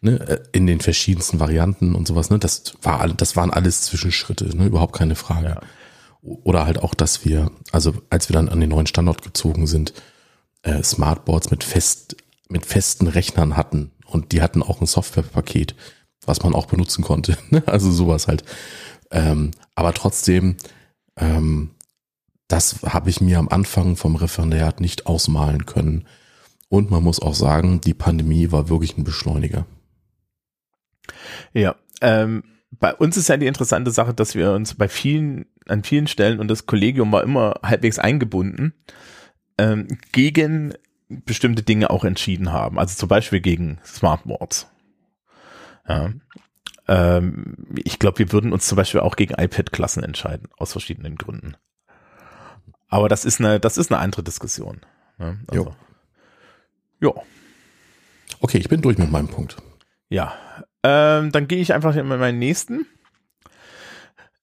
ne? 0.00 0.18
äh, 0.20 0.40
in 0.52 0.66
den 0.66 0.80
verschiedensten 0.80 1.40
Varianten 1.40 1.94
und 1.94 2.06
sowas. 2.06 2.30
Ne? 2.30 2.38
Das 2.38 2.74
war, 2.82 3.06
das 3.08 3.36
waren 3.36 3.50
alles 3.50 3.82
Zwischenschritte, 3.82 4.56
ne? 4.56 4.66
überhaupt 4.66 4.96
keine 4.96 5.14
Frage. 5.14 5.48
Ja. 5.48 5.60
Oder 6.22 6.66
halt 6.66 6.82
auch, 6.82 6.94
dass 6.94 7.24
wir, 7.24 7.50
also 7.72 7.94
als 8.10 8.28
wir 8.28 8.34
dann 8.34 8.48
an 8.48 8.60
den 8.60 8.70
neuen 8.70 8.86
Standort 8.86 9.22
gezogen 9.22 9.66
sind, 9.66 9.92
äh, 10.62 10.82
Smartboards 10.82 11.50
mit 11.50 11.64
fest, 11.64 12.16
mit 12.48 12.66
festen 12.66 13.06
Rechnern 13.06 13.56
hatten 13.56 13.92
und 14.06 14.32
die 14.32 14.42
hatten 14.42 14.62
auch 14.62 14.80
ein 14.80 14.86
Softwarepaket, 14.86 15.74
was 16.26 16.42
man 16.42 16.54
auch 16.54 16.66
benutzen 16.66 17.02
konnte. 17.04 17.38
Ne? 17.50 17.62
Also 17.66 17.90
sowas 17.90 18.26
halt. 18.28 18.44
Ähm, 19.10 19.52
aber 19.74 19.94
trotzdem, 19.94 20.56
ähm, 21.16 21.70
das 22.48 22.82
habe 22.82 23.10
ich 23.10 23.20
mir 23.20 23.38
am 23.38 23.48
Anfang 23.48 23.96
vom 23.96 24.16
Referendariat 24.16 24.80
nicht 24.80 25.06
ausmalen 25.06 25.66
können. 25.66 26.06
Und 26.68 26.90
man 26.90 27.02
muss 27.02 27.20
auch 27.20 27.34
sagen, 27.34 27.80
die 27.80 27.94
Pandemie 27.94 28.52
war 28.52 28.68
wirklich 28.68 28.98
ein 28.98 29.04
Beschleuniger. 29.04 29.66
Ja, 31.52 31.76
ähm, 32.00 32.44
bei 32.70 32.94
uns 32.94 33.16
ist 33.16 33.28
ja 33.28 33.36
die 33.36 33.46
interessante 33.46 33.90
Sache, 33.90 34.14
dass 34.14 34.34
wir 34.34 34.52
uns 34.52 34.74
bei 34.74 34.88
vielen, 34.88 35.46
an 35.66 35.82
vielen 35.84 36.06
Stellen 36.06 36.38
und 36.38 36.48
das 36.48 36.66
Kollegium 36.66 37.10
war 37.12 37.22
immer 37.22 37.54
halbwegs 37.62 37.98
eingebunden, 37.98 38.74
ähm, 39.56 39.88
gegen 40.12 40.74
bestimmte 41.08 41.62
Dinge 41.62 41.90
auch 41.90 42.04
entschieden 42.04 42.52
haben. 42.52 42.78
Also 42.78 42.96
zum 42.96 43.08
Beispiel 43.08 43.40
gegen 43.40 43.78
Smartboards. 43.84 44.70
Ja. 45.88 46.12
Ähm, 46.86 47.56
ich 47.82 47.98
glaube, 47.98 48.18
wir 48.18 48.32
würden 48.32 48.52
uns 48.52 48.66
zum 48.66 48.76
Beispiel 48.76 49.00
auch 49.00 49.16
gegen 49.16 49.34
iPad-Klassen 49.34 50.02
entscheiden, 50.02 50.48
aus 50.58 50.72
verschiedenen 50.72 51.16
Gründen. 51.16 51.56
Aber 52.88 53.08
das 53.08 53.24
ist 53.24 53.40
eine, 53.40 53.60
das 53.60 53.78
ist 53.78 53.90
eine 53.90 54.00
andere 54.00 54.22
Diskussion. 54.22 54.80
Ne? 55.18 55.38
Also, 55.48 55.74
jo. 57.00 57.14
Ja. 57.14 57.22
Okay, 58.40 58.58
ich 58.58 58.68
bin 58.68 58.82
durch 58.82 58.98
mit 58.98 59.10
meinem 59.10 59.28
Punkt. 59.28 59.56
Ja, 60.08 60.34
ähm, 60.82 61.32
dann 61.32 61.48
gehe 61.48 61.58
ich 61.58 61.74
einfach 61.74 61.96
in 61.96 62.06
meinen 62.06 62.38
nächsten. 62.38 62.86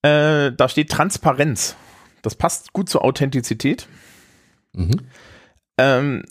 Äh, 0.01 0.51
da 0.51 0.69
steht 0.69 0.91
Transparenz. 0.91 1.75
Das 2.21 2.35
passt 2.35 2.73
gut 2.73 2.89
zur 2.89 3.03
Authentizität. 3.03 3.87
Mhm. 4.73 5.01
Ähm, 5.77 6.23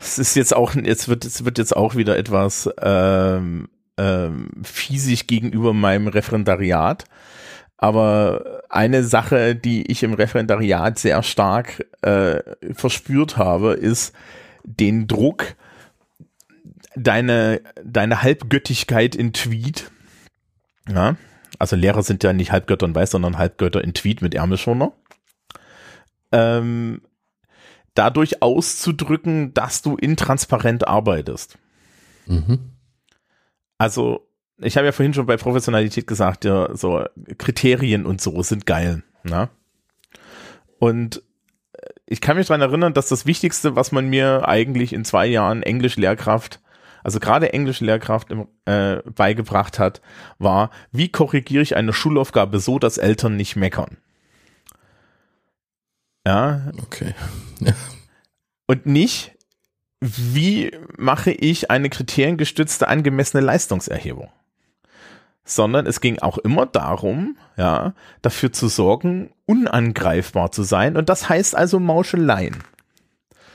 es 0.00 0.18
ist 0.18 0.34
jetzt 0.34 0.54
auch, 0.54 0.74
jetzt 0.74 1.08
wird, 1.08 1.24
es 1.24 1.44
wird 1.44 1.58
jetzt 1.58 1.76
auch 1.76 1.94
wieder 1.94 2.16
etwas 2.16 2.70
ähm, 2.80 3.68
ähm, 3.98 4.50
fiesig 4.62 5.26
gegenüber 5.26 5.72
meinem 5.72 6.08
Referendariat. 6.08 7.04
Aber 7.76 8.62
eine 8.68 9.04
Sache, 9.04 9.54
die 9.54 9.90
ich 9.90 10.02
im 10.02 10.14
Referendariat 10.14 10.98
sehr 10.98 11.22
stark 11.22 11.84
äh, 12.02 12.40
verspürt 12.72 13.36
habe, 13.36 13.74
ist 13.74 14.14
den 14.64 15.06
Druck, 15.06 15.56
deine, 16.96 17.60
deine 17.82 18.22
Halbgöttigkeit 18.22 19.14
in 19.14 19.32
Tweet. 19.32 19.90
Ja, 20.88 21.16
also 21.58 21.76
Lehrer 21.76 22.02
sind 22.02 22.22
ja 22.24 22.32
nicht 22.32 22.52
Halbgötter 22.52 22.86
und 22.86 22.94
Weiß, 22.94 23.10
sondern 23.10 23.38
Halbgötter 23.38 23.82
in 23.82 23.94
Tweet 23.94 24.22
mit 24.22 24.34
Ärmelschoner. 24.34 24.92
Ähm, 26.32 27.00
dadurch 27.94 28.42
auszudrücken, 28.42 29.54
dass 29.54 29.82
du 29.82 29.96
intransparent 29.96 30.86
arbeitest. 30.86 31.58
Mhm. 32.26 32.72
Also, 33.78 34.28
ich 34.58 34.76
habe 34.76 34.86
ja 34.86 34.92
vorhin 34.92 35.14
schon 35.14 35.26
bei 35.26 35.36
Professionalität 35.36 36.06
gesagt, 36.06 36.44
ja, 36.44 36.74
so 36.76 37.04
Kriterien 37.38 38.06
und 38.06 38.20
so 38.20 38.42
sind 38.42 38.66
geil. 38.66 39.02
Ne? 39.22 39.48
Und 40.78 41.22
ich 42.06 42.20
kann 42.20 42.36
mich 42.36 42.48
daran 42.48 42.60
erinnern, 42.60 42.94
dass 42.94 43.08
das 43.08 43.26
Wichtigste, 43.26 43.76
was 43.76 43.92
man 43.92 44.08
mir 44.08 44.46
eigentlich 44.46 44.92
in 44.92 45.04
zwei 45.04 45.26
Jahren 45.26 45.62
Englisch-Lehrkraft 45.62 46.60
also 47.04 47.20
gerade 47.20 47.52
Englischlehrkraft 47.52 48.30
im, 48.32 48.48
äh, 48.64 48.96
beigebracht 49.14 49.78
hat, 49.78 50.00
war, 50.38 50.70
wie 50.90 51.10
korrigiere 51.10 51.62
ich 51.62 51.76
eine 51.76 51.92
Schulaufgabe 51.92 52.58
so, 52.58 52.78
dass 52.78 52.98
Eltern 52.98 53.36
nicht 53.36 53.54
meckern. 53.54 53.98
Ja. 56.26 56.72
Okay. 56.82 57.14
Ja. 57.60 57.72
Und 58.66 58.86
nicht, 58.86 59.32
wie 60.00 60.72
mache 60.96 61.30
ich 61.30 61.70
eine 61.70 61.90
kriteriengestützte 61.90 62.88
angemessene 62.88 63.42
Leistungserhebung? 63.42 64.30
Sondern 65.44 65.86
es 65.86 66.00
ging 66.00 66.20
auch 66.20 66.38
immer 66.38 66.64
darum, 66.64 67.36
ja, 67.58 67.92
dafür 68.22 68.50
zu 68.50 68.68
sorgen, 68.68 69.30
unangreifbar 69.44 70.50
zu 70.52 70.62
sein. 70.62 70.96
Und 70.96 71.10
das 71.10 71.28
heißt 71.28 71.54
also 71.54 71.78
Mauscheleien. 71.78 72.56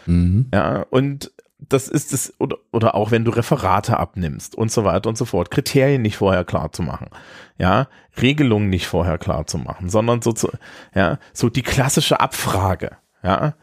Mhm. 0.06 0.50
Ja, 0.54 0.86
und 0.92 1.32
das 1.60 1.90
ist 1.90 2.14
es, 2.14 2.34
oder, 2.40 2.58
oder 2.72 2.96
auch 2.96 3.12
wenn 3.12 3.26
du 3.26 3.32
Referate 3.32 3.98
abnimmst 3.98 4.56
und 4.56 4.72
so 4.72 4.86
weiter 4.86 5.10
und 5.10 5.18
so 5.18 5.26
fort, 5.26 5.52
Kriterien 5.52 6.02
nicht 6.02 6.18
vorher 6.18 6.46
klar 6.46 6.72
zu 6.72 6.82
machen, 6.82 7.10
ja, 7.58 7.88
Regelungen 8.22 8.70
nicht 8.70 8.88
vorher 8.88 9.18
klar 9.18 9.46
zu 9.46 9.58
machen, 9.58 9.90
sondern 9.90 10.22
so 10.22 10.32
zu, 10.32 10.50
ja, 10.96 11.20
so 11.34 11.50
die 11.50 11.64
klassische 11.64 12.20
Abfrage, 12.20 12.92
ja. 13.24 13.56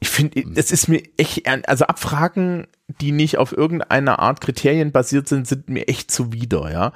Ich 0.00 0.10
finde, 0.10 0.44
es 0.56 0.70
ist 0.70 0.88
mir 0.88 1.02
echt, 1.16 1.46
also 1.68 1.86
Abfragen, 1.86 2.66
die 3.00 3.12
nicht 3.12 3.38
auf 3.38 3.56
irgendeine 3.56 4.18
Art 4.18 4.40
Kriterien 4.40 4.92
basiert 4.92 5.28
sind, 5.28 5.46
sind 5.46 5.70
mir 5.70 5.88
echt 5.88 6.10
zuwider, 6.10 6.70
ja. 6.70 6.92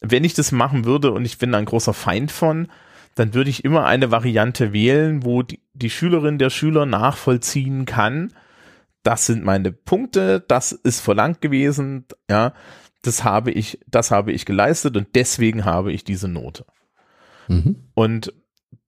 Wenn 0.00 0.24
ich 0.24 0.34
das 0.34 0.52
machen 0.52 0.84
würde 0.84 1.12
und 1.12 1.24
ich 1.24 1.38
bin 1.38 1.54
ein 1.54 1.64
großer 1.64 1.94
Feind 1.94 2.32
von, 2.32 2.68
dann 3.14 3.32
würde 3.32 3.48
ich 3.48 3.64
immer 3.64 3.86
eine 3.86 4.10
Variante 4.10 4.72
wählen, 4.74 5.24
wo 5.24 5.42
die, 5.42 5.60
die 5.72 5.88
Schülerin 5.88 6.38
der 6.38 6.50
Schüler 6.50 6.84
nachvollziehen 6.84 7.86
kann, 7.86 8.32
das 9.06 9.26
sind 9.26 9.44
meine 9.44 9.70
Punkte, 9.70 10.44
das 10.46 10.72
ist 10.72 11.00
verlangt 11.00 11.40
gewesen, 11.40 12.06
ja, 12.28 12.52
das 13.02 13.22
habe 13.22 13.52
ich, 13.52 13.78
das 13.86 14.10
habe 14.10 14.32
ich 14.32 14.44
geleistet 14.46 14.96
und 14.96 15.08
deswegen 15.14 15.64
habe 15.64 15.92
ich 15.92 16.02
diese 16.02 16.26
Note. 16.26 16.66
Mhm. 17.46 17.84
Und 17.94 18.34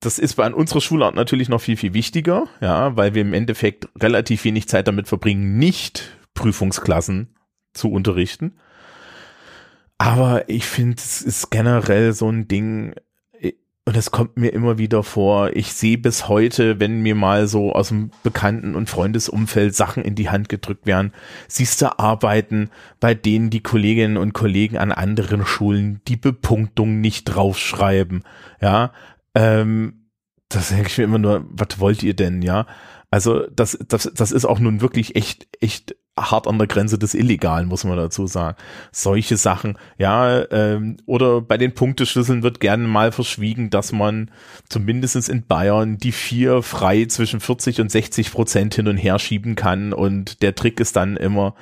das 0.00 0.18
ist 0.18 0.34
bei 0.34 0.52
unserer 0.52 0.80
Schulart 0.80 1.14
natürlich 1.14 1.48
noch 1.48 1.60
viel, 1.60 1.76
viel 1.76 1.94
wichtiger, 1.94 2.48
ja, 2.60 2.96
weil 2.96 3.14
wir 3.14 3.22
im 3.22 3.32
Endeffekt 3.32 3.88
relativ 4.00 4.44
wenig 4.44 4.68
Zeit 4.68 4.88
damit 4.88 5.06
verbringen, 5.06 5.56
nicht 5.56 6.18
Prüfungsklassen 6.34 7.36
zu 7.72 7.92
unterrichten. 7.92 8.58
Aber 9.98 10.48
ich 10.48 10.64
finde, 10.66 10.96
es 10.98 11.22
ist 11.22 11.50
generell 11.50 12.12
so 12.12 12.28
ein 12.28 12.48
Ding, 12.48 12.94
und 13.88 13.96
es 13.96 14.10
kommt 14.10 14.36
mir 14.36 14.50
immer 14.50 14.76
wieder 14.76 15.02
vor, 15.02 15.56
ich 15.56 15.72
sehe 15.72 15.96
bis 15.96 16.28
heute, 16.28 16.78
wenn 16.78 17.00
mir 17.00 17.14
mal 17.14 17.48
so 17.48 17.72
aus 17.72 17.88
dem 17.88 18.10
Bekannten- 18.22 18.74
und 18.74 18.90
Freundesumfeld 18.90 19.74
Sachen 19.74 20.04
in 20.04 20.14
die 20.14 20.28
Hand 20.28 20.50
gedrückt 20.50 20.84
werden, 20.84 21.14
siehst 21.48 21.80
du 21.80 21.98
Arbeiten, 21.98 22.68
bei 23.00 23.14
denen 23.14 23.48
die 23.48 23.62
Kolleginnen 23.62 24.18
und 24.18 24.34
Kollegen 24.34 24.76
an 24.76 24.92
anderen 24.92 25.46
Schulen 25.46 26.02
die 26.06 26.18
Bepunktung 26.18 27.00
nicht 27.00 27.24
draufschreiben. 27.24 28.24
Ja, 28.60 28.92
ähm, 29.34 30.10
das 30.50 30.68
denke 30.68 30.88
ich 30.88 30.98
mir 30.98 31.04
immer 31.04 31.18
nur, 31.18 31.46
was 31.48 31.80
wollt 31.80 32.02
ihr 32.02 32.14
denn, 32.14 32.42
ja? 32.42 32.66
Also 33.10 33.46
das, 33.46 33.78
das, 33.88 34.12
das 34.14 34.32
ist 34.32 34.44
auch 34.44 34.58
nun 34.58 34.82
wirklich 34.82 35.16
echt, 35.16 35.48
echt 35.62 35.96
hart 36.22 36.46
an 36.46 36.58
der 36.58 36.66
Grenze 36.66 36.98
des 36.98 37.14
Illegalen, 37.14 37.68
muss 37.68 37.84
man 37.84 37.96
dazu 37.96 38.26
sagen. 38.26 38.56
Solche 38.92 39.36
Sachen, 39.36 39.78
ja, 39.98 40.50
ähm, 40.50 40.96
oder 41.06 41.40
bei 41.40 41.58
den 41.58 41.74
Punkteschlüsseln 41.74 42.42
wird 42.42 42.60
gerne 42.60 42.86
mal 42.86 43.12
verschwiegen, 43.12 43.70
dass 43.70 43.92
man 43.92 44.30
zumindestens 44.68 45.28
in 45.28 45.46
Bayern 45.46 45.98
die 45.98 46.12
vier 46.12 46.62
frei 46.62 47.06
zwischen 47.06 47.40
40 47.40 47.80
und 47.80 47.90
60 47.90 48.32
Prozent 48.32 48.74
hin 48.74 48.88
und 48.88 48.96
her 48.96 49.18
schieben 49.18 49.54
kann 49.54 49.92
und 49.92 50.42
der 50.42 50.54
Trick 50.54 50.80
ist 50.80 50.96
dann 50.96 51.16
immer, 51.16 51.54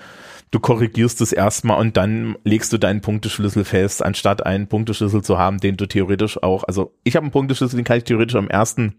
du 0.50 0.60
korrigierst 0.60 1.20
es 1.20 1.32
erstmal 1.32 1.78
und 1.78 1.96
dann 1.96 2.36
legst 2.44 2.72
du 2.72 2.78
deinen 2.78 3.00
Punkteschlüssel 3.00 3.64
fest, 3.64 4.04
anstatt 4.04 4.46
einen 4.46 4.68
Punkteschlüssel 4.68 5.22
zu 5.22 5.38
haben, 5.38 5.58
den 5.58 5.76
du 5.76 5.86
theoretisch 5.86 6.42
auch, 6.42 6.64
also 6.64 6.94
ich 7.04 7.16
habe 7.16 7.24
einen 7.24 7.32
Punkteschlüssel, 7.32 7.76
den 7.76 7.84
kann 7.84 7.98
ich 7.98 8.04
theoretisch 8.04 8.36
am 8.36 8.48
ersten 8.48 8.94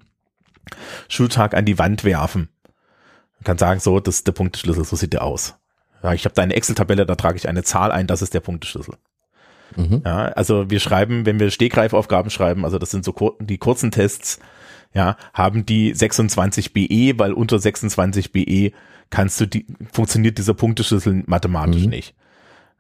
Schultag 1.08 1.54
an 1.54 1.66
die 1.66 1.80
Wand 1.80 2.04
werfen 2.04 2.50
kann 3.44 3.58
sagen, 3.58 3.80
so, 3.80 4.00
das 4.00 4.16
ist 4.16 4.28
der 4.28 4.34
Punkteschlüssel, 4.34 4.84
so 4.84 4.96
sieht 4.96 5.14
der 5.14 5.24
aus. 5.24 5.56
Ja, 6.04 6.14
ich 6.14 6.26
habe 6.26 6.36
da 6.36 6.42
eine 6.42 6.56
Excel-Tabelle, 6.56 7.06
da 7.06 7.16
trage 7.16 7.38
ich 7.38 7.48
eine 7.48 7.64
Zahl 7.64 7.92
ein, 7.92 8.08
das 8.08 8.22
ist 8.22 8.34
der 8.34 8.40
Punkteschlüssel. 8.40 8.96
Mhm. 9.76 10.02
Ja, 10.06 10.26
also 10.30 10.70
wir 10.70 10.80
schreiben, 10.80 11.26
wenn 11.26 11.40
wir 11.40 11.52
Stegreifaufgaben 11.52 12.32
schreiben, 12.32 12.66
also 12.66 12.80
das 12.80 12.92
sind 12.92 13.04
so 13.04 13.14
kur 13.14 13.36
die 13.40 13.58
kurzen 13.58 13.92
Tests, 13.92 14.40
ja, 14.94 15.18
haben 15.34 15.66
die 15.66 15.94
26 15.94 16.74
BE, 16.74 17.20
weil 17.20 17.34
unter 17.34 17.60
26 17.60 18.32
BE 18.32 18.72
kannst 19.10 19.40
du 19.40 19.46
die, 19.46 19.68
funktioniert 19.92 20.38
dieser 20.38 20.54
Punkteschlüssel 20.54 21.24
mathematisch 21.28 21.84
mhm. 21.84 21.90
nicht. 21.90 22.16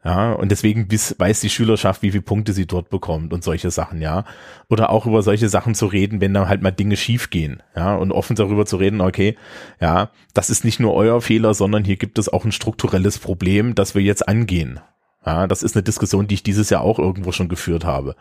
Ja, 0.04 0.32
und 0.34 0.52
deswegen 0.52 0.88
bis, 0.88 1.16
weiß 1.18 1.42
die 1.42 1.50
Schülerschaft, 1.50 2.02
wie 2.02 2.12
viele 2.12 2.22
Punkte 2.22 2.54
sie 2.54 2.66
dort 2.66 2.90
bekommt 2.90 3.34
und 3.34 3.44
solche 3.44 3.72
Sachen, 3.72 4.02
ja. 4.02 4.24
Oder 4.70 4.90
auch 4.90 5.06
über 5.06 5.22
solche 5.22 5.50
Sachen 5.50 5.76
zu 5.76 5.88
reden, 5.88 6.22
wenn 6.22 6.34
da 6.34 6.48
halt 6.48 6.62
mal 6.62 6.72
Dinge 6.72 6.96
schief 6.96 7.30
gehen, 7.30 7.62
ja, 7.76 7.96
und 7.96 8.12
offen 8.12 8.36
darüber 8.36 8.66
zu 8.66 8.78
reden, 8.78 9.02
okay, 9.02 9.36
ja, 9.82 10.12
das 10.34 10.50
ist 10.50 10.64
nicht 10.64 10.80
nur 10.80 10.94
euer 10.94 11.20
Fehler, 11.22 11.54
sondern 11.54 11.84
hier 11.84 11.98
gibt 11.98 12.20
es 12.20 12.30
auch 12.30 12.46
ein 12.46 12.52
strukturelles 12.52 13.20
Problem, 13.20 13.76
das 13.76 13.96
wir 13.96 14.02
jetzt 14.02 14.28
angehen. 14.28 14.80
Ja, 15.26 15.46
das 15.46 15.62
ist 15.62 15.76
eine 15.76 15.84
Diskussion, 15.84 16.28
die 16.28 16.36
ich 16.36 16.44
dieses 16.44 16.70
Jahr 16.70 16.84
auch 16.84 17.00
irgendwo 17.00 17.34
schon 17.34 17.50
geführt 17.50 17.84
habe 17.84 18.16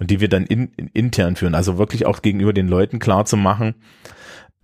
und 0.00 0.10
die 0.10 0.18
wir 0.18 0.28
dann 0.28 0.44
in, 0.44 0.72
in, 0.76 0.88
intern 0.88 1.36
führen. 1.36 1.54
Also 1.54 1.78
wirklich 1.78 2.04
auch 2.04 2.20
gegenüber 2.20 2.52
den 2.52 2.66
Leuten 2.66 2.98
klar 2.98 3.26
zu 3.26 3.36
machen, 3.36 3.76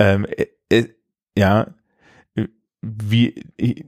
ähm, 0.01 0.27
äh, 0.27 0.47
äh, 0.71 0.89
ja, 1.39 1.69
wie, 2.83 3.45
äh, 3.59 3.85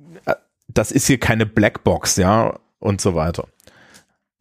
das 0.68 0.92
ist 0.92 1.08
hier 1.08 1.18
keine 1.18 1.46
Blackbox, 1.46 2.16
ja, 2.16 2.60
und 2.86 3.00
so 3.00 3.14
weiter. 3.16 3.48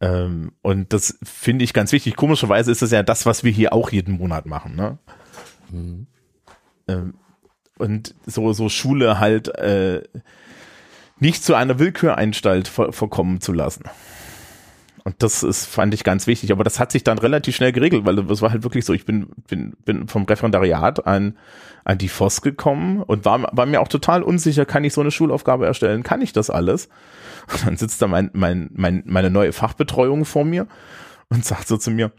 Ähm, 0.00 0.52
und 0.62 0.92
das 0.92 1.18
finde 1.22 1.64
ich 1.64 1.72
ganz 1.72 1.90
wichtig. 1.90 2.16
Komischerweise 2.16 2.70
ist 2.70 2.80
das 2.80 2.92
ja 2.92 3.02
das, 3.02 3.26
was 3.26 3.42
wir 3.44 3.50
hier 3.50 3.72
auch 3.72 3.90
jeden 3.90 4.18
Monat 4.18 4.46
machen. 4.46 4.76
Ne? 4.76 4.98
Mhm. 5.70 6.06
Ähm, 6.86 7.14
und 7.76 8.14
so, 8.24 8.52
so 8.52 8.68
Schule 8.68 9.18
halt 9.18 9.48
äh, 9.58 10.02
nicht 11.18 11.42
zu 11.42 11.54
einer 11.54 11.78
Willküranstalt 11.78 12.68
ver 12.68 12.92
verkommen 12.92 13.40
zu 13.40 13.52
lassen. 13.52 13.84
Und 15.06 15.22
das 15.22 15.44
ist, 15.44 15.66
fand 15.66 15.94
ich 15.94 16.02
ganz 16.02 16.26
wichtig. 16.26 16.50
Aber 16.50 16.64
das 16.64 16.80
hat 16.80 16.90
sich 16.90 17.04
dann 17.04 17.18
relativ 17.18 17.54
schnell 17.54 17.70
geregelt, 17.70 18.04
weil 18.04 18.18
es 18.28 18.42
war 18.42 18.50
halt 18.50 18.64
wirklich 18.64 18.84
so, 18.84 18.92
ich 18.92 19.04
bin, 19.04 19.28
bin, 19.46 19.76
bin 19.84 20.08
vom 20.08 20.24
Referendariat 20.24 21.06
an, 21.06 21.38
an 21.84 21.96
die 21.96 22.08
FOS 22.08 22.42
gekommen 22.42 23.04
und 23.04 23.24
war, 23.24 23.40
war 23.52 23.66
mir 23.66 23.80
auch 23.80 23.86
total 23.86 24.24
unsicher, 24.24 24.64
kann 24.66 24.82
ich 24.82 24.92
so 24.92 25.02
eine 25.02 25.12
Schulaufgabe 25.12 25.64
erstellen? 25.64 26.02
Kann 26.02 26.22
ich 26.22 26.32
das 26.32 26.50
alles? 26.50 26.88
Und 27.52 27.64
dann 27.64 27.76
sitzt 27.76 28.02
da 28.02 28.08
mein, 28.08 28.30
mein, 28.32 28.68
mein, 28.74 29.04
meine 29.06 29.30
neue 29.30 29.52
Fachbetreuung 29.52 30.24
vor 30.24 30.44
mir 30.44 30.66
und 31.28 31.44
sagt 31.44 31.68
so 31.68 31.76
zu 31.76 31.92
mir, 31.92 32.10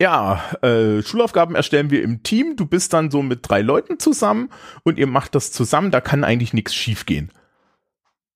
ja, 0.00 0.40
äh, 0.62 1.02
Schulaufgaben 1.02 1.56
erstellen 1.56 1.90
wir 1.90 2.04
im 2.04 2.22
Team. 2.22 2.54
Du 2.54 2.64
bist 2.64 2.92
dann 2.92 3.10
so 3.10 3.22
mit 3.24 3.40
drei 3.42 3.60
Leuten 3.60 3.98
zusammen 3.98 4.50
und 4.84 4.98
ihr 4.98 5.08
macht 5.08 5.34
das 5.34 5.50
zusammen. 5.50 5.90
Da 5.90 6.00
kann 6.00 6.22
eigentlich 6.22 6.52
nichts 6.52 6.76
schiefgehen. 6.76 7.32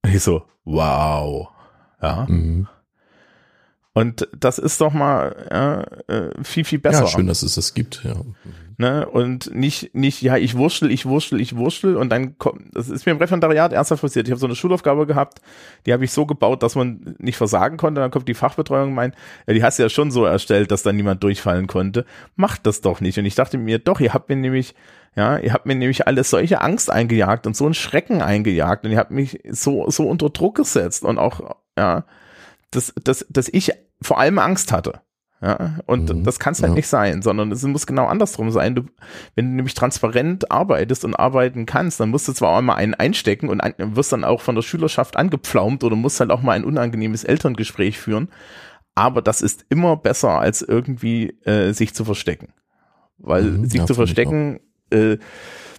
Und 0.04 0.12
ich 0.12 0.22
so, 0.24 0.46
wow. 0.64 1.50
Ja. 2.02 2.26
Mhm. 2.28 2.66
Und 3.94 4.28
das 4.36 4.58
ist 4.58 4.80
doch 4.80 4.92
mal 4.92 5.96
äh, 6.08 6.42
viel, 6.44 6.64
viel 6.64 6.78
besser. 6.78 7.02
Ja, 7.02 7.06
schön, 7.06 7.26
dass 7.26 7.42
es 7.42 7.56
das 7.56 7.74
gibt, 7.74 8.02
ja. 8.04 8.14
Ne? 8.78 9.06
Und 9.06 9.54
nicht, 9.54 9.94
nicht, 9.94 10.22
ja, 10.22 10.38
ich 10.38 10.56
wurschtel, 10.56 10.90
ich 10.90 11.04
wurschtel, 11.04 11.40
ich 11.40 11.56
wurschtel 11.56 11.96
und 11.96 12.08
dann 12.08 12.38
kommt, 12.38 12.62
das 12.74 12.88
ist 12.88 13.04
mir 13.04 13.12
im 13.12 13.18
Referendariat 13.18 13.72
ernsthaft 13.72 14.00
passiert. 14.00 14.26
Ich 14.26 14.32
habe 14.32 14.40
so 14.40 14.46
eine 14.46 14.56
Schulaufgabe 14.56 15.06
gehabt, 15.06 15.42
die 15.84 15.92
habe 15.92 16.04
ich 16.04 16.10
so 16.10 16.24
gebaut, 16.24 16.62
dass 16.62 16.74
man 16.74 17.14
nicht 17.18 17.36
versagen 17.36 17.76
konnte. 17.76 18.00
Dann 18.00 18.10
kommt 18.10 18.28
die 18.28 18.34
Fachbetreuung 18.34 18.88
und 18.88 18.94
meint, 18.94 19.14
ja, 19.46 19.52
die 19.52 19.62
hast 19.62 19.78
du 19.78 19.82
ja 19.82 19.90
schon 19.90 20.10
so 20.10 20.24
erstellt, 20.24 20.70
dass 20.70 20.82
da 20.82 20.92
niemand 20.92 21.22
durchfallen 21.22 21.66
konnte. 21.66 22.06
Macht 22.34 22.66
das 22.66 22.80
doch 22.80 23.02
nicht. 23.02 23.18
Und 23.18 23.26
ich 23.26 23.34
dachte 23.34 23.58
mir, 23.58 23.78
doch, 23.78 24.00
ihr 24.00 24.14
habt 24.14 24.30
mir 24.30 24.36
nämlich, 24.36 24.74
ja, 25.14 25.36
ihr 25.36 25.52
habt 25.52 25.66
mir 25.66 25.74
nämlich 25.74 26.06
alles 26.06 26.30
solche 26.30 26.62
Angst 26.62 26.90
eingejagt 26.90 27.46
und 27.46 27.54
so 27.56 27.66
einen 27.66 27.74
Schrecken 27.74 28.22
eingejagt 28.22 28.86
und 28.86 28.92
ihr 28.92 28.98
habt 28.98 29.10
mich 29.10 29.40
so, 29.50 29.90
so 29.90 30.08
unter 30.08 30.30
Druck 30.30 30.56
gesetzt 30.56 31.04
und 31.04 31.18
auch, 31.18 31.56
ja, 31.78 32.04
dass, 32.72 32.92
dass, 33.02 33.24
dass 33.28 33.48
ich 33.48 33.72
vor 34.00 34.18
allem 34.18 34.38
Angst 34.38 34.72
hatte. 34.72 35.00
Ja, 35.40 35.80
und 35.86 36.08
mhm, 36.08 36.22
das 36.22 36.38
kann 36.38 36.52
es 36.52 36.62
halt 36.62 36.70
ja. 36.70 36.76
nicht 36.76 36.86
sein, 36.86 37.20
sondern 37.20 37.50
es 37.50 37.64
muss 37.64 37.84
genau 37.88 38.06
andersrum 38.06 38.52
sein. 38.52 38.76
Du, 38.76 38.82
wenn 39.34 39.46
du 39.46 39.56
nämlich 39.56 39.74
transparent 39.74 40.52
arbeitest 40.52 41.04
und 41.04 41.16
arbeiten 41.16 41.66
kannst, 41.66 41.98
dann 41.98 42.10
musst 42.10 42.28
du 42.28 42.32
zwar 42.32 42.56
auch 42.56 42.60
mal 42.62 42.76
einen 42.76 42.94
einstecken 42.94 43.48
und 43.48 43.60
ein, 43.60 43.74
wirst 43.96 44.12
dann 44.12 44.22
auch 44.22 44.40
von 44.40 44.54
der 44.54 44.62
Schülerschaft 44.62 45.16
angepflaumt 45.16 45.82
oder 45.82 45.96
musst 45.96 46.20
halt 46.20 46.30
auch 46.30 46.42
mal 46.42 46.52
ein 46.52 46.64
unangenehmes 46.64 47.24
Elterngespräch 47.24 47.98
führen. 47.98 48.28
Aber 48.94 49.20
das 49.20 49.42
ist 49.42 49.66
immer 49.68 49.96
besser, 49.96 50.38
als 50.38 50.62
irgendwie 50.62 51.30
äh, 51.44 51.72
sich 51.72 51.92
zu 51.92 52.04
verstecken. 52.04 52.52
Weil 53.18 53.42
mhm, 53.42 53.64
sich 53.64 53.80
ja, 53.80 53.86
zu 53.86 53.94
verstecken, 53.94 54.60
äh, 54.90 55.18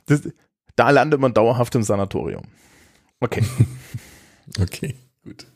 das, 0.08 0.30
da 0.76 0.89
landet 0.89 1.22
man 1.22 1.34
dauerhaft 1.34 1.74
im 1.76 1.84
Sanatorium. 1.84 2.44
Okay. 3.22 3.44
okay, 4.60 4.96
gut. 5.24 5.48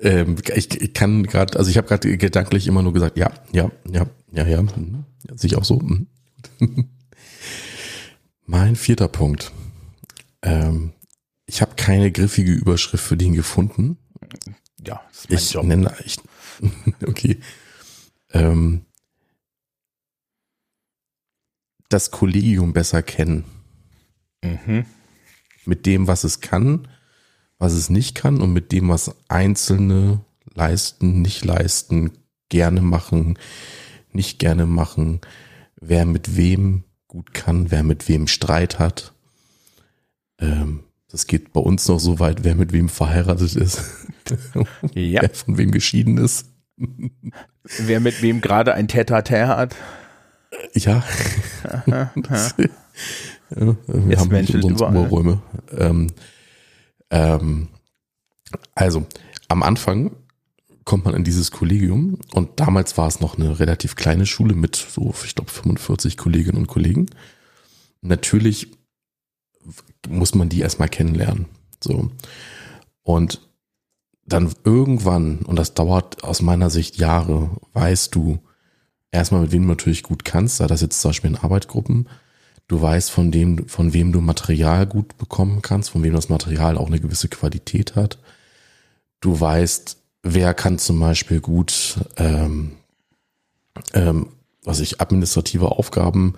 Ähm, 0.00 0.36
ich, 0.54 0.80
ich 0.80 0.94
kann 0.94 1.24
gerade, 1.24 1.58
also 1.58 1.70
ich 1.70 1.76
habe 1.76 1.88
gerade 1.88 2.16
gedanklich 2.16 2.66
immer 2.66 2.82
nur 2.82 2.92
gesagt, 2.92 3.18
ja, 3.18 3.32
ja, 3.52 3.70
ja, 3.90 4.06
ja, 4.32 4.46
ja, 4.46 4.62
mhm. 4.62 5.04
sich 5.34 5.56
auch 5.56 5.64
so. 5.64 5.80
Mhm. 5.80 6.06
mein 8.46 8.76
vierter 8.76 9.08
Punkt. 9.08 9.52
Ähm, 10.42 10.92
ich 11.46 11.62
habe 11.62 11.74
keine 11.76 12.12
griffige 12.12 12.52
Überschrift 12.52 13.04
für 13.04 13.16
den 13.16 13.34
gefunden. 13.34 13.98
Ja, 14.84 15.00
das 15.08 15.24
ist 15.24 15.30
mein 15.30 15.38
ich 15.38 15.52
Job. 15.52 15.64
nenne, 15.64 15.94
ich, 16.04 16.18
okay. 17.06 17.40
Ähm, 18.30 18.84
das 21.88 22.10
Kollegium 22.10 22.72
besser 22.72 23.02
kennen. 23.02 23.44
Mhm. 24.44 24.84
Mit 25.64 25.86
dem, 25.86 26.06
was 26.06 26.22
es 26.24 26.40
kann 26.40 26.86
was 27.58 27.72
es 27.72 27.90
nicht 27.90 28.14
kann 28.14 28.40
und 28.40 28.52
mit 28.52 28.72
dem, 28.72 28.88
was 28.88 29.14
Einzelne 29.28 30.20
leisten, 30.54 31.22
nicht 31.22 31.44
leisten, 31.44 32.12
gerne 32.48 32.80
machen, 32.80 33.38
nicht 34.12 34.38
gerne 34.38 34.66
machen, 34.66 35.20
wer 35.80 36.04
mit 36.04 36.36
wem 36.36 36.84
gut 37.06 37.34
kann, 37.34 37.70
wer 37.70 37.82
mit 37.82 38.08
wem 38.08 38.26
Streit 38.26 38.78
hat. 38.78 39.12
Ähm, 40.40 40.84
das 41.10 41.26
geht 41.26 41.52
bei 41.52 41.60
uns 41.60 41.88
noch 41.88 41.98
so 41.98 42.20
weit, 42.20 42.44
wer 42.44 42.54
mit 42.54 42.72
wem 42.72 42.88
verheiratet 42.88 43.56
ist, 43.56 43.82
ja. 44.94 45.22
wer 45.22 45.30
von 45.30 45.56
wem 45.58 45.70
geschieden 45.70 46.18
ist. 46.18 46.46
wer 46.76 48.00
mit 48.00 48.22
wem 48.22 48.40
gerade 48.40 48.74
ein 48.74 48.88
Tete-a-Tete 48.88 49.48
hat. 49.48 49.74
Ja. 50.74 51.02
das, 52.16 52.54
ja 52.58 52.68
wir 53.50 53.76
Jetzt 54.10 54.20
haben 54.20 54.32
nicht 54.32 54.54
umsonst 54.54 54.82
Oberräume. 54.82 55.42
Ähm, 55.76 56.08
ähm, 57.10 57.68
also, 58.74 59.06
am 59.48 59.62
Anfang 59.62 60.12
kommt 60.84 61.04
man 61.04 61.14
in 61.14 61.24
dieses 61.24 61.50
Kollegium 61.50 62.18
und 62.32 62.60
damals 62.60 62.96
war 62.96 63.08
es 63.08 63.20
noch 63.20 63.36
eine 63.36 63.60
relativ 63.60 63.94
kleine 63.94 64.24
Schule 64.24 64.54
mit 64.54 64.76
so, 64.76 65.14
ich 65.24 65.34
glaube, 65.34 65.50
45 65.50 66.16
Kolleginnen 66.16 66.56
und 66.56 66.66
Kollegen. 66.66 67.06
Natürlich 68.00 68.68
muss 70.08 70.34
man 70.34 70.48
die 70.48 70.60
erstmal 70.60 70.88
kennenlernen. 70.88 71.46
So. 71.82 72.10
Und 73.02 73.48
dann 74.24 74.54
irgendwann, 74.64 75.40
und 75.40 75.56
das 75.56 75.74
dauert 75.74 76.24
aus 76.24 76.42
meiner 76.42 76.70
Sicht 76.70 76.96
Jahre, 76.96 77.50
weißt 77.72 78.14
du 78.14 78.38
erstmal, 79.10 79.42
mit 79.42 79.52
wem 79.52 79.62
du 79.62 79.68
natürlich 79.68 80.02
gut 80.02 80.24
kannst, 80.24 80.56
sei 80.56 80.66
das 80.66 80.80
jetzt 80.80 81.00
zum 81.00 81.10
Beispiel 81.10 81.30
in 81.30 81.36
Arbeitsgruppen, 81.36 82.08
Du 82.68 82.80
weißt, 82.80 83.10
von 83.10 83.32
dem, 83.32 83.66
von 83.66 83.94
wem 83.94 84.12
du 84.12 84.20
Material 84.20 84.86
gut 84.86 85.16
bekommen 85.16 85.62
kannst, 85.62 85.90
von 85.90 86.02
wem 86.02 86.12
das 86.12 86.28
Material 86.28 86.76
auch 86.76 86.88
eine 86.88 87.00
gewisse 87.00 87.28
Qualität 87.28 87.96
hat. 87.96 88.18
Du 89.20 89.40
weißt, 89.40 89.96
wer 90.22 90.52
kann 90.52 90.78
zum 90.78 91.00
Beispiel 91.00 91.40
gut, 91.40 91.98
ähm, 92.18 92.72
ähm, 93.94 94.28
was 94.64 94.80
ich, 94.80 95.00
administrative 95.00 95.72
Aufgaben, 95.72 96.34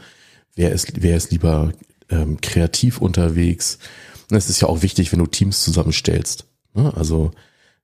wer 0.54 0.70
ist, 0.70 1.02
wer 1.02 1.16
ist 1.16 1.32
lieber 1.32 1.72
ähm, 2.10 2.40
kreativ 2.40 3.00
unterwegs. 3.00 3.78
Es 4.30 4.48
ist 4.48 4.60
ja 4.60 4.68
auch 4.68 4.82
wichtig, 4.82 5.10
wenn 5.10 5.18
du 5.18 5.26
Teams 5.26 5.64
zusammenstellst. 5.64 6.46
Ne? 6.74 6.94
Also, 6.94 7.32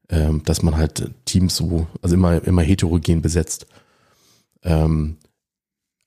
ähm, 0.09 0.43
dass 0.45 0.63
man 0.63 0.77
halt 0.77 1.11
Teams 1.25 1.57
so, 1.57 1.89
also 2.01 2.15
immer, 2.15 2.45
immer 2.45 2.63
heterogen 2.63 3.23
besetzt. 3.23 3.67
Ähm, 4.63 5.17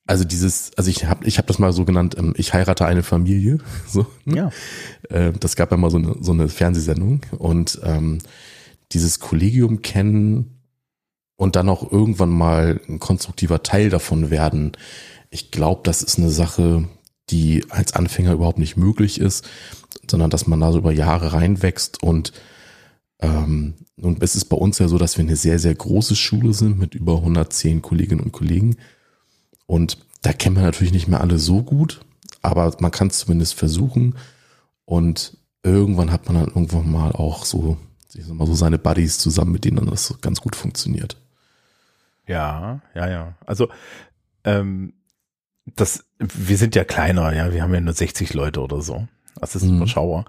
also 0.10 0.24
dieses, 0.24 0.72
also 0.76 0.90
ich 0.90 1.06
habe 1.06 1.24
ich 1.26 1.38
hab 1.38 1.46
das 1.46 1.60
mal 1.60 1.72
so 1.72 1.86
genannt, 1.86 2.16
ähm, 2.18 2.34
ich 2.36 2.54
heirate 2.54 2.86
eine 2.86 3.04
Familie. 3.04 3.60
So, 3.88 4.08
ne? 4.26 4.52
Ja. 5.10 5.16
Äh, 5.16 5.34
das 5.34 5.56
gab 5.56 5.72
ja 5.72 5.78
mal 5.78 5.92
so 5.92 5.98
eine, 5.98 6.16
so 6.20 6.32
eine 6.32 6.50
Fernsehsendung 6.50 7.22
und 7.38 7.80
ähm, 7.84 8.18
dieses 8.92 9.20
Kollegium 9.20 9.84
kennen 9.84 10.62
und 11.36 11.56
dann 11.56 11.70
auch 11.70 11.92
irgendwann 11.92 12.32
mal 12.32 12.82
ein 12.90 13.00
konstruktiver 13.00 13.62
Teil 13.62 13.90
davon 13.90 14.32
werden. 14.32 14.72
Ich 15.30 15.52
glaube, 15.52 15.82
das 15.84 16.02
ist 16.02 16.18
eine 16.18 16.32
Sache, 16.32 16.88
die 17.30 17.66
als 17.70 17.94
Anfänger 17.94 18.34
überhaupt 18.34 18.58
nicht 18.58 18.78
möglich 18.78 19.20
ist, 19.20 19.48
sondern 20.10 20.32
dass 20.32 20.48
man 20.48 20.60
da 20.60 20.72
so 20.72 20.80
über 20.80 20.92
Jahre 20.92 21.34
reinwächst 21.34 22.02
und 22.02 22.34
ähm, 23.22 23.76
und 24.02 24.24
es 24.24 24.36
ist 24.36 24.46
bei 24.46 24.58
uns 24.58 24.80
ja 24.80 24.88
so, 24.88 24.98
dass 24.98 25.18
wir 25.18 25.26
eine 25.26 25.36
sehr, 25.36 25.60
sehr 25.60 25.76
große 25.76 26.16
Schule 26.16 26.54
sind 26.54 26.80
mit 26.80 26.96
über 26.96 27.18
110 27.18 27.82
Kolleginnen 27.82 28.22
und 28.22 28.32
Kollegen. 28.32 28.78
Und 29.70 30.00
da 30.24 30.34
kennt 30.34 30.56
man 30.56 30.66
natürlich 30.66 30.94
nicht 30.94 31.08
mehr 31.08 31.22
alle 31.22 31.38
so 31.38 31.62
gut, 31.62 32.02
aber 32.42 32.76
man 32.80 32.90
kann 32.90 33.10
es 33.10 33.20
zumindest 33.20 33.54
versuchen. 33.54 34.16
Und 34.86 35.38
irgendwann 35.62 36.12
hat 36.12 36.26
man 36.26 36.38
dann 36.38 36.48
irgendwann 36.48 36.92
mal 36.92 37.12
auch 37.12 37.46
so, 37.46 37.78
ich 38.16 38.26
sag 38.26 38.36
mal, 38.36 38.48
so 38.48 38.56
seine 38.56 38.80
Buddies 38.80 39.20
zusammen, 39.20 39.52
mit 39.52 39.66
denen 39.66 39.78
dann 39.78 39.86
das 39.86 40.22
ganz 40.22 40.42
gut 40.42 40.56
funktioniert. 40.56 41.18
Ja, 42.26 42.82
ja, 42.96 43.10
ja. 43.10 43.36
Also 43.46 43.70
ähm, 44.44 44.94
das, 45.68 46.04
wir 46.18 46.58
sind 46.58 46.74
ja 46.74 46.84
kleiner, 46.84 47.32
ja, 47.36 47.54
wir 47.54 47.62
haben 47.62 47.74
ja 47.76 47.80
nur 47.80 47.94
60 47.94 48.34
Leute 48.34 48.62
oder 48.62 48.82
so. 48.82 49.08
Das 49.40 49.56
ist 49.56 49.66
mhm. 49.66 49.78
überschauer. 49.78 50.26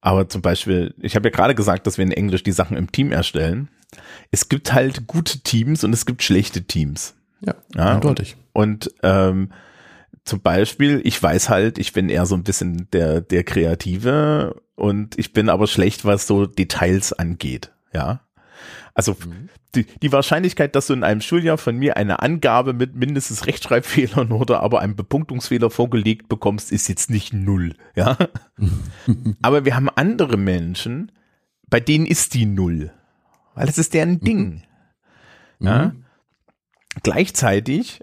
Aber 0.00 0.28
zum 0.28 0.42
Beispiel, 0.42 0.96
ich 1.00 1.14
habe 1.14 1.28
ja 1.28 1.32
gerade 1.32 1.54
gesagt, 1.54 1.86
dass 1.86 1.96
wir 1.96 2.04
in 2.04 2.10
Englisch 2.10 2.42
die 2.42 2.50
Sachen 2.50 2.76
im 2.76 2.90
Team 2.90 3.12
erstellen. 3.12 3.68
Es 4.32 4.48
gibt 4.48 4.72
halt 4.72 5.06
gute 5.06 5.38
Teams 5.44 5.84
und 5.84 5.92
es 5.92 6.06
gibt 6.06 6.24
schlechte 6.24 6.64
Teams. 6.64 7.14
Ja, 7.44 7.54
ja 7.74 7.94
eindeutig. 7.94 8.36
Und, 8.52 8.88
und 8.88 8.94
ähm, 9.02 9.48
zum 10.24 10.40
Beispiel, 10.40 11.00
ich 11.04 11.22
weiß 11.22 11.48
halt, 11.50 11.78
ich 11.78 11.92
bin 11.92 12.08
eher 12.08 12.26
so 12.26 12.34
ein 12.34 12.44
bisschen 12.44 12.88
der, 12.92 13.20
der 13.20 13.44
Kreative 13.44 14.62
und 14.74 15.18
ich 15.18 15.32
bin 15.32 15.48
aber 15.48 15.66
schlecht, 15.66 16.04
was 16.04 16.26
so 16.26 16.46
Details 16.46 17.12
angeht. 17.12 17.72
Ja. 17.92 18.20
Also 18.94 19.12
mhm. 19.12 19.50
die, 19.74 19.84
die 19.84 20.12
Wahrscheinlichkeit, 20.12 20.74
dass 20.76 20.86
du 20.86 20.94
in 20.94 21.04
einem 21.04 21.20
Schuljahr 21.20 21.58
von 21.58 21.76
mir 21.76 21.96
eine 21.96 22.22
Angabe 22.22 22.72
mit 22.72 22.94
mindestens 22.94 23.46
Rechtschreibfehlern 23.46 24.32
oder 24.32 24.60
aber 24.60 24.80
einem 24.80 24.96
Bepunktungsfehler 24.96 25.68
vorgelegt 25.68 26.28
bekommst, 26.28 26.72
ist 26.72 26.88
jetzt 26.88 27.10
nicht 27.10 27.32
null. 27.32 27.74
Ja. 27.94 28.16
aber 29.42 29.64
wir 29.64 29.76
haben 29.76 29.90
andere 29.90 30.38
Menschen, 30.38 31.12
bei 31.68 31.80
denen 31.80 32.06
ist 32.06 32.34
die 32.34 32.46
null. 32.46 32.92
Weil 33.54 33.66
das 33.66 33.78
ist 33.78 33.94
deren 33.94 34.20
Ding. 34.20 34.62
Mhm. 35.58 35.66
Ja. 35.66 35.92
Gleichzeitig 37.02 38.00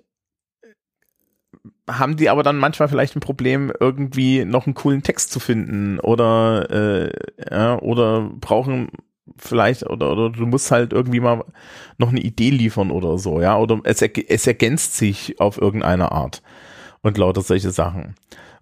haben 1.89 2.15
die 2.15 2.29
aber 2.29 2.43
dann 2.43 2.57
manchmal 2.57 2.87
vielleicht 2.87 3.15
ein 3.15 3.21
Problem, 3.21 3.71
irgendwie 3.79 4.45
noch 4.45 4.65
einen 4.65 4.75
coolen 4.75 5.03
Text 5.03 5.31
zu 5.31 5.39
finden 5.39 5.99
oder 5.99 6.69
äh, 6.69 7.11
ja, 7.49 7.79
oder 7.79 8.29
brauchen 8.39 8.89
vielleicht 9.37 9.83
oder, 9.89 10.11
oder 10.11 10.29
du 10.29 10.45
musst 10.45 10.71
halt 10.71 10.93
irgendwie 10.93 11.19
mal 11.19 11.43
noch 11.97 12.09
eine 12.09 12.21
Idee 12.21 12.49
liefern 12.49 12.91
oder 12.91 13.17
so, 13.17 13.41
ja, 13.41 13.57
oder 13.57 13.79
es, 13.83 14.01
es 14.01 14.47
ergänzt 14.47 14.95
sich 14.95 15.39
auf 15.39 15.59
irgendeine 15.59 16.11
Art 16.11 16.41
und 17.01 17.17
lauter 17.17 17.41
solche 17.41 17.71
Sachen. 17.71 18.15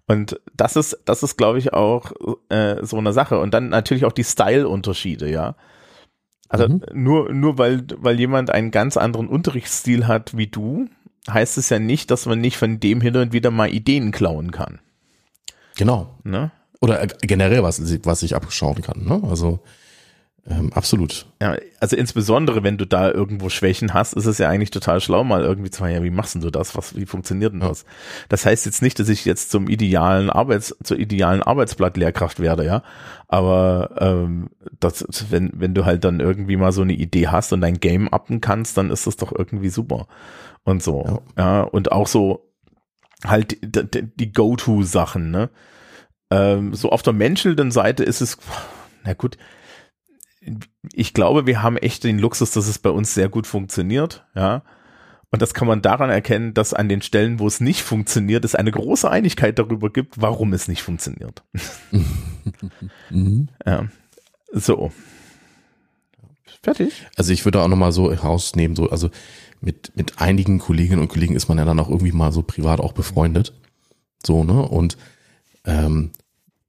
Und 0.06 0.40
das 0.56 0.74
ist, 0.74 0.98
das 1.04 1.22
ist, 1.22 1.36
glaube 1.36 1.58
ich, 1.58 1.72
auch 1.72 2.10
äh, 2.48 2.84
so 2.84 2.98
eine 2.98 3.12
Sache. 3.12 3.38
Und 3.38 3.54
dann 3.54 3.68
natürlich 3.68 4.04
auch 4.04 4.12
die 4.12 4.24
Style-Unterschiede, 4.24 5.30
ja. 5.30 5.54
Also 6.50 6.68
mhm. 6.68 6.82
nur, 6.92 7.32
nur 7.32 7.58
weil, 7.58 7.84
weil 7.96 8.18
jemand 8.18 8.50
einen 8.50 8.72
ganz 8.72 8.96
anderen 8.96 9.28
Unterrichtsstil 9.28 10.06
hat 10.08 10.36
wie 10.36 10.48
du, 10.48 10.88
heißt 11.30 11.56
es 11.56 11.70
ja 11.70 11.78
nicht, 11.78 12.10
dass 12.10 12.26
man 12.26 12.40
nicht 12.40 12.58
von 12.58 12.80
dem 12.80 13.00
hin 13.00 13.16
und 13.16 13.32
wieder 13.32 13.52
mal 13.52 13.72
Ideen 13.72 14.10
klauen 14.10 14.50
kann. 14.50 14.80
Genau. 15.76 16.18
Ne? 16.24 16.50
Oder 16.80 17.06
generell 17.22 17.62
was, 17.62 17.80
was 18.04 18.22
ich 18.24 18.34
abschauen 18.34 18.82
kann. 18.82 19.04
Ne? 19.04 19.22
Also 19.28 19.60
ähm, 20.48 20.72
absolut. 20.72 21.26
Ja, 21.40 21.56
also 21.80 21.96
insbesondere, 21.96 22.62
wenn 22.62 22.78
du 22.78 22.86
da 22.86 23.10
irgendwo 23.10 23.50
Schwächen 23.50 23.92
hast, 23.92 24.14
ist 24.14 24.26
es 24.26 24.38
ja 24.38 24.48
eigentlich 24.48 24.70
total 24.70 25.00
schlau, 25.00 25.22
mal 25.22 25.42
irgendwie 25.42 25.70
zu 25.70 25.80
sagen, 25.80 25.94
ja, 25.94 26.02
wie 26.02 26.10
machst 26.10 26.34
du 26.34 26.50
das? 26.50 26.76
Was, 26.76 26.96
wie 26.96 27.06
funktioniert 27.06 27.52
denn 27.52 27.60
das? 27.60 27.84
Das 28.28 28.46
heißt 28.46 28.64
jetzt 28.66 28.82
nicht, 28.82 28.98
dass 28.98 29.08
ich 29.08 29.24
jetzt 29.24 29.50
zum 29.50 29.68
idealen 29.68 30.30
Arbeits, 30.30 30.74
zur 30.82 30.98
idealen 30.98 31.42
Arbeitsblatt-Lehrkraft 31.42 32.40
werde, 32.40 32.64
ja. 32.64 32.82
Aber 33.28 33.90
ähm, 33.98 34.50
das, 34.80 35.04
wenn, 35.30 35.52
wenn 35.54 35.74
du 35.74 35.84
halt 35.84 36.04
dann 36.04 36.20
irgendwie 36.20 36.56
mal 36.56 36.72
so 36.72 36.82
eine 36.82 36.94
Idee 36.94 37.28
hast 37.28 37.52
und 37.52 37.60
dein 37.60 37.78
Game 37.78 38.08
uppen 38.08 38.40
kannst, 38.40 38.76
dann 38.76 38.90
ist 38.90 39.06
das 39.06 39.16
doch 39.16 39.32
irgendwie 39.36 39.70
super. 39.70 40.06
Und 40.64 40.82
so. 40.82 41.22
Ja, 41.36 41.60
ja 41.60 41.62
und 41.62 41.92
auch 41.92 42.06
so 42.06 42.50
halt 43.24 43.58
die, 43.62 44.08
die 44.16 44.32
Go-To-Sachen, 44.32 45.30
ne? 45.30 45.50
Ähm, 46.30 46.74
so 46.74 46.90
auf 46.90 47.02
der 47.02 47.12
menschelnden 47.12 47.70
Seite 47.72 48.04
ist 48.04 48.20
es, 48.20 48.38
na 49.04 49.14
gut, 49.14 49.36
ich 50.92 51.14
glaube, 51.14 51.46
wir 51.46 51.62
haben 51.62 51.76
echt 51.76 52.04
den 52.04 52.18
Luxus, 52.18 52.50
dass 52.52 52.66
es 52.66 52.78
bei 52.78 52.90
uns 52.90 53.14
sehr 53.14 53.28
gut 53.28 53.46
funktioniert, 53.46 54.26
ja. 54.34 54.62
Und 55.32 55.42
das 55.42 55.54
kann 55.54 55.68
man 55.68 55.80
daran 55.80 56.10
erkennen, 56.10 56.54
dass 56.54 56.74
an 56.74 56.88
den 56.88 57.02
Stellen, 57.02 57.38
wo 57.38 57.46
es 57.46 57.60
nicht 57.60 57.82
funktioniert, 57.82 58.44
es 58.44 58.56
eine 58.56 58.72
große 58.72 59.08
Einigkeit 59.08 59.60
darüber 59.60 59.88
gibt, 59.90 60.20
warum 60.20 60.52
es 60.52 60.66
nicht 60.66 60.82
funktioniert. 60.82 61.44
mhm. 63.10 63.48
ja. 63.64 63.86
So. 64.52 64.90
Fertig. 66.62 67.06
Also 67.16 67.32
ich 67.32 67.44
würde 67.44 67.62
auch 67.62 67.68
nochmal 67.68 67.92
so 67.92 68.10
herausnehmen, 68.10 68.74
so, 68.74 68.90
also 68.90 69.08
mit, 69.60 69.92
mit 69.94 70.20
einigen 70.20 70.58
Kolleginnen 70.58 71.00
und 71.00 71.08
Kollegen 71.08 71.36
ist 71.36 71.48
man 71.48 71.58
ja 71.58 71.64
dann 71.64 71.78
auch 71.78 71.88
irgendwie 71.88 72.12
mal 72.12 72.32
so 72.32 72.42
privat 72.42 72.80
auch 72.80 72.92
befreundet. 72.92 73.54
So, 74.26 74.42
ne? 74.42 74.60
Und 74.60 74.96
ähm, 75.64 76.10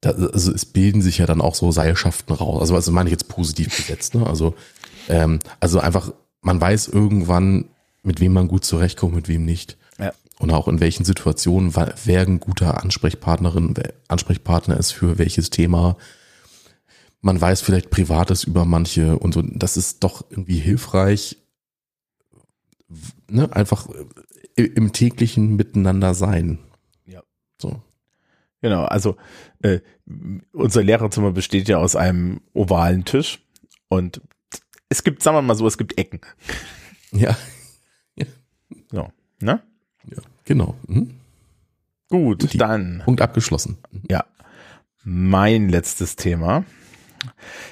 da, 0.01 0.09
also 0.11 0.51
es 0.51 0.65
bilden 0.65 1.01
sich 1.01 1.19
ja 1.19 1.27
dann 1.27 1.41
auch 1.41 1.55
so 1.55 1.71
Seilschaften 1.71 2.33
raus. 2.33 2.59
Also, 2.61 2.75
also 2.75 2.91
meine 2.91 3.09
ich 3.09 3.11
jetzt 3.11 3.27
positiv 3.27 3.75
gesetzt, 3.75 4.15
ne? 4.15 4.25
Also, 4.25 4.55
ähm, 5.07 5.39
also 5.59 5.79
einfach, 5.79 6.11
man 6.41 6.59
weiß 6.59 6.87
irgendwann, 6.87 7.65
mit 8.03 8.19
wem 8.19 8.33
man 8.33 8.47
gut 8.47 8.65
zurechtkommt, 8.65 9.13
mit 9.13 9.27
wem 9.27 9.45
nicht. 9.45 9.77
Ja. 9.99 10.11
Und 10.39 10.51
auch 10.51 10.67
in 10.67 10.79
welchen 10.79 11.05
Situationen 11.05 11.75
wer 11.75 12.21
ein 12.21 12.39
guter 12.39 12.81
Ansprechpartnerin, 12.81 13.75
Ansprechpartner 14.07 14.75
ist 14.77 14.91
für 14.91 15.19
welches 15.19 15.51
Thema. 15.51 15.97
Man 17.21 17.39
weiß 17.39 17.61
vielleicht 17.61 17.91
Privates 17.91 18.43
über 18.43 18.65
manche 18.65 19.19
und 19.19 19.35
so. 19.35 19.43
Das 19.43 19.77
ist 19.77 20.03
doch 20.03 20.25
irgendwie 20.31 20.57
hilfreich, 20.57 21.37
ne? 23.29 23.55
einfach 23.55 23.87
im 24.55 24.93
täglichen 24.93 25.55
Miteinander 25.55 26.15
sein. 26.15 26.57
Ja. 27.05 27.21
So. 27.61 27.79
Genau, 28.61 28.85
also 28.85 29.17
äh, 29.61 29.79
unser 30.51 30.83
Lehrerzimmer 30.83 31.31
besteht 31.31 31.67
ja 31.67 31.77
aus 31.77 31.95
einem 31.95 32.41
ovalen 32.53 33.05
Tisch 33.05 33.39
und 33.89 34.21
es 34.89 35.03
gibt, 35.03 35.23
sagen 35.23 35.37
wir 35.37 35.41
mal 35.41 35.55
so, 35.55 35.67
es 35.67 35.77
gibt 35.77 35.97
Ecken. 35.97 36.21
Ja. 37.11 37.37
ja. 38.15 38.25
So, 38.91 39.09
ne? 39.39 39.61
Ja, 40.05 40.21
genau. 40.45 40.75
Mhm. 40.87 41.15
Gut, 42.09 42.41
Gut 42.41 42.59
dann. 42.59 43.01
Punkt 43.05 43.21
abgeschlossen. 43.21 43.77
Mhm. 43.91 44.03
Ja. 44.09 44.25
Mein 45.03 45.69
letztes 45.69 46.15
Thema 46.15 46.65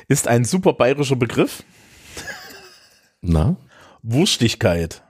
ist 0.08 0.28
ein 0.28 0.46
super 0.46 0.74
bayerischer 0.74 1.16
Begriff. 1.16 1.64
Na? 3.22 3.58
Wurstigkeit. 4.02 5.04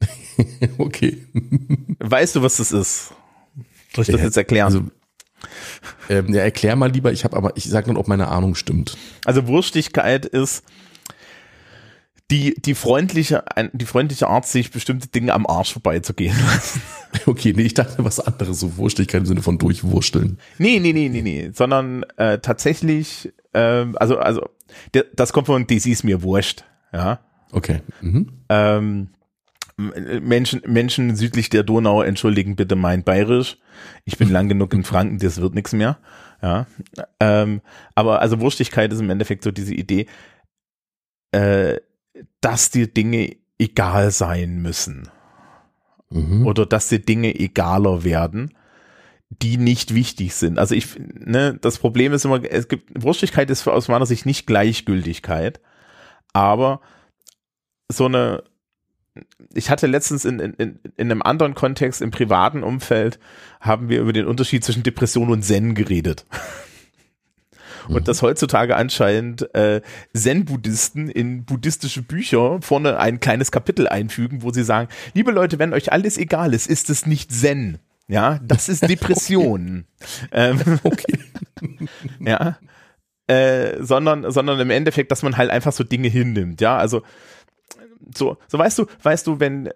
okay. 0.78 1.26
Weißt 1.98 2.36
du, 2.36 2.42
was 2.42 2.58
das 2.58 2.72
ist? 2.72 3.14
Soll 3.94 4.02
ich 4.02 4.12
das 4.12 4.20
jetzt 4.20 4.36
erklären? 4.36 4.66
Also, 4.66 4.90
ähm, 6.08 6.32
ja, 6.34 6.42
erklär 6.42 6.76
mal 6.76 6.90
lieber, 6.90 7.12
ich 7.12 7.24
habe 7.24 7.36
aber, 7.36 7.56
ich 7.56 7.64
sag 7.64 7.86
nur, 7.86 7.98
ob 7.98 8.08
meine 8.08 8.28
Ahnung 8.28 8.54
stimmt. 8.54 8.96
Also 9.24 9.46
Wurstigkeit 9.46 10.26
ist 10.26 10.64
die, 12.30 12.54
die 12.54 12.74
freundliche, 12.74 13.44
die 13.72 13.86
freundliche 13.86 14.28
Art, 14.28 14.46
sich 14.46 14.70
bestimmte 14.70 15.08
Dinge 15.08 15.34
am 15.34 15.46
Arsch 15.46 15.72
vorbeizugehen 15.72 16.36
lassen. 16.46 16.82
Okay, 17.26 17.52
nee, 17.56 17.62
ich 17.62 17.74
dachte 17.74 18.04
was 18.04 18.20
anderes, 18.20 18.60
so 18.60 18.76
Wurstigkeit 18.76 19.22
im 19.22 19.26
Sinne 19.26 19.42
von 19.42 19.58
durchwursteln. 19.58 20.38
Nee, 20.58 20.78
nee, 20.78 20.92
nee, 20.92 21.08
nee, 21.08 21.22
nee, 21.22 21.50
sondern 21.52 22.04
äh, 22.16 22.38
tatsächlich, 22.38 23.32
ähm, 23.52 23.96
also, 23.98 24.18
also, 24.18 24.48
das 25.16 25.32
kommt 25.32 25.48
von, 25.48 25.66
das 25.66 25.86
ist 25.86 26.04
mir 26.04 26.22
wurscht, 26.22 26.62
ja. 26.92 27.18
Okay. 27.50 27.80
Mhm. 28.00 28.28
Ähm, 28.48 29.08
Menschen, 29.76 30.62
Menschen 30.66 31.16
südlich 31.16 31.50
der 31.50 31.64
Donau 31.64 32.02
entschuldigen 32.02 32.54
bitte 32.54 32.76
mein 32.76 33.02
Bayerisch. 33.02 33.58
Ich 34.04 34.18
bin 34.18 34.30
lang 34.30 34.48
genug 34.48 34.72
in 34.74 34.84
Franken, 34.84 35.18
das 35.18 35.40
wird 35.40 35.54
nichts 35.54 35.72
mehr. 35.72 35.98
Ja, 36.42 36.66
ähm, 37.20 37.60
aber 37.94 38.22
also 38.22 38.40
Wurstigkeit 38.40 38.92
ist 38.92 39.00
im 39.00 39.10
Endeffekt 39.10 39.44
so 39.44 39.50
diese 39.50 39.74
Idee, 39.74 40.06
äh, 41.32 41.76
dass 42.40 42.70
die 42.70 42.92
Dinge 42.92 43.36
egal 43.58 44.10
sein 44.10 44.62
müssen 44.62 45.10
mhm. 46.08 46.46
oder 46.46 46.66
dass 46.66 46.88
die 46.88 47.04
Dinge 47.04 47.38
egaler 47.38 48.04
werden, 48.04 48.54
die 49.28 49.58
nicht 49.58 49.94
wichtig 49.94 50.34
sind. 50.34 50.58
Also 50.58 50.74
ich, 50.74 50.98
ne, 50.98 51.56
das 51.60 51.78
Problem 51.78 52.12
ist 52.12 52.24
immer, 52.24 52.42
es 52.42 52.68
gibt 52.68 52.90
Wurstigkeit 53.00 53.48
ist 53.50 53.66
aus 53.68 53.88
meiner 53.88 54.06
Sicht 54.06 54.26
nicht 54.26 54.46
Gleichgültigkeit, 54.46 55.60
aber 56.32 56.80
so 57.88 58.06
eine 58.06 58.42
ich 59.54 59.70
hatte 59.70 59.86
letztens 59.86 60.24
in, 60.24 60.38
in, 60.38 60.78
in 60.96 61.10
einem 61.10 61.22
anderen 61.22 61.54
Kontext, 61.54 62.00
im 62.00 62.10
privaten 62.10 62.62
Umfeld, 62.62 63.18
haben 63.60 63.88
wir 63.88 64.00
über 64.00 64.12
den 64.12 64.26
Unterschied 64.26 64.64
zwischen 64.64 64.82
Depression 64.82 65.30
und 65.30 65.42
Zen 65.42 65.74
geredet. 65.74 66.26
Und 67.88 68.02
mhm. 68.02 68.04
dass 68.04 68.22
heutzutage 68.22 68.76
anscheinend 68.76 69.52
äh, 69.54 69.80
Zen-Buddhisten 70.14 71.08
in 71.08 71.44
buddhistische 71.44 72.02
Bücher 72.02 72.60
vorne 72.62 72.98
ein 72.98 73.20
kleines 73.20 73.50
Kapitel 73.50 73.88
einfügen, 73.88 74.42
wo 74.42 74.52
sie 74.52 74.64
sagen, 74.64 74.88
liebe 75.14 75.32
Leute, 75.32 75.58
wenn 75.58 75.74
euch 75.74 75.92
alles 75.92 76.16
egal 76.16 76.54
ist, 76.54 76.68
ist 76.68 76.90
es 76.90 77.06
nicht 77.06 77.32
Zen. 77.32 77.78
Ja, 78.06 78.38
das 78.42 78.68
ist 78.68 78.82
Depression. 78.88 79.86
okay. 80.26 80.28
Ähm, 80.32 80.80
okay. 80.82 81.18
ja. 82.20 82.58
Äh, 83.26 83.82
sondern, 83.82 84.30
sondern 84.30 84.58
im 84.58 84.70
Endeffekt, 84.70 85.12
dass 85.12 85.22
man 85.22 85.36
halt 85.36 85.50
einfach 85.50 85.72
so 85.72 85.84
Dinge 85.84 86.08
hinnimmt. 86.08 86.60
Ja, 86.60 86.76
also 86.76 87.02
so, 88.14 88.38
so 88.48 88.58
weißt 88.58 88.78
du, 88.78 88.86
weißt 89.02 89.26
du, 89.26 89.40
wenn, 89.40 89.70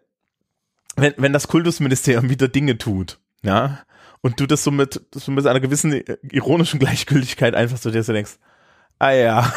wenn, 0.96 1.14
wenn 1.16 1.32
das 1.32 1.48
Kultusministerium 1.48 2.30
wieder 2.30 2.48
Dinge 2.48 2.78
tut, 2.78 3.18
ja, 3.42 3.80
und 4.20 4.40
du 4.40 4.46
das 4.46 4.64
so 4.64 4.70
mit, 4.70 5.02
so 5.14 5.30
mit 5.32 5.46
einer 5.46 5.60
gewissen 5.60 6.02
ironischen 6.30 6.80
Gleichgültigkeit 6.80 7.54
einfach 7.54 7.76
so 7.76 7.90
dir 7.90 8.02
so 8.02 8.12
denkst, 8.12 8.38
ah 8.98 9.10
ja, 9.10 9.52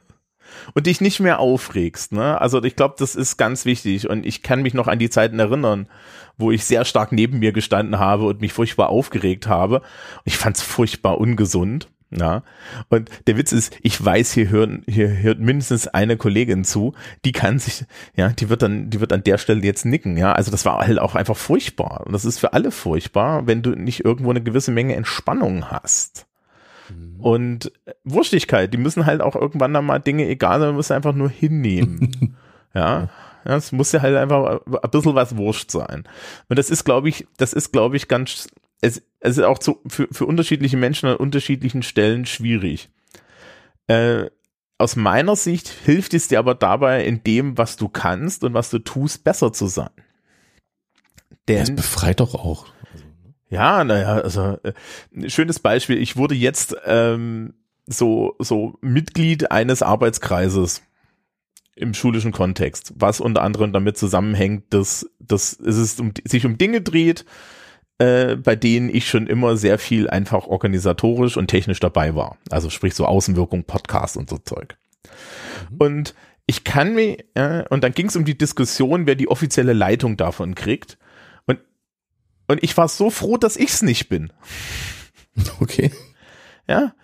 und 0.74 0.86
dich 0.86 1.00
nicht 1.00 1.20
mehr 1.20 1.40
aufregst, 1.40 2.12
ne? 2.12 2.40
Also 2.40 2.62
ich 2.62 2.76
glaube, 2.76 2.94
das 2.98 3.16
ist 3.16 3.36
ganz 3.36 3.64
wichtig 3.64 4.08
und 4.08 4.24
ich 4.24 4.42
kann 4.42 4.62
mich 4.62 4.74
noch 4.74 4.86
an 4.86 4.98
die 4.98 5.10
Zeiten 5.10 5.38
erinnern, 5.38 5.88
wo 6.38 6.50
ich 6.50 6.64
sehr 6.64 6.84
stark 6.84 7.12
neben 7.12 7.38
mir 7.38 7.52
gestanden 7.52 7.98
habe 7.98 8.26
und 8.26 8.40
mich 8.40 8.52
furchtbar 8.52 8.90
aufgeregt 8.90 9.46
habe. 9.48 9.82
Ich 10.24 10.36
fand's 10.36 10.62
furchtbar 10.62 11.18
ungesund. 11.18 11.88
Ja. 12.10 12.42
Und 12.88 13.10
der 13.26 13.36
Witz 13.36 13.52
ist, 13.52 13.76
ich 13.82 14.02
weiß, 14.02 14.32
hier 14.32 14.48
hören, 14.48 14.84
hier 14.88 15.08
hört 15.08 15.40
mindestens 15.40 15.88
eine 15.88 16.16
Kollegin 16.16 16.64
zu, 16.64 16.94
die 17.24 17.32
kann 17.32 17.58
sich, 17.58 17.84
ja, 18.14 18.28
die 18.28 18.48
wird 18.48 18.62
dann, 18.62 18.90
die 18.90 19.00
wird 19.00 19.12
an 19.12 19.24
der 19.24 19.38
Stelle 19.38 19.62
jetzt 19.62 19.84
nicken, 19.84 20.16
ja. 20.16 20.32
Also 20.32 20.50
das 20.50 20.64
war 20.64 20.86
halt 20.86 20.98
auch 20.98 21.14
einfach 21.14 21.36
furchtbar. 21.36 22.04
Und 22.06 22.12
das 22.12 22.24
ist 22.24 22.38
für 22.38 22.52
alle 22.52 22.70
furchtbar, 22.70 23.46
wenn 23.46 23.62
du 23.62 23.70
nicht 23.70 24.04
irgendwo 24.04 24.30
eine 24.30 24.42
gewisse 24.42 24.70
Menge 24.70 24.94
Entspannung 24.94 25.70
hast. 25.70 26.26
Mhm. 26.88 27.20
Und 27.20 27.72
Wurstigkeit, 28.04 28.72
die 28.72 28.78
müssen 28.78 29.06
halt 29.06 29.20
auch 29.20 29.34
irgendwann 29.34 29.74
dann 29.74 29.84
mal 29.84 29.98
Dinge 29.98 30.26
egal 30.28 30.60
sein, 30.60 30.76
müssen 30.76 30.92
einfach 30.92 31.14
nur 31.14 31.30
hinnehmen. 31.30 32.36
ja. 32.74 33.08
Ja, 33.44 33.54
es 33.54 33.70
muss 33.70 33.92
ja 33.92 34.02
halt 34.02 34.16
einfach 34.16 34.60
ein 34.66 34.90
bisschen 34.90 35.14
was 35.14 35.36
wurscht 35.36 35.70
sein. 35.70 36.02
Und 36.48 36.58
das 36.58 36.68
ist, 36.68 36.82
glaube 36.82 37.08
ich, 37.08 37.28
das 37.36 37.52
ist, 37.52 37.70
glaube 37.70 37.96
ich, 37.96 38.08
ganz 38.08 38.48
es, 38.80 39.02
es 39.26 39.38
ist 39.38 39.44
auch 39.44 39.58
zu, 39.58 39.80
für, 39.86 40.08
für 40.10 40.24
unterschiedliche 40.24 40.76
Menschen 40.76 41.08
an 41.08 41.16
unterschiedlichen 41.16 41.82
Stellen 41.82 42.26
schwierig. 42.26 42.88
Äh, 43.88 44.26
aus 44.78 44.94
meiner 44.94 45.36
Sicht 45.36 45.68
hilft 45.68 46.14
es 46.14 46.28
dir 46.28 46.38
aber 46.38 46.54
dabei, 46.54 47.04
in 47.04 47.24
dem, 47.24 47.58
was 47.58 47.76
du 47.76 47.88
kannst 47.88 48.44
und 48.44 48.54
was 48.54 48.70
du 48.70 48.78
tust, 48.78 49.24
besser 49.24 49.52
zu 49.52 49.66
sein. 49.66 49.90
Denn, 51.48 51.58
das 51.58 51.76
befreit 51.76 52.20
doch 52.20 52.34
auch. 52.34 52.66
Ja, 53.48 53.84
naja, 53.84 54.14
also 54.14 54.58
äh, 54.62 55.28
schönes 55.28 55.58
Beispiel. 55.58 55.98
Ich 55.98 56.16
wurde 56.16 56.34
jetzt 56.34 56.76
ähm, 56.84 57.54
so, 57.86 58.36
so 58.38 58.78
Mitglied 58.80 59.50
eines 59.50 59.82
Arbeitskreises 59.82 60.82
im 61.74 61.94
schulischen 61.94 62.32
Kontext, 62.32 62.92
was 62.96 63.20
unter 63.20 63.42
anderem 63.42 63.72
damit 63.72 63.98
zusammenhängt, 63.98 64.72
dass, 64.72 65.10
dass 65.18 65.58
es 65.58 65.98
um, 66.00 66.12
sich 66.24 66.46
um 66.46 66.58
Dinge 66.58 66.80
dreht, 66.80 67.24
äh, 67.98 68.36
bei 68.36 68.56
denen 68.56 68.88
ich 68.88 69.08
schon 69.08 69.26
immer 69.26 69.56
sehr 69.56 69.78
viel 69.78 70.08
einfach 70.08 70.46
organisatorisch 70.46 71.36
und 71.36 71.48
technisch 71.48 71.80
dabei 71.80 72.14
war. 72.14 72.36
Also 72.50 72.70
sprich 72.70 72.94
so 72.94 73.06
Außenwirkung, 73.06 73.64
Podcast 73.64 74.16
und 74.16 74.28
so 74.28 74.38
Zeug. 74.38 74.76
Mhm. 75.70 75.76
Und 75.78 76.14
ich 76.46 76.64
kann 76.64 76.94
mir, 76.94 77.18
äh, 77.34 77.64
und 77.70 77.82
dann 77.82 77.92
ging 77.92 78.06
es 78.06 78.16
um 78.16 78.24
die 78.24 78.38
Diskussion, 78.38 79.06
wer 79.06 79.14
die 79.14 79.28
offizielle 79.28 79.72
Leitung 79.72 80.16
davon 80.16 80.54
kriegt. 80.54 80.98
Und, 81.46 81.58
und 82.46 82.62
ich 82.62 82.76
war 82.76 82.88
so 82.88 83.10
froh, 83.10 83.36
dass 83.36 83.56
ich 83.56 83.70
es 83.70 83.82
nicht 83.82 84.08
bin. 84.08 84.32
Okay. 85.60 85.90
Ja. 86.66 86.94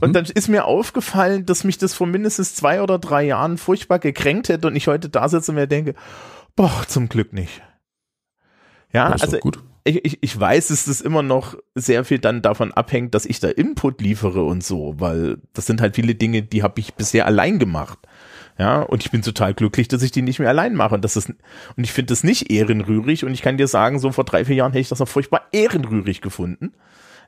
Und 0.00 0.10
mhm. 0.10 0.12
dann 0.12 0.24
ist 0.24 0.48
mir 0.48 0.66
aufgefallen, 0.66 1.46
dass 1.46 1.64
mich 1.64 1.78
das 1.78 1.94
vor 1.94 2.06
mindestens 2.06 2.54
zwei 2.54 2.80
oder 2.80 3.00
drei 3.00 3.24
Jahren 3.24 3.58
furchtbar 3.58 3.98
gekränkt 3.98 4.48
hätte 4.48 4.68
und 4.68 4.76
ich 4.76 4.86
heute 4.86 5.08
da 5.08 5.28
sitze 5.28 5.50
und 5.50 5.56
mir 5.56 5.66
denke, 5.66 5.94
boah, 6.54 6.84
zum 6.86 7.08
Glück 7.08 7.32
nicht. 7.32 7.60
Ja, 8.92 9.08
also 9.08 9.38
ich, 9.84 10.04
ich, 10.04 10.18
ich 10.22 10.38
weiß, 10.38 10.68
dass 10.68 10.84
das 10.84 11.00
immer 11.00 11.22
noch 11.22 11.56
sehr 11.74 12.04
viel 12.04 12.18
dann 12.18 12.42
davon 12.42 12.72
abhängt, 12.72 13.14
dass 13.14 13.26
ich 13.26 13.40
da 13.40 13.48
Input 13.48 14.00
liefere 14.00 14.42
und 14.42 14.62
so, 14.62 14.94
weil 14.98 15.38
das 15.52 15.66
sind 15.66 15.80
halt 15.80 15.96
viele 15.96 16.14
Dinge, 16.14 16.42
die 16.42 16.62
habe 16.62 16.80
ich 16.80 16.94
bisher 16.94 17.26
allein 17.26 17.58
gemacht. 17.58 17.98
Ja, 18.58 18.82
und 18.82 19.02
ich 19.02 19.10
bin 19.10 19.22
total 19.22 19.54
glücklich, 19.54 19.88
dass 19.88 20.02
ich 20.02 20.10
die 20.10 20.20
nicht 20.20 20.38
mehr 20.38 20.50
allein 20.50 20.74
mache. 20.74 20.94
Und, 20.94 21.02
das 21.02 21.16
ist, 21.16 21.30
und 21.30 21.84
ich 21.84 21.92
finde 21.92 22.12
das 22.12 22.24
nicht 22.24 22.50
ehrenrührig. 22.50 23.24
Und 23.24 23.32
ich 23.32 23.40
kann 23.40 23.56
dir 23.56 23.68
sagen, 23.68 23.98
so 23.98 24.12
vor 24.12 24.24
drei, 24.24 24.44
vier 24.44 24.56
Jahren 24.56 24.72
hätte 24.72 24.82
ich 24.82 24.90
das 24.90 24.98
noch 24.98 25.08
furchtbar 25.08 25.46
ehrenrührig 25.50 26.20
gefunden. 26.20 26.74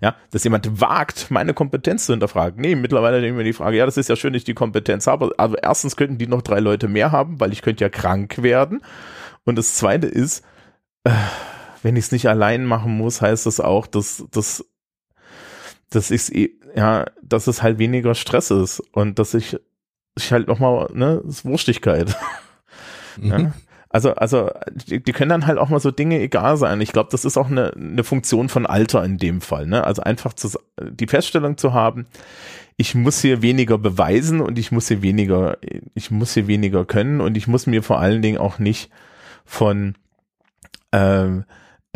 Ja, 0.02 0.14
dass 0.30 0.44
jemand 0.44 0.80
wagt, 0.80 1.30
meine 1.30 1.54
Kompetenz 1.54 2.04
zu 2.04 2.12
hinterfragen. 2.12 2.60
Nee, 2.60 2.74
mittlerweile 2.74 3.22
denke 3.22 3.30
ich 3.30 3.36
mir 3.38 3.44
die 3.44 3.54
Frage, 3.54 3.78
ja, 3.78 3.86
das 3.86 3.96
ist 3.96 4.10
ja 4.10 4.16
schön, 4.16 4.34
dass 4.34 4.40
ich 4.40 4.44
die 4.44 4.52
Kompetenz 4.52 5.06
habe, 5.06 5.32
aber 5.38 5.62
erstens 5.62 5.96
könnten 5.96 6.18
die 6.18 6.26
noch 6.26 6.42
drei 6.42 6.60
Leute 6.60 6.88
mehr 6.88 7.12
haben, 7.12 7.40
weil 7.40 7.52
ich 7.52 7.62
könnte 7.62 7.84
ja 7.84 7.88
krank 7.88 8.42
werden. 8.42 8.82
Und 9.44 9.56
das 9.56 9.76
zweite 9.76 10.08
ist, 10.08 10.44
äh, 11.04 11.12
wenn 11.82 11.96
ich 11.96 12.06
es 12.06 12.12
nicht 12.12 12.28
allein 12.28 12.64
machen 12.64 12.96
muss, 12.96 13.20
heißt 13.20 13.46
das 13.46 13.60
auch, 13.60 13.86
dass, 13.86 14.24
dass, 14.30 14.64
dass 15.90 16.10
ich 16.10 16.34
eh, 16.34 16.50
ja, 16.74 17.06
dass 17.22 17.46
es 17.46 17.62
halt 17.62 17.78
weniger 17.78 18.14
Stress 18.14 18.50
ist 18.50 18.80
und 18.92 19.18
dass 19.18 19.34
ich, 19.34 19.58
ich 20.16 20.32
halt 20.32 20.48
nochmal, 20.48 20.88
ne, 20.94 21.20
das 21.24 21.36
ist 21.36 21.44
Wurstigkeit. 21.44 22.16
Mhm. 23.16 23.30
Ja? 23.30 23.52
Also, 23.90 24.14
also, 24.14 24.50
die, 24.88 25.02
die, 25.02 25.12
können 25.12 25.28
dann 25.28 25.46
halt 25.46 25.58
auch 25.58 25.68
mal 25.68 25.78
so 25.78 25.90
Dinge 25.90 26.18
egal 26.18 26.56
sein. 26.56 26.80
Ich 26.80 26.92
glaube, 26.92 27.10
das 27.12 27.26
ist 27.26 27.36
auch 27.36 27.50
eine, 27.50 27.74
eine 27.74 28.04
Funktion 28.04 28.48
von 28.48 28.64
Alter 28.64 29.04
in 29.04 29.18
dem 29.18 29.42
Fall, 29.42 29.66
ne? 29.66 29.84
Also 29.84 30.00
einfach 30.02 30.32
zu, 30.32 30.48
die 30.80 31.06
Feststellung 31.06 31.58
zu 31.58 31.74
haben, 31.74 32.06
ich 32.78 32.94
muss 32.94 33.20
hier 33.20 33.42
weniger 33.42 33.76
beweisen 33.76 34.40
und 34.40 34.58
ich 34.58 34.72
muss 34.72 34.88
hier 34.88 35.02
weniger, 35.02 35.58
ich 35.94 36.10
muss 36.10 36.32
hier 36.32 36.46
weniger 36.46 36.86
können 36.86 37.20
und 37.20 37.36
ich 37.36 37.46
muss 37.48 37.66
mir 37.66 37.82
vor 37.82 38.00
allen 38.00 38.22
Dingen 38.22 38.38
auch 38.38 38.58
nicht 38.58 38.90
von, 39.44 39.94
ähm, 40.92 41.44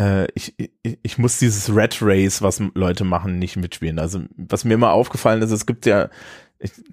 äh, 0.01 0.27
ich, 0.35 0.55
ich, 0.59 0.99
ich 1.03 1.19
muss 1.19 1.39
dieses 1.39 1.75
Red 1.75 1.99
Race, 2.01 2.43
was 2.43 2.63
Leute 2.75 3.05
machen, 3.05 3.39
nicht 3.39 3.57
mitspielen. 3.57 3.99
Also 3.99 4.23
was 4.37 4.65
mir 4.65 4.75
immer 4.75 4.93
aufgefallen 4.93 5.43
ist, 5.43 5.51
es 5.51 5.67
gibt 5.67 5.87
ja, 5.87 6.11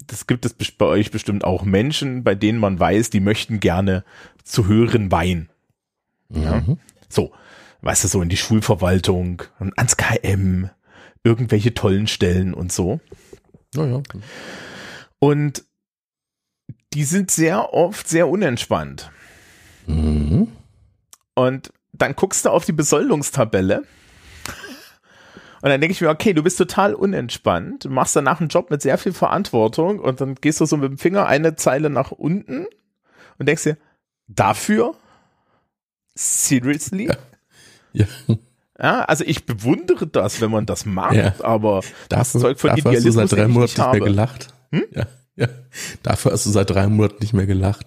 das 0.07 0.27
gibt 0.27 0.45
es 0.45 0.53
bei 0.53 0.85
euch 0.85 1.11
bestimmt 1.11 1.43
auch 1.43 1.63
Menschen, 1.63 2.23
bei 2.23 2.35
denen 2.35 2.59
man 2.59 2.79
weiß, 2.79 3.09
die 3.09 3.19
möchten 3.19 3.59
gerne 3.59 4.03
zu 4.43 4.67
höheren 4.67 5.11
Wein. 5.11 5.49
Ja? 6.29 6.61
Mhm. 6.61 6.77
So, 7.09 7.31
weißt 7.81 8.03
du, 8.03 8.07
so 8.07 8.21
in 8.21 8.29
die 8.29 8.37
Schulverwaltung, 8.37 9.43
ans 9.75 9.97
KM, 9.97 10.69
irgendwelche 11.23 11.73
tollen 11.73 12.07
Stellen 12.07 12.53
und 12.53 12.71
so. 12.71 12.99
Ja, 13.75 13.85
ja. 13.85 14.01
Und 15.19 15.63
die 16.93 17.03
sind 17.03 17.31
sehr 17.31 17.73
oft 17.73 18.07
sehr 18.07 18.27
unentspannt. 18.27 19.11
Mhm. 19.87 20.49
Und 21.35 21.73
dann 21.93 22.15
guckst 22.15 22.45
du 22.45 22.49
auf 22.49 22.65
die 22.65 22.73
Besoldungstabelle 22.73 23.83
und 25.63 25.69
dann 25.69 25.79
denke 25.79 25.93
ich 25.93 26.01
mir, 26.01 26.09
okay, 26.09 26.33
du 26.33 26.43
bist 26.43 26.57
total 26.57 26.93
unentspannt, 26.93 27.89
machst 27.89 28.17
danach 28.17 28.41
einen 28.41 28.49
Job 28.49 28.69
mit 28.69 28.81
sehr 28.81 28.97
viel 28.97 29.13
Verantwortung 29.13 29.99
und 29.99 30.19
dann 30.19 30.35
gehst 30.35 30.59
du 30.59 30.65
so 30.65 30.75
mit 30.75 30.91
dem 30.91 30.97
Finger 30.97 31.25
eine 31.25 31.55
Zeile 31.55 31.89
nach 31.89 32.11
unten 32.11 32.67
und 33.37 33.47
denkst 33.47 33.63
dir, 33.63 33.77
dafür? 34.27 34.93
Seriously? 36.15 37.07
Ja. 37.93 38.05
ja. 38.27 38.35
ja 38.77 39.01
also 39.05 39.23
ich 39.23 39.45
bewundere 39.45 40.05
das, 40.05 40.41
wenn 40.41 40.51
man 40.51 40.65
das 40.65 40.85
macht, 40.85 41.15
ja. 41.15 41.33
aber 41.39 41.81
das 42.09 42.33
Zeug 42.33 42.59
von 42.59 42.71
dafür 42.71 42.91
Idealismus 42.91 43.23
hast 43.23 43.31
du 43.31 43.35
seit 43.37 43.39
drei 43.39 43.47
Monaten 43.47 43.81
nicht, 43.81 43.91
mehr 43.93 44.01
gelacht. 44.01 44.53
Hm? 44.71 44.83
Ja. 44.91 45.07
Ja, 45.35 45.47
dafür 46.03 46.33
hast 46.33 46.45
du 46.45 46.51
seit 46.51 46.69
drei 46.69 46.87
Monaten 46.87 47.17
nicht 47.21 47.33
mehr 47.33 47.47
gelacht. 47.47 47.85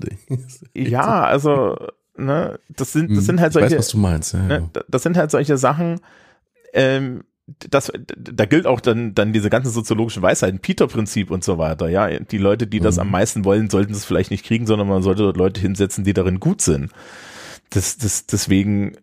ja, 0.75 1.25
also 1.25 1.77
ne, 2.17 2.59
das 2.69 2.93
sind, 2.93 3.11
das 3.11 3.19
hm, 3.19 3.25
sind 3.25 3.41
halt 3.41 3.53
solche. 3.53 3.67
Ich 3.67 3.73
weiß, 3.73 3.79
was 3.79 3.89
du 3.89 3.99
meinst. 3.99 4.35
Ja, 4.35 4.43
ne, 4.43 4.71
das 4.89 5.03
sind 5.03 5.17
halt 5.17 5.31
solche 5.31 5.57
Sachen. 5.59 6.01
Ähm, 6.73 7.25
das, 7.71 7.93
da 8.17 8.45
gilt 8.45 8.67
auch 8.67 8.81
dann, 8.81 9.15
dann 9.15 9.33
diese 9.33 9.51
ganzen 9.51 9.71
soziologischen 9.71 10.23
Weisheiten, 10.23 10.59
Peter-Prinzip 10.59 11.31
und 11.31 11.45
so 11.45 11.59
weiter. 11.59 11.89
Ja, 11.89 12.09
die 12.19 12.39
Leute, 12.39 12.67
die 12.67 12.81
das 12.81 12.97
mhm. 12.97 13.03
am 13.03 13.11
meisten 13.13 13.45
wollen, 13.45 13.71
sollten 13.71 13.93
es 13.93 14.05
vielleicht 14.05 14.33
nicht 14.33 14.45
kriegen, 14.45 14.67
sondern 14.67 14.89
man 14.89 15.03
sollte 15.03 15.23
dort 15.23 15.37
Leute 15.37 15.61
hinsetzen, 15.61 16.03
die 16.03 16.13
darin 16.13 16.41
gut 16.41 16.61
sind. 16.61 16.91
Das, 17.71 17.99
das, 17.99 18.27
deswegen, 18.27 18.97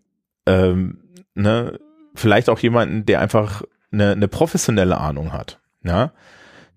ähm, 0.45 0.99
ne, 1.35 1.79
vielleicht 2.15 2.49
auch 2.49 2.59
jemanden, 2.59 3.05
der 3.05 3.21
einfach 3.21 3.63
eine, 3.91 4.11
eine 4.11 4.27
professionelle 4.27 4.97
Ahnung 4.97 5.31
hat. 5.31 5.59
Ja, 5.83 6.11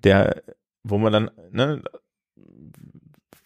der, 0.05 0.43
wo 0.85 0.99
man 0.99 1.13
dann, 1.13 1.31
ne, 1.51 1.83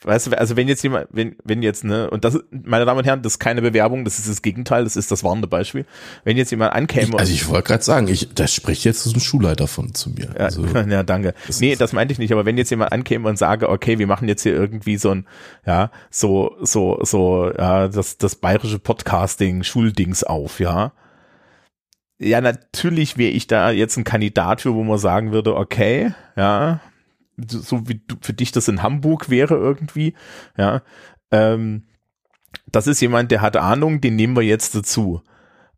Weißt 0.02 0.28
du, 0.28 0.38
also 0.38 0.56
wenn 0.56 0.66
jetzt 0.66 0.82
jemand, 0.82 1.08
wenn, 1.10 1.36
wenn 1.44 1.62
jetzt, 1.62 1.84
ne, 1.84 2.08
und 2.08 2.24
das, 2.24 2.38
meine 2.50 2.86
Damen 2.86 3.00
und 3.00 3.04
Herren, 3.04 3.20
das 3.20 3.34
ist 3.34 3.38
keine 3.38 3.60
Bewerbung, 3.60 4.06
das 4.06 4.18
ist 4.18 4.30
das 4.30 4.40
Gegenteil, 4.40 4.84
das 4.84 4.96
ist 4.96 5.10
das 5.10 5.22
warnende 5.24 5.46
Beispiel. 5.46 5.84
Wenn 6.24 6.38
jetzt 6.38 6.50
jemand 6.50 6.72
ankäme. 6.72 7.08
Ich, 7.08 7.18
also 7.18 7.32
ich 7.32 7.48
wollte 7.48 7.68
gerade 7.68 7.84
sagen, 7.84 8.08
ich, 8.08 8.32
da 8.34 8.46
spricht 8.46 8.84
jetzt 8.84 9.04
ein 9.04 9.20
Schulleiter 9.20 9.66
von 9.66 9.92
zu 9.92 10.08
mir. 10.08 10.30
Ja, 10.38 10.44
also, 10.46 10.64
ja 10.88 11.02
danke. 11.02 11.34
Das 11.46 11.60
nee, 11.60 11.76
das 11.76 11.92
meinte 11.92 12.12
ich 12.12 12.18
nicht, 12.18 12.32
aber 12.32 12.46
wenn 12.46 12.56
jetzt 12.56 12.70
jemand 12.70 12.92
ankäme 12.92 13.28
und 13.28 13.36
sage, 13.36 13.68
okay, 13.68 13.98
wir 13.98 14.06
machen 14.06 14.26
jetzt 14.26 14.42
hier 14.42 14.54
irgendwie 14.54 14.96
so 14.96 15.10
ein, 15.10 15.26
ja, 15.66 15.90
so, 16.10 16.56
so, 16.62 16.98
so, 17.02 17.52
ja, 17.56 17.88
das, 17.88 18.16
das 18.16 18.36
bayerische 18.36 18.78
Podcasting, 18.78 19.64
Schuldings 19.64 20.24
auf, 20.24 20.60
ja. 20.60 20.92
Ja, 22.18 22.40
natürlich 22.40 23.18
wäre 23.18 23.32
ich 23.32 23.46
da 23.46 23.70
jetzt 23.70 23.98
ein 23.98 24.04
Kandidat 24.04 24.62
für, 24.62 24.74
wo 24.74 24.82
man 24.82 24.98
sagen 24.98 25.32
würde, 25.32 25.56
okay, 25.56 26.12
ja, 26.36 26.80
so 27.48 27.88
wie 27.88 28.02
du, 28.06 28.16
für 28.20 28.32
dich 28.32 28.52
das 28.52 28.68
in 28.68 28.82
Hamburg 28.82 29.30
wäre 29.30 29.54
irgendwie, 29.54 30.14
ja, 30.56 30.82
ähm, 31.30 31.84
das 32.70 32.86
ist 32.86 33.00
jemand, 33.00 33.30
der 33.30 33.40
hat 33.40 33.56
Ahnung, 33.56 34.00
den 34.00 34.16
nehmen 34.16 34.36
wir 34.36 34.42
jetzt 34.42 34.74
dazu. 34.74 35.22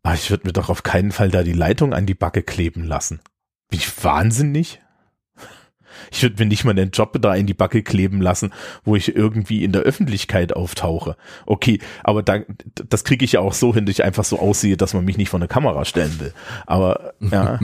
Aber 0.01 0.15
ich 0.15 0.29
würde 0.29 0.47
mir 0.47 0.53
doch 0.53 0.69
auf 0.69 0.83
keinen 0.83 1.11
Fall 1.11 1.29
da 1.29 1.43
die 1.43 1.53
Leitung 1.53 1.93
an 1.93 2.05
die 2.05 2.13
Backe 2.13 2.43
kleben 2.43 2.83
lassen. 2.83 3.21
Bin 3.69 3.79
ich 3.79 4.03
wahnsinnig? 4.03 4.81
Ich 6.11 6.21
würde 6.23 6.43
mir 6.43 6.47
nicht 6.47 6.65
mal 6.65 6.73
den 6.73 6.91
Job 6.91 7.15
da 7.21 7.33
in 7.35 7.47
die 7.47 7.53
Backe 7.53 7.83
kleben 7.83 8.21
lassen, 8.21 8.51
wo 8.83 8.95
ich 8.95 9.15
irgendwie 9.15 9.63
in 9.63 9.71
der 9.71 9.83
Öffentlichkeit 9.83 10.53
auftauche. 10.53 11.15
Okay, 11.45 11.79
aber 12.03 12.23
da, 12.23 12.39
das 12.89 13.03
kriege 13.03 13.23
ich 13.23 13.33
ja 13.33 13.39
auch 13.39 13.53
so 13.53 13.73
hin, 13.73 13.85
dass 13.85 13.93
ich 13.93 14.03
einfach 14.03 14.23
so 14.23 14.39
aussehe, 14.39 14.77
dass 14.77 14.93
man 14.93 15.05
mich 15.05 15.17
nicht 15.17 15.29
vor 15.29 15.39
eine 15.39 15.47
Kamera 15.47 15.85
stellen 15.85 16.19
will. 16.19 16.33
Aber 16.65 17.13
ja, 17.19 17.59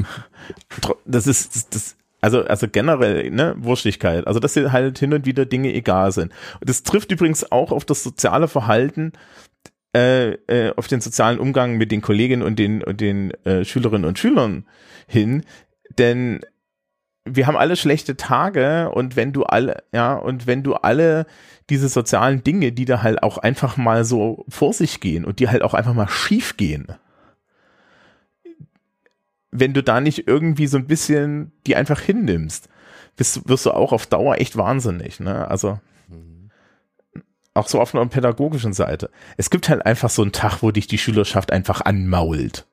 das 1.06 1.28
ist, 1.28 1.56
das, 1.56 1.70
das 1.70 1.97
also, 2.22 2.43
also 2.43 2.67
generell, 2.67 3.30
ne, 3.32 3.55
Wurstigkeit. 3.57 4.28
Also, 4.28 4.39
dass 4.39 4.53
dir 4.53 4.72
halt 4.72 4.99
hin 4.99 5.13
und 5.13 5.26
wieder 5.26 5.45
Dinge 5.45 5.74
egal 5.74 6.11
sind. 6.11 6.32
Und 6.59 6.70
das 6.70 6.84
trifft 6.84 7.11
übrigens 7.11 7.51
auch 7.51 7.72
auf 7.72 7.86
das 7.86 8.03
soziale 8.03 8.47
Verhalten, 8.47 9.13
äh, 9.95 10.32
äh, 10.47 10.74
auf 10.76 10.88
den 10.88 11.01
sozialen 11.01 11.39
Umgang 11.39 11.78
mit 11.78 11.91
den 11.91 12.01
Kolleginnen 12.01 12.43
und 12.43 12.59
den, 12.59 12.84
und 12.84 13.01
den 13.01 13.32
äh, 13.45 13.65
Schülerinnen 13.65 14.05
und 14.05 14.20
Schülern 14.20 14.65
hin. 15.07 15.43
Denn 15.97 16.41
wir 17.26 17.47
haben 17.47 17.57
alle 17.57 17.76
schlechte 17.76 18.15
Tage 18.15 18.91
und 18.91 19.15
wenn 19.15 19.34
du 19.34 19.43
alle, 19.43 19.84
ja, 19.93 20.13
und 20.13 20.47
wenn 20.47 20.63
du 20.63 20.76
alle 20.76 21.26
diese 21.70 21.89
sozialen 21.89 22.43
Dinge, 22.43 22.72
die 22.72 22.86
da 22.86 23.03
halt 23.03 23.24
auch 23.24 23.38
einfach 23.38 23.78
mal 23.78 24.03
so 24.03 24.45
vor 24.49 24.74
sich 24.74 24.99
gehen 24.99 25.26
und 25.26 25.39
die 25.39 25.49
halt 25.49 25.61
auch 25.61 25.74
einfach 25.74 25.93
mal 25.93 26.07
schief 26.07 26.57
gehen, 26.57 26.88
wenn 29.52 29.74
du 29.74 29.84
da 29.84 30.02
nicht 30.02 30.28
irgendwie 30.28 30.68
so 30.68 30.78
ein 30.78 30.88
bisschen 30.88 31.52
die 31.66 31.76
einfach 31.76 32.00
hinnimmst, 32.00 32.70
wirst, 33.18 33.47
wirst 33.47 33.66
du 33.66 33.72
auch 33.72 33.91
auf 33.91 34.08
Dauer 34.08 34.38
echt 34.38 34.58
wahnsinnig. 34.58 35.20
Ne? 35.20 35.47
Also 35.47 35.80
auch 37.54 37.68
so 37.68 37.82
auf 37.82 37.93
einer 37.93 38.06
pädagogischen 38.06 38.74
Seite. 38.74 39.10
Es 39.38 39.50
gibt 39.50 39.70
halt 39.70 39.86
einfach 39.86 40.10
so 40.10 40.22
einen 40.22 40.32
Tag, 40.32 40.62
wo 40.62 40.72
dich 40.72 40.88
die 40.88 40.97
Schülerschaft 40.97 41.52
einfach 41.52 41.82
anmault. 41.82 42.66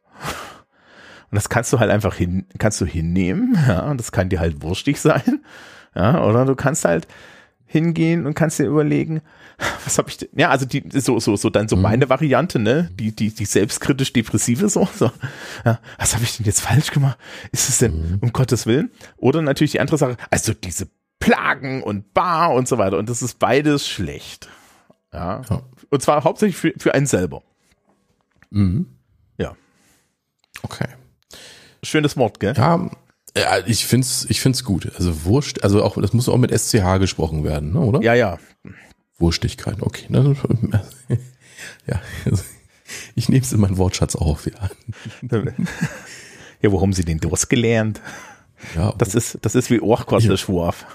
Und 1.31 1.35
das 1.35 1.49
kannst 1.49 1.73
du 1.73 1.81
halt 1.81 1.91
einfach 1.91 2.15
hin, 2.15 2.47
kannst 2.59 2.81
du 2.81 2.85
hinnehmen, 2.85 3.59
ja, 3.69 3.91
und 3.91 3.99
das 3.99 4.13
kann 4.13 4.29
dir 4.29 4.39
halt 4.39 4.63
wurstig 4.63 5.01
sein, 5.01 5.45
ja, 5.95 6.23
oder 6.25 6.45
du 6.45 6.55
kannst 6.55 6.85
halt, 6.85 7.09
hingehen 7.67 8.27
und 8.27 8.35
kannst 8.35 8.59
dir 8.59 8.67
überlegen, 8.67 9.21
was 9.85 9.99
habe 9.99 10.09
ich 10.11 10.19
denn? 10.19 10.29
Ja, 10.37 10.51
also 10.51 10.67
die 10.67 10.85
so 10.93 11.19
so 11.19 11.37
so 11.37 11.51
dann 11.51 11.69
so 11.69 11.77
mhm. 11.77 11.83
meine 11.83 12.09
Variante, 12.09 12.59
ne? 12.59 12.91
Die 12.95 13.15
die 13.15 13.31
die 13.31 13.45
selbstkritisch 13.45 14.13
depressive 14.13 14.69
so, 14.69 14.89
so. 14.95 15.11
Ja, 15.65 15.81
was 15.99 16.15
habe 16.15 16.25
ich 16.25 16.37
denn 16.37 16.47
jetzt 16.47 16.61
falsch 16.61 16.91
gemacht? 16.91 17.19
Ist 17.53 17.69
es 17.69 17.79
denn 17.79 18.13
mhm. 18.13 18.19
um 18.21 18.33
Gottes 18.33 18.67
Willen? 18.67 18.91
Oder 19.17 19.43
natürlich 19.43 19.73
die 19.73 19.81
andere 19.81 19.99
Sache, 19.99 20.17
also 20.31 20.53
diese 20.53 20.89
Plagen 21.19 21.83
und 21.83 22.13
Bar 22.13 22.53
und 22.53 22.69
so 22.69 22.79
weiter 22.79 22.99
und 22.99 23.09
das 23.09 23.23
ist 23.23 23.39
beides 23.39 23.89
schlecht. 23.89 24.49
Ja. 25.13 25.43
ja. 25.49 25.63
Und 25.91 26.03
zwar 26.03 26.25
hauptsächlich 26.25 26.57
für 26.57 26.73
für 26.77 26.95
einen 26.95 27.07
selber. 27.07 27.43
Mhm. 28.51 28.87
Ja. 29.39 29.57
Okay. 30.63 30.89
Schönes 31.83 32.17
Wort, 32.17 32.41
gell? 32.41 32.55
Ja, 32.57 32.91
ja, 33.37 33.59
ich 33.67 33.85
find's, 33.87 34.27
ich 34.31 34.41
find's 34.41 34.65
gut. 34.65 34.91
Also 34.97 35.25
Wurscht, 35.25 35.63
also 35.63 35.83
auch, 35.83 36.01
das 36.01 36.15
muss 36.15 36.29
auch 36.29 36.39
mit 36.39 36.51
SCH 36.57 36.99
gesprochen 36.99 37.45
werden, 37.45 37.73
ne, 37.73 37.81
oder? 37.81 38.01
Ja, 38.01 38.15
ja. 38.15 38.39
Wurstigkeit, 39.19 39.83
okay. 39.83 40.07
Ne? 40.09 40.37
Ja, 41.87 42.01
also 42.27 42.43
ich 43.15 43.29
nehme 43.29 43.43
es 43.43 43.53
in 43.53 43.61
meinen 43.61 43.79
Wortschatz 43.79 44.15
auf, 44.15 44.47
ja. 44.47 44.71
Ja, 46.63 46.73
wo 46.73 46.81
haben 46.81 46.93
Sie 46.93 47.05
den 47.05 47.19
Durst 47.19 47.49
gelernt? 47.49 48.01
Ja, 48.75 48.93
das 48.97 49.15
ist, 49.15 49.39
das 49.43 49.55
ist 49.55 49.71
wie 49.71 49.81
Orchkosselschwurf. 49.81 50.87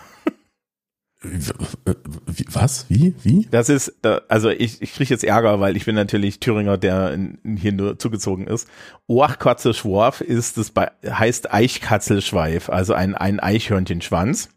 Was? 1.23 2.87
Wie? 2.89 3.13
Wie? 3.21 3.47
Das 3.51 3.69
ist, 3.69 3.93
also 4.27 4.49
ich, 4.49 4.81
ich 4.81 4.93
kriege 4.93 5.13
jetzt 5.13 5.23
Ärger, 5.23 5.59
weil 5.59 5.77
ich 5.77 5.85
bin 5.85 5.93
natürlich 5.93 6.39
Thüringer, 6.39 6.79
der 6.79 7.17
hier 7.57 7.73
nur 7.73 7.99
zugezogen 7.99 8.47
ist. 8.47 8.67
Oachkatzelschworf 9.07 10.21
ist 10.21 10.57
das 10.57 10.71
bei, 10.71 10.89
heißt 11.07 11.53
Eichkatzelschweif, 11.53 12.69
also 12.69 12.93
ein, 12.95 13.13
ein 13.13 13.39
Eichhörnchenschwanz. 13.39 14.49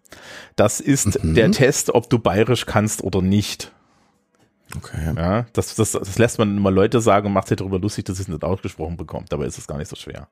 Das 0.57 0.81
ist 0.81 1.23
mhm. 1.23 1.35
der 1.35 1.51
Test, 1.53 1.91
ob 1.91 2.09
du 2.09 2.19
bayerisch 2.19 2.65
kannst 2.65 3.03
oder 3.03 3.21
nicht. 3.21 3.71
Okay. 4.75 5.13
Ja, 5.17 5.47
das, 5.53 5.75
das, 5.75 5.93
das 5.93 6.19
lässt 6.19 6.39
man 6.39 6.57
immer 6.57 6.71
Leute 6.71 7.03
sagen 7.03 7.27
und 7.27 7.35
macht 7.35 7.49
sich 7.49 7.59
darüber 7.59 7.79
lustig, 7.79 8.07
dass 8.07 8.19
es 8.19 8.29
nicht 8.29 8.43
ausgesprochen 8.43 8.97
bekommt. 8.97 9.31
Dabei 9.33 9.45
ist 9.45 9.59
es 9.59 9.67
gar 9.67 9.77
nicht 9.77 9.89
so 9.89 9.97
schwer. 9.97 10.29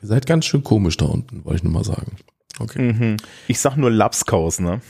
Ihr 0.00 0.08
seid 0.08 0.26
ganz 0.26 0.46
schön 0.46 0.64
komisch 0.64 0.96
da 0.96 1.04
unten, 1.04 1.44
wollte 1.44 1.58
ich 1.58 1.62
nur 1.62 1.72
mal 1.72 1.84
sagen. 1.84 2.16
Okay. 2.58 2.92
Mhm. 2.92 3.16
Ich 3.48 3.60
sag 3.60 3.76
nur 3.76 3.90
Lapskaus, 3.90 4.60
ne? 4.60 4.80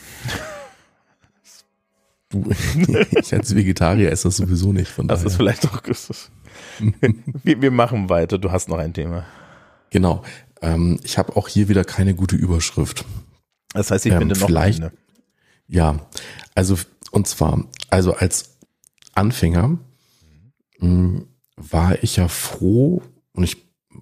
Du, 2.28 2.50
ich 3.10 3.32
als 3.32 3.54
Vegetarier 3.54 4.10
esse 4.10 4.28
das 4.28 4.36
sowieso 4.36 4.72
nicht. 4.72 4.88
Von 4.90 5.08
das 5.08 5.20
daher. 5.20 5.30
ist 5.30 5.36
vielleicht 5.36 5.64
doch. 5.64 5.82
wir, 7.42 7.62
wir 7.62 7.70
machen 7.70 8.08
weiter. 8.08 8.38
Du 8.38 8.50
hast 8.50 8.68
noch 8.68 8.78
ein 8.78 8.94
Thema. 8.94 9.24
Genau. 9.90 10.22
Ähm, 10.62 11.00
ich 11.02 11.18
habe 11.18 11.36
auch 11.36 11.48
hier 11.48 11.68
wieder 11.68 11.84
keine 11.84 12.14
gute 12.14 12.36
Überschrift. 12.36 13.04
Das 13.72 13.90
heißt, 13.90 14.06
ich 14.06 14.12
ähm, 14.12 14.18
finde 14.20 14.38
noch 14.38 14.46
vielleicht, 14.46 14.80
eine. 14.80 14.92
Ja, 15.68 16.06
also 16.54 16.78
und 17.10 17.26
zwar, 17.26 17.64
also 17.90 18.14
als 18.14 18.56
Anfänger 19.14 19.78
mh, 20.78 20.88
mm, 20.88 21.26
war 21.56 22.02
ich 22.02 22.16
ja 22.16 22.28
froh 22.28 23.02
und 23.32 23.44
ich 23.44 23.56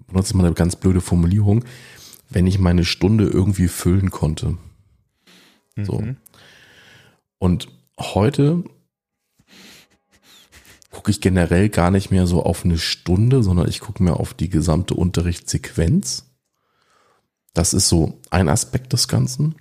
benutze 0.06 0.36
mal 0.36 0.44
eine 0.44 0.54
ganz 0.54 0.76
blöde 0.76 1.00
Formulierung, 1.00 1.64
wenn 2.28 2.46
ich 2.46 2.58
meine 2.58 2.84
Stunde 2.84 3.26
irgendwie 3.26 3.68
füllen 3.68 4.10
konnte. 4.10 4.58
So. 5.76 6.00
Mhm. 6.00 6.16
Und 7.38 7.68
heute 7.98 8.64
gucke 10.90 11.10
ich 11.10 11.20
generell 11.20 11.68
gar 11.68 11.90
nicht 11.90 12.10
mehr 12.10 12.26
so 12.26 12.42
auf 12.42 12.64
eine 12.64 12.78
Stunde, 12.78 13.42
sondern 13.42 13.68
ich 13.68 13.80
gucke 13.80 14.02
mir 14.02 14.14
auf 14.14 14.34
die 14.34 14.48
gesamte 14.48 14.94
Unterrichtssequenz. 14.94 16.30
Das 17.52 17.74
ist 17.74 17.88
so 17.88 18.20
ein 18.30 18.48
Aspekt 18.48 18.92
des 18.92 19.08
Ganzen. 19.08 19.56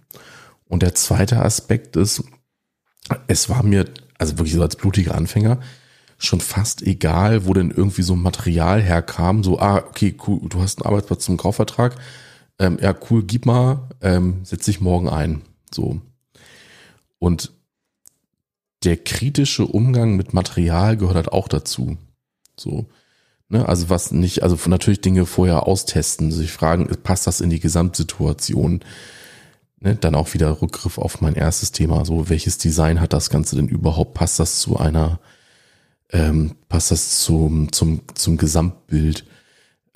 Und 0.66 0.84
der 0.84 0.96
zweite 0.96 1.42
Aspekt 1.42 1.96
ist, 1.96 2.24
es 3.28 3.50
war 3.50 3.64
mir, 3.64 3.86
also 4.18 4.38
wirklich 4.38 4.56
so 4.56 4.62
als 4.62 4.76
blutiger 4.76 5.16
Anfänger, 5.16 5.60
schon 6.18 6.40
fast 6.40 6.82
egal, 6.82 7.46
wo 7.46 7.54
denn 7.54 7.72
irgendwie 7.72 8.04
so 8.04 8.16
Material 8.16 8.82
herkam. 8.82 9.44
So, 9.44 9.60
ah, 9.60 9.78
okay, 9.78 10.16
cool, 10.28 10.40
du 10.48 10.62
hast 10.62 10.80
einen 10.80 10.88
Arbeitsplatz 10.88 11.26
zum 11.26 11.38
Kaufvertrag 11.38 11.96
ähm, 12.60 12.78
ja, 12.82 12.96
cool, 13.10 13.24
gib 13.24 13.46
mal, 13.46 13.90
ähm, 14.02 14.42
setz 14.44 14.66
dich 14.66 14.82
morgen 14.82 15.10
ein. 15.10 15.42
So. 15.74 16.02
Und 17.20 17.52
der 18.84 18.98
kritische 18.98 19.66
Umgang 19.66 20.16
mit 20.16 20.34
Material 20.34 20.98
gehört 20.98 21.16
halt 21.16 21.32
auch 21.32 21.48
dazu. 21.48 21.98
So. 22.58 22.88
Ne, 23.50 23.68
also 23.68 23.90
was 23.90 24.12
nicht, 24.12 24.44
also 24.44 24.58
natürlich 24.68 25.02
Dinge 25.02 25.26
vorher 25.26 25.68
austesten, 25.68 26.32
sich 26.32 26.52
fragen, 26.52 26.88
passt 27.04 27.28
das 27.28 27.42
in 27.42 27.50
die 27.50 27.60
Gesamtsituation? 27.60 28.82
Ne, 29.80 29.96
dann 29.96 30.16
auch 30.16 30.34
wieder 30.34 30.62
Rückgriff 30.62 30.98
auf 30.98 31.22
mein 31.22 31.36
erstes 31.36 31.72
Thema. 31.72 32.06
So, 32.06 32.30
welches 32.30 32.58
Design 32.58 33.00
hat 33.00 33.14
das 33.14 33.30
Ganze 33.30 33.56
denn 33.56 33.68
überhaupt? 33.68 34.14
Passt 34.14 34.40
das 34.40 34.60
zu 34.60 34.78
einer, 34.78 35.20
ähm, 36.12 36.56
passt 36.70 36.92
das 36.92 37.22
zum, 37.22 37.72
zum, 37.72 38.02
zum 38.16 38.38
Gesamtbild? 38.38 39.26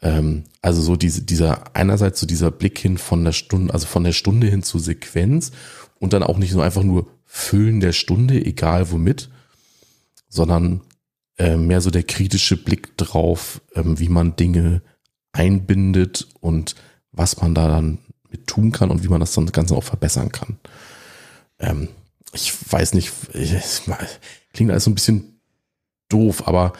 Ähm, 0.02 0.44
also 0.62 0.82
so 0.82 0.96
diese, 0.96 1.24
dieser, 1.24 1.76
einerseits 1.76 2.20
so 2.20 2.28
dieser 2.28 2.52
Blick 2.52 2.78
hin 2.78 2.98
von 2.98 3.24
der 3.24 3.32
Stunde, 3.32 3.74
also 3.74 3.88
von 3.88 4.04
der 4.04 4.14
Stunde 4.14 4.48
hin 4.48 4.64
zur 4.64 4.80
Sequenz 4.80 5.52
und 6.00 6.14
dann 6.14 6.24
auch 6.24 6.38
nicht 6.38 6.54
nur 6.54 6.64
einfach 6.64 6.84
nur 6.84 7.08
Füllen 7.26 7.80
der 7.80 7.94
Stunde, 7.94 8.46
egal 8.46 8.92
womit, 8.92 9.30
sondern 10.30 10.82
äh, 11.38 11.58
mehr 11.58 11.82
so 11.82 11.92
der 11.92 12.04
kritische 12.04 12.58
Blick 12.58 12.98
drauf, 12.98 13.62
ähm, 13.76 14.00
wie 14.00 14.10
man 14.10 14.36
Dinge 14.36 14.82
einbindet 15.32 16.28
und 16.40 16.76
was 17.12 17.38
man 17.38 17.54
da 17.54 17.68
dann 17.68 18.00
mit 18.30 18.48
tun 18.48 18.72
kann 18.72 18.92
und 18.92 19.04
wie 19.04 19.08
man 19.08 19.20
das 19.20 19.34
dann 19.34 19.46
Ganze 19.48 19.76
auch 19.76 19.84
verbessern 19.84 20.32
kann. 20.32 20.58
Ähm, 21.60 21.90
ich 22.34 22.54
weiß 22.72 22.94
nicht, 22.94 23.12
ich, 23.34 23.54
klingt 24.54 24.72
alles 24.72 24.84
so 24.84 24.92
ein 24.92 24.96
bisschen 24.96 25.40
doof, 26.10 26.48
aber 26.48 26.74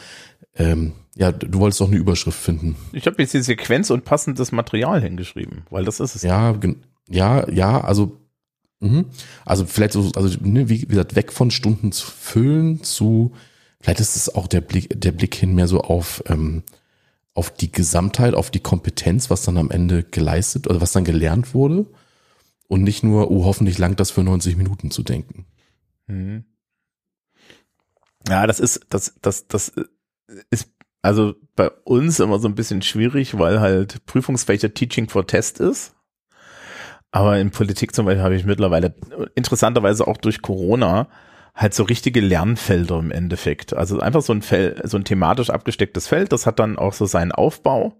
ähm, 0.54 0.92
ja, 1.18 1.32
du 1.32 1.58
wolltest 1.58 1.80
doch 1.80 1.88
eine 1.88 1.96
Überschrift 1.96 2.38
finden. 2.38 2.76
Ich 2.92 3.06
habe 3.06 3.20
jetzt 3.20 3.34
die 3.34 3.42
Sequenz 3.42 3.90
und 3.90 4.04
passendes 4.04 4.52
Material 4.52 5.02
hingeschrieben, 5.02 5.62
weil 5.68 5.84
das 5.84 5.98
ist 5.98 6.14
es. 6.14 6.22
Ja, 6.22 6.54
ja, 7.08 7.50
ja, 7.50 7.80
also 7.80 8.20
mh. 8.78 9.04
also 9.44 9.66
vielleicht 9.66 9.94
so, 9.94 10.12
also 10.14 10.38
ne, 10.40 10.68
wie 10.68 10.78
gesagt, 10.78 11.16
weg 11.16 11.32
von 11.32 11.50
Stunden 11.50 11.90
zu 11.90 12.06
füllen 12.06 12.84
zu, 12.84 13.32
vielleicht 13.80 13.98
ist 13.98 14.14
es 14.14 14.32
auch 14.32 14.46
der 14.46 14.60
Blick, 14.60 15.00
der 15.00 15.10
Blick 15.10 15.34
hin 15.34 15.56
mehr 15.56 15.66
so 15.66 15.80
auf 15.80 16.22
ähm, 16.26 16.62
auf 17.34 17.50
die 17.50 17.72
Gesamtheit, 17.72 18.34
auf 18.34 18.52
die 18.52 18.60
Kompetenz, 18.60 19.28
was 19.28 19.42
dann 19.42 19.58
am 19.58 19.72
Ende 19.72 20.04
geleistet 20.04 20.68
oder 20.68 20.80
was 20.80 20.92
dann 20.92 21.04
gelernt 21.04 21.52
wurde 21.52 21.86
und 22.68 22.84
nicht 22.84 23.02
nur, 23.02 23.30
oh, 23.32 23.44
hoffentlich 23.44 23.78
langt 23.78 23.98
das 23.98 24.12
für 24.12 24.22
90 24.22 24.56
Minuten 24.56 24.92
zu 24.92 25.02
denken. 25.02 25.46
Mhm. 26.06 26.44
Ja, 28.28 28.46
das 28.46 28.60
ist, 28.60 28.86
das, 28.90 29.14
das, 29.20 29.48
das 29.48 29.72
ist 30.50 30.68
also 31.02 31.34
bei 31.56 31.70
uns 31.84 32.20
immer 32.20 32.38
so 32.38 32.48
ein 32.48 32.54
bisschen 32.54 32.82
schwierig, 32.82 33.38
weil 33.38 33.60
halt 33.60 34.04
Prüfungsfächer 34.06 34.74
Teaching 34.74 35.08
for 35.08 35.26
Test 35.26 35.60
ist. 35.60 35.94
Aber 37.10 37.38
in 37.38 37.50
Politik 37.50 37.94
zum 37.94 38.06
Beispiel 38.06 38.22
habe 38.22 38.36
ich 38.36 38.44
mittlerweile 38.44 38.94
interessanterweise 39.34 40.06
auch 40.06 40.18
durch 40.18 40.42
Corona 40.42 41.08
halt 41.54 41.74
so 41.74 41.82
richtige 41.82 42.20
Lernfelder 42.20 42.98
im 42.98 43.10
Endeffekt. 43.10 43.74
Also 43.74 43.98
einfach 43.98 44.22
so 44.22 44.32
ein 44.32 44.42
Feld, 44.42 44.88
so 44.88 44.96
ein 44.96 45.04
thematisch 45.04 45.50
abgestecktes 45.50 46.06
Feld, 46.06 46.32
das 46.32 46.46
hat 46.46 46.58
dann 46.58 46.78
auch 46.78 46.92
so 46.92 47.06
seinen 47.06 47.32
Aufbau. 47.32 47.96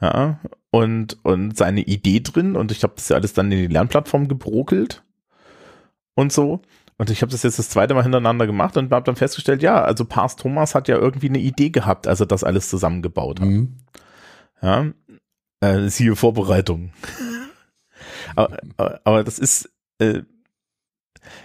Ja, 0.00 0.40
und, 0.70 1.18
und 1.24 1.58
seine 1.58 1.82
Idee 1.82 2.20
drin. 2.20 2.56
Und 2.56 2.72
ich 2.72 2.82
habe 2.82 2.94
das 2.96 3.10
ja 3.10 3.16
alles 3.16 3.34
dann 3.34 3.52
in 3.52 3.58
die 3.58 3.66
Lernplattform 3.66 4.28
gebrokelt 4.28 5.02
und 6.14 6.32
so. 6.32 6.62
Und 7.00 7.08
ich 7.08 7.22
habe 7.22 7.32
das 7.32 7.44
jetzt 7.44 7.58
das 7.58 7.70
zweite 7.70 7.94
Mal 7.94 8.02
hintereinander 8.02 8.46
gemacht 8.46 8.76
und 8.76 8.92
habe 8.92 9.06
dann 9.06 9.16
festgestellt, 9.16 9.62
ja, 9.62 9.82
also 9.82 10.04
Pars 10.04 10.36
Thomas 10.36 10.74
hat 10.74 10.86
ja 10.86 10.98
irgendwie 10.98 11.30
eine 11.30 11.38
Idee 11.38 11.70
gehabt, 11.70 12.06
als 12.06 12.20
er 12.20 12.26
das 12.26 12.44
alles 12.44 12.68
zusammengebaut 12.68 13.40
hat. 13.40 13.48
Mhm. 13.48 13.78
Ja, 14.60 14.84
äh, 15.60 15.88
siehe 15.88 16.14
Vorbereitung. 16.14 16.92
aber, 18.36 19.00
aber, 19.04 19.24
das 19.24 19.38
ist, 19.38 19.70
äh, 19.98 20.24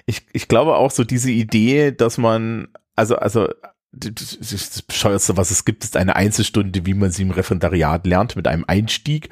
ich, 0.05 0.27
ich 0.33 0.49
glaube 0.49 0.75
auch 0.75 0.91
so 0.91 1.05
diese 1.05 1.31
Idee, 1.31 1.93
dass 1.93 2.17
man, 2.17 2.67
also, 2.97 3.15
also, 3.15 3.47
das 3.93 4.81
bescheuerste, 4.81 5.37
was 5.37 5.51
es 5.51 5.63
gibt, 5.63 5.85
ist 5.85 5.95
eine 5.95 6.17
Einzelstunde, 6.17 6.85
wie 6.85 6.95
man 6.95 7.11
sie 7.11 7.21
im 7.21 7.31
Referendariat 7.31 8.05
lernt, 8.05 8.35
mit 8.35 8.49
einem 8.49 8.65
Einstieg, 8.67 9.29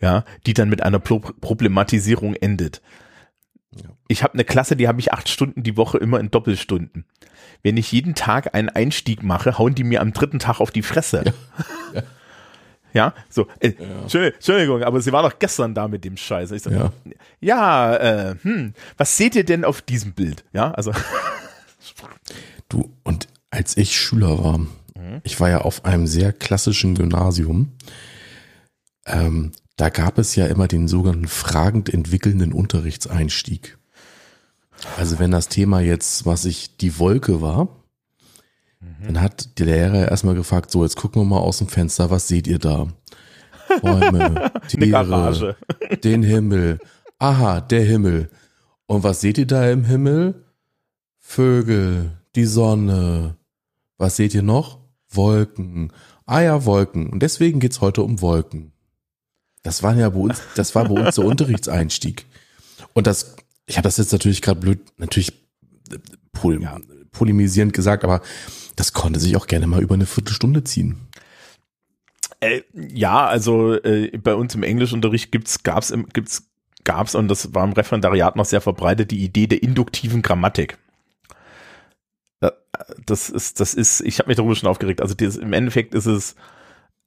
ja, 0.00 0.24
die 0.46 0.54
dann 0.54 0.68
mit 0.68 0.84
einer 0.84 1.00
Pro 1.00 1.18
Problematisierung 1.18 2.36
endet. 2.36 2.80
Ich 4.08 4.22
habe 4.22 4.34
eine 4.34 4.44
Klasse, 4.44 4.76
die 4.76 4.88
habe 4.88 5.00
ich 5.00 5.12
acht 5.12 5.28
Stunden 5.28 5.62
die 5.62 5.76
Woche 5.76 5.98
immer 5.98 6.20
in 6.20 6.30
Doppelstunden. 6.30 7.04
Wenn 7.62 7.76
ich 7.76 7.92
jeden 7.92 8.14
Tag 8.14 8.54
einen 8.54 8.68
Einstieg 8.68 9.22
mache, 9.22 9.58
hauen 9.58 9.74
die 9.74 9.84
mir 9.84 10.00
am 10.00 10.12
dritten 10.12 10.38
Tag 10.38 10.60
auf 10.60 10.70
die 10.70 10.82
Fresse. 10.82 11.32
Ja, 11.94 12.02
ja. 12.92 13.14
so. 13.28 13.46
Äh, 13.60 13.72
ja. 13.78 14.20
Entschuldigung, 14.26 14.82
aber 14.82 15.00
sie 15.00 15.12
war 15.12 15.22
doch 15.22 15.38
gestern 15.38 15.74
da 15.74 15.88
mit 15.88 16.04
dem 16.04 16.16
Scheiß. 16.16 16.50
Ich 16.52 16.62
sag, 16.62 16.72
ja, 16.72 16.92
ja 17.40 17.96
äh, 17.96 18.36
hm, 18.42 18.74
was 18.96 19.16
seht 19.16 19.34
ihr 19.34 19.44
denn 19.44 19.64
auf 19.64 19.82
diesem 19.82 20.12
Bild? 20.12 20.44
Ja, 20.52 20.70
also. 20.72 20.92
du, 22.68 22.90
und 23.02 23.28
als 23.50 23.76
ich 23.76 23.98
Schüler 23.98 24.42
war, 24.42 24.58
mhm. 24.58 25.20
ich 25.22 25.40
war 25.40 25.48
ja 25.48 25.62
auf 25.62 25.84
einem 25.84 26.06
sehr 26.06 26.32
klassischen 26.32 26.94
Gymnasium, 26.94 27.72
ähm, 29.06 29.52
da 29.76 29.88
gab 29.88 30.18
es 30.18 30.36
ja 30.36 30.46
immer 30.46 30.68
den 30.68 30.88
sogenannten 30.88 31.28
fragend 31.28 31.92
entwickelnden 31.92 32.52
Unterrichtseinstieg. 32.52 33.78
Also 34.96 35.18
wenn 35.18 35.30
das 35.30 35.48
Thema 35.48 35.80
jetzt, 35.80 36.26
was 36.26 36.44
ich 36.44 36.76
die 36.76 36.98
Wolke 36.98 37.40
war, 37.40 37.68
mhm. 38.80 39.06
dann 39.06 39.20
hat 39.20 39.58
der 39.58 39.66
Lehrer 39.66 40.08
erstmal 40.08 40.34
gefragt, 40.34 40.70
so 40.70 40.82
jetzt 40.84 40.96
gucken 40.96 41.22
wir 41.22 41.26
mal 41.26 41.38
aus 41.38 41.58
dem 41.58 41.68
Fenster, 41.68 42.10
was 42.10 42.28
seht 42.28 42.46
ihr 42.46 42.58
da? 42.58 42.88
Bäume, 43.80 44.52
Tiere, 44.68 45.56
den 46.02 46.22
Himmel. 46.22 46.78
Aha, 47.18 47.60
der 47.60 47.84
Himmel. 47.84 48.30
Und 48.86 49.02
was 49.02 49.20
seht 49.20 49.38
ihr 49.38 49.46
da 49.46 49.68
im 49.70 49.84
Himmel? 49.84 50.44
Vögel, 51.18 52.12
die 52.34 52.44
Sonne. 52.44 53.36
Was 53.96 54.16
seht 54.16 54.34
ihr 54.34 54.42
noch? 54.42 54.80
Wolken. 55.08 55.92
Ah 56.26 56.40
ja, 56.40 56.64
Wolken. 56.64 57.08
Und 57.08 57.22
deswegen 57.22 57.60
geht's 57.60 57.80
heute 57.80 58.02
um 58.02 58.20
Wolken. 58.20 58.73
Das 59.64 59.82
war 59.82 59.96
ja 59.96 60.10
bei 60.10 60.20
uns, 60.20 60.42
das 60.54 60.74
war 60.76 60.84
bei 60.84 61.02
uns 61.02 61.16
der 61.16 61.24
Unterrichtseinstieg. 61.24 62.26
Und 62.92 63.08
das, 63.08 63.34
ich 63.66 63.76
habe 63.76 63.84
das 63.84 63.96
jetzt 63.96 64.12
natürlich 64.12 64.42
gerade 64.42 64.60
blöd, 64.60 64.80
natürlich 64.98 65.32
äh, 65.90 65.98
pol 66.32 66.62
ja. 66.62 66.78
polemisierend 67.10 67.72
gesagt, 67.72 68.04
aber 68.04 68.20
das 68.76 68.92
konnte 68.92 69.18
sich 69.18 69.36
auch 69.36 69.46
gerne 69.46 69.66
mal 69.66 69.82
über 69.82 69.94
eine 69.94 70.06
Viertelstunde 70.06 70.64
ziehen. 70.64 71.08
Äh, 72.40 72.62
ja, 72.72 73.26
also 73.26 73.74
äh, 73.74 74.16
bei 74.18 74.34
uns 74.34 74.54
im 74.54 74.62
Englischunterricht 74.62 75.32
gibt's, 75.32 75.62
gab's, 75.62 75.92
gibt's, 76.12 76.44
gab's 76.84 77.14
und 77.14 77.28
das 77.28 77.54
war 77.54 77.64
im 77.64 77.72
Referendariat 77.72 78.36
noch 78.36 78.44
sehr 78.44 78.60
verbreitet 78.60 79.10
die 79.10 79.24
Idee 79.24 79.46
der 79.46 79.62
induktiven 79.62 80.20
Grammatik. 80.20 80.78
Das 83.06 83.30
ist, 83.30 83.60
das 83.60 83.72
ist, 83.72 84.00
ich 84.02 84.18
habe 84.18 84.28
mich 84.28 84.36
darüber 84.36 84.56
schon 84.56 84.68
aufgeregt. 84.68 85.00
Also 85.00 85.14
das, 85.14 85.36
im 85.36 85.52
Endeffekt 85.52 85.94
ist 85.94 86.06
es 86.06 86.34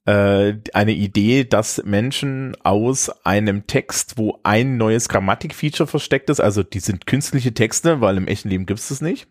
äh, 0.07 0.55
eine 0.73 0.93
Idee, 0.93 1.43
dass 1.43 1.83
Menschen 1.83 2.55
aus 2.63 3.09
einem 3.25 3.67
Text, 3.67 4.17
wo 4.17 4.39
ein 4.43 4.77
neues 4.77 5.09
Grammatikfeature 5.09 5.85
versteckt 5.85 6.29
ist, 6.29 6.39
also 6.39 6.63
die 6.63 6.79
sind 6.79 7.05
künstliche 7.07 7.53
Texte, 7.53 7.99
weil 7.99 8.15
im 8.15 8.27
echten 8.27 8.47
Leben 8.47 8.65
gibt 8.65 8.79
es 8.79 8.87
das 8.87 9.01
nicht, 9.01 9.27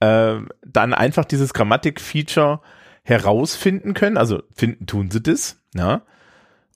äh, 0.00 0.36
dann 0.66 0.94
einfach 0.94 1.26
dieses 1.26 1.52
Grammatikfeature 1.52 2.62
herausfinden 3.02 3.92
können, 3.92 4.16
also 4.16 4.42
finden 4.54 4.86
tun 4.86 5.10
sie 5.10 5.20
das, 5.20 5.60
ja, 5.74 6.00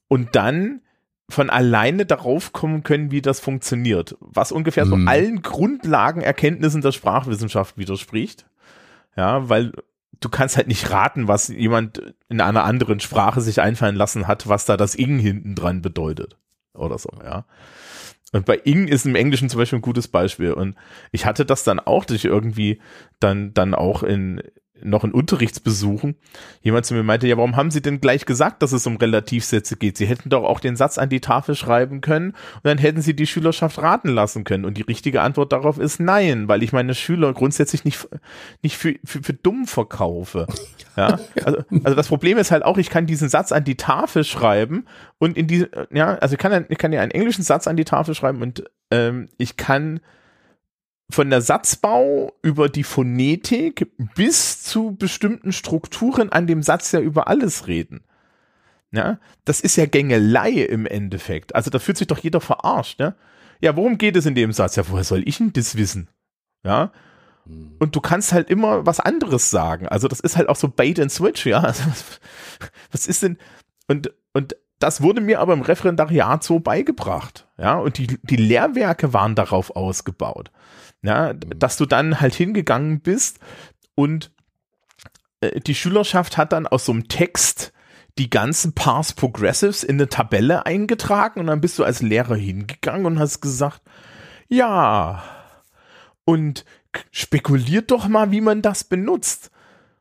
und 0.08 0.36
dann 0.36 0.82
von 1.30 1.48
alleine 1.48 2.04
darauf 2.04 2.52
kommen 2.52 2.82
können, 2.82 3.10
wie 3.10 3.22
das 3.22 3.40
funktioniert, 3.40 4.18
was 4.20 4.52
ungefähr 4.52 4.84
hm. 4.84 4.90
so 4.90 5.10
allen 5.10 5.40
Grundlagenerkenntnissen 5.40 6.82
der 6.82 6.92
Sprachwissenschaft 6.92 7.78
widerspricht. 7.78 8.44
Ja, 9.16 9.48
weil 9.48 9.72
du 10.24 10.28
kannst 10.28 10.56
halt 10.56 10.68
nicht 10.68 10.90
raten, 10.90 11.28
was 11.28 11.48
jemand 11.48 12.14
in 12.28 12.40
einer 12.40 12.64
anderen 12.64 13.00
Sprache 13.00 13.40
sich 13.40 13.60
einfallen 13.60 13.96
lassen 13.96 14.26
hat, 14.26 14.48
was 14.48 14.64
da 14.64 14.76
das 14.76 14.94
Ing 14.94 15.18
hinten 15.18 15.54
dran 15.54 15.82
bedeutet. 15.82 16.38
Oder 16.74 16.98
so, 16.98 17.10
ja. 17.22 17.44
Und 18.32 18.46
bei 18.46 18.56
Ing 18.64 18.88
ist 18.88 19.04
im 19.04 19.14
Englischen 19.14 19.50
zum 19.50 19.58
Beispiel 19.58 19.78
ein 19.78 19.82
gutes 19.82 20.08
Beispiel. 20.08 20.52
Und 20.52 20.76
ich 21.10 21.26
hatte 21.26 21.44
das 21.44 21.64
dann 21.64 21.80
auch, 21.80 22.06
dass 22.06 22.16
ich 22.16 22.24
irgendwie 22.24 22.80
dann, 23.20 23.52
dann 23.52 23.74
auch 23.74 24.02
in, 24.02 24.42
noch 24.84 25.04
in 25.04 25.12
Unterrichtsbesuchen 25.12 26.16
jemand 26.62 26.86
zu 26.86 26.94
mir 26.94 27.02
meinte, 27.02 27.26
ja, 27.26 27.36
warum 27.36 27.56
haben 27.56 27.70
Sie 27.70 27.82
denn 27.82 28.00
gleich 28.00 28.26
gesagt, 28.26 28.62
dass 28.62 28.72
es 28.72 28.86
um 28.86 28.96
Relativsätze 28.96 29.76
geht? 29.76 29.96
Sie 29.96 30.06
hätten 30.06 30.30
doch 30.30 30.44
auch 30.44 30.60
den 30.60 30.76
Satz 30.76 30.98
an 30.98 31.08
die 31.08 31.20
Tafel 31.20 31.54
schreiben 31.54 32.00
können 32.00 32.30
und 32.30 32.64
dann 32.64 32.78
hätten 32.78 33.02
Sie 33.02 33.14
die 33.14 33.26
Schülerschaft 33.26 33.78
raten 33.78 34.08
lassen 34.08 34.44
können. 34.44 34.64
Und 34.64 34.76
die 34.76 34.82
richtige 34.82 35.22
Antwort 35.22 35.52
darauf 35.52 35.78
ist 35.78 36.00
nein, 36.00 36.48
weil 36.48 36.62
ich 36.62 36.72
meine 36.72 36.94
Schüler 36.94 37.32
grundsätzlich 37.32 37.84
nicht, 37.84 38.08
nicht 38.62 38.76
für, 38.76 38.94
für, 39.04 39.22
für 39.22 39.34
dumm 39.34 39.66
verkaufe. 39.66 40.46
Ja, 40.96 41.18
also, 41.44 41.64
also 41.84 41.96
das 41.96 42.08
Problem 42.08 42.38
ist 42.38 42.50
halt 42.50 42.64
auch, 42.64 42.76
ich 42.76 42.90
kann 42.90 43.06
diesen 43.06 43.28
Satz 43.28 43.52
an 43.52 43.64
die 43.64 43.76
Tafel 43.76 44.24
schreiben 44.24 44.86
und 45.18 45.36
in 45.36 45.46
die, 45.46 45.66
ja, 45.90 46.16
also 46.16 46.34
ich 46.34 46.38
kann, 46.38 46.66
ich 46.68 46.78
kann 46.78 46.92
ja 46.92 47.00
einen 47.00 47.12
englischen 47.12 47.42
Satz 47.42 47.66
an 47.66 47.76
die 47.76 47.84
Tafel 47.84 48.14
schreiben 48.14 48.42
und 48.42 48.64
ähm, 48.90 49.28
ich 49.38 49.56
kann 49.56 50.00
von 51.14 51.30
der 51.30 51.40
Satzbau 51.40 52.32
über 52.42 52.68
die 52.68 52.84
Phonetik 52.84 53.92
bis 54.14 54.62
zu 54.62 54.96
bestimmten 54.96 55.52
Strukturen 55.52 56.30
an 56.30 56.46
dem 56.46 56.62
Satz 56.62 56.92
ja 56.92 57.00
über 57.00 57.28
alles 57.28 57.66
reden. 57.66 58.04
Ja, 58.92 59.18
das 59.44 59.60
ist 59.60 59.76
ja 59.76 59.86
Gängelei 59.86 60.50
im 60.50 60.86
Endeffekt. 60.86 61.54
Also 61.54 61.70
da 61.70 61.78
fühlt 61.78 61.96
sich 61.96 62.06
doch 62.06 62.18
jeder 62.18 62.40
verarscht, 62.40 62.98
ne? 63.00 63.14
Ja, 63.60 63.76
worum 63.76 63.96
geht 63.96 64.16
es 64.16 64.26
in 64.26 64.34
dem 64.34 64.52
Satz? 64.52 64.76
Ja, 64.76 64.88
woher 64.88 65.04
soll 65.04 65.26
ich 65.26 65.38
denn 65.38 65.52
das 65.52 65.76
wissen? 65.76 66.08
Ja. 66.64 66.92
Hm. 67.46 67.76
Und 67.78 67.96
du 67.96 68.00
kannst 68.00 68.32
halt 68.32 68.50
immer 68.50 68.84
was 68.84 69.00
anderes 69.00 69.50
sagen. 69.50 69.88
Also 69.88 70.08
das 70.08 70.20
ist 70.20 70.36
halt 70.36 70.48
auch 70.48 70.56
so 70.56 70.68
Bait 70.68 71.00
and 71.00 71.10
Switch, 71.10 71.46
ja. 71.46 71.60
Also 71.62 71.84
was, 71.86 72.20
was 72.90 73.06
ist 73.06 73.22
denn? 73.22 73.38
Und, 73.88 74.12
und 74.34 74.56
das 74.78 75.00
wurde 75.00 75.20
mir 75.20 75.40
aber 75.40 75.52
im 75.52 75.62
Referendariat 75.62 76.42
so 76.42 76.58
beigebracht. 76.58 77.46
Ja, 77.56 77.78
und 77.78 77.98
die, 77.98 78.18
die 78.22 78.36
Lehrwerke 78.36 79.12
waren 79.12 79.34
darauf 79.34 79.74
ausgebaut. 79.76 80.50
Ja, 81.02 81.32
dass 81.32 81.76
du 81.76 81.86
dann 81.86 82.20
halt 82.20 82.34
hingegangen 82.34 83.00
bist 83.00 83.40
und 83.94 84.30
äh, 85.40 85.60
die 85.60 85.74
Schülerschaft 85.74 86.36
hat 86.36 86.52
dann 86.52 86.66
aus 86.66 86.86
so 86.86 86.92
einem 86.92 87.08
Text 87.08 87.72
die 88.18 88.30
ganzen 88.30 88.74
Parse 88.74 89.14
Progressives 89.14 89.82
in 89.82 89.96
eine 89.96 90.08
Tabelle 90.08 90.66
eingetragen 90.66 91.40
und 91.40 91.46
dann 91.46 91.60
bist 91.60 91.78
du 91.78 91.84
als 91.84 92.02
Lehrer 92.02 92.36
hingegangen 92.36 93.06
und 93.06 93.18
hast 93.18 93.40
gesagt, 93.40 93.80
ja, 94.48 95.22
und 96.24 96.64
spekuliert 97.10 97.90
doch 97.90 98.06
mal, 98.08 98.30
wie 98.30 98.42
man 98.42 98.62
das 98.62 98.84
benutzt. 98.84 99.50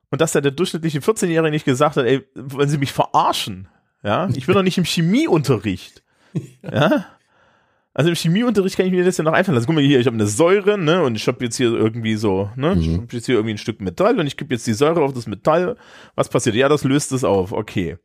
Und 0.10 0.20
dass 0.20 0.34
da 0.34 0.42
der 0.42 0.52
durchschnittliche 0.52 1.00
14-Jährige 1.00 1.52
nicht 1.52 1.66
gesagt 1.66 1.96
hat, 1.96 2.06
ey, 2.06 2.28
wollen 2.36 2.68
Sie 2.68 2.78
mich 2.78 2.92
verarschen? 2.92 3.70
Ja, 4.04 4.28
ich 4.34 4.46
bin 4.46 4.56
doch 4.56 4.64
nicht 4.64 4.78
im 4.78 4.84
Chemieunterricht. 4.86 6.04
Ja. 6.62 7.06
Also 7.94 8.10
im 8.10 8.16
Chemieunterricht 8.16 8.78
kann 8.78 8.86
ich 8.86 8.92
mir 8.92 9.04
das 9.04 9.18
ja 9.18 9.24
noch 9.24 9.34
einfallen 9.34 9.56
lassen. 9.56 9.66
Guck 9.66 9.76
mal 9.76 9.84
hier, 9.84 10.00
ich 10.00 10.08
habe 10.08 10.16
eine 10.16 10.28
Säure, 10.28 10.78
ne, 10.78 11.04
und 11.04 11.16
ich 11.16 11.28
habe 11.28 11.44
jetzt 11.44 11.58
hier 11.58 11.72
irgendwie 11.72 12.16
so, 12.16 12.50
ne, 12.56 12.76
mhm. 12.76 12.82
ich 12.82 12.94
habe 12.94 13.08
jetzt 13.12 13.26
hier 13.26 13.36
irgendwie 13.36 13.56
ein 13.56 13.58
Stück 13.58 13.82
Metall 13.82 14.20
und 14.20 14.28
ich 14.28 14.38
gebe 14.38 14.54
jetzt 14.54 14.66
die 14.66 14.74
Säure 14.74 15.02
auf 15.02 15.14
das 15.14 15.28
Metall. 15.28 15.76
Was 16.16 16.30
passiert? 16.30 16.56
Ja, 16.56 16.70
das 16.70 16.84
löst 16.84 17.12
es 17.12 17.24
auf. 17.24 17.52
Okay. 17.52 17.98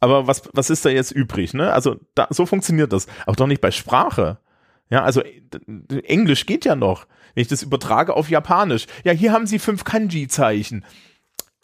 Aber 0.00 0.26
was 0.26 0.42
was 0.52 0.68
ist 0.68 0.84
da 0.84 0.88
jetzt 0.88 1.12
übrig, 1.12 1.54
ne? 1.54 1.72
Also 1.72 1.96
da, 2.16 2.26
so 2.30 2.44
funktioniert 2.44 2.92
das, 2.92 3.06
aber 3.24 3.36
doch 3.36 3.46
nicht 3.46 3.60
bei 3.60 3.70
Sprache. 3.70 4.38
Ja, 4.90 5.04
also 5.04 5.22
Englisch 6.04 6.44
geht 6.44 6.64
ja 6.64 6.74
noch. 6.74 7.06
Wenn 7.34 7.42
ich 7.42 7.48
das 7.48 7.62
übertrage 7.62 8.14
auf 8.14 8.28
Japanisch. 8.28 8.86
Ja, 9.04 9.12
hier 9.12 9.32
haben 9.32 9.46
Sie 9.46 9.58
fünf 9.58 9.84
Kanji-Zeichen. 9.84 10.84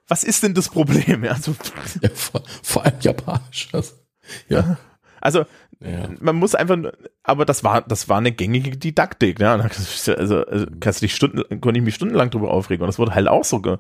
Was 0.07 0.25
ist 0.25 0.43
denn 0.43 0.55
das 0.55 0.71
Problem? 0.71 1.25
Also, 1.29 1.55
ja 2.01 2.09
vor, 2.15 2.43
vor 2.63 2.85
allem 2.85 3.01
Japanisch. 3.01 3.69
Also, 3.73 3.95
ja. 4.49 4.79
Also 5.21 5.45
ja. 5.81 6.09
man 6.21 6.37
muss 6.37 6.55
einfach, 6.55 6.77
aber 7.23 7.45
das 7.45 7.63
war, 7.65 7.83
das 7.83 8.09
war 8.09 8.19
eine 8.19 8.33
gängige 8.33 8.77
Didaktik, 8.77 9.41
ja. 9.41 9.55
Also, 9.55 10.45
also 10.45 10.67
kannst 10.81 11.01
du 11.01 11.05
dich 11.07 11.15
Stunden, 11.15 11.61
konnte 11.61 11.79
ich 11.79 11.85
mich 11.85 11.95
stundenlang 11.95 12.31
drüber 12.31 12.51
aufregen 12.51 12.83
und 12.83 12.89
das 12.89 12.99
wurde 12.99 13.15
halt 13.15 13.29
auch 13.29 13.45
so 13.45 13.61
ge 13.61 13.79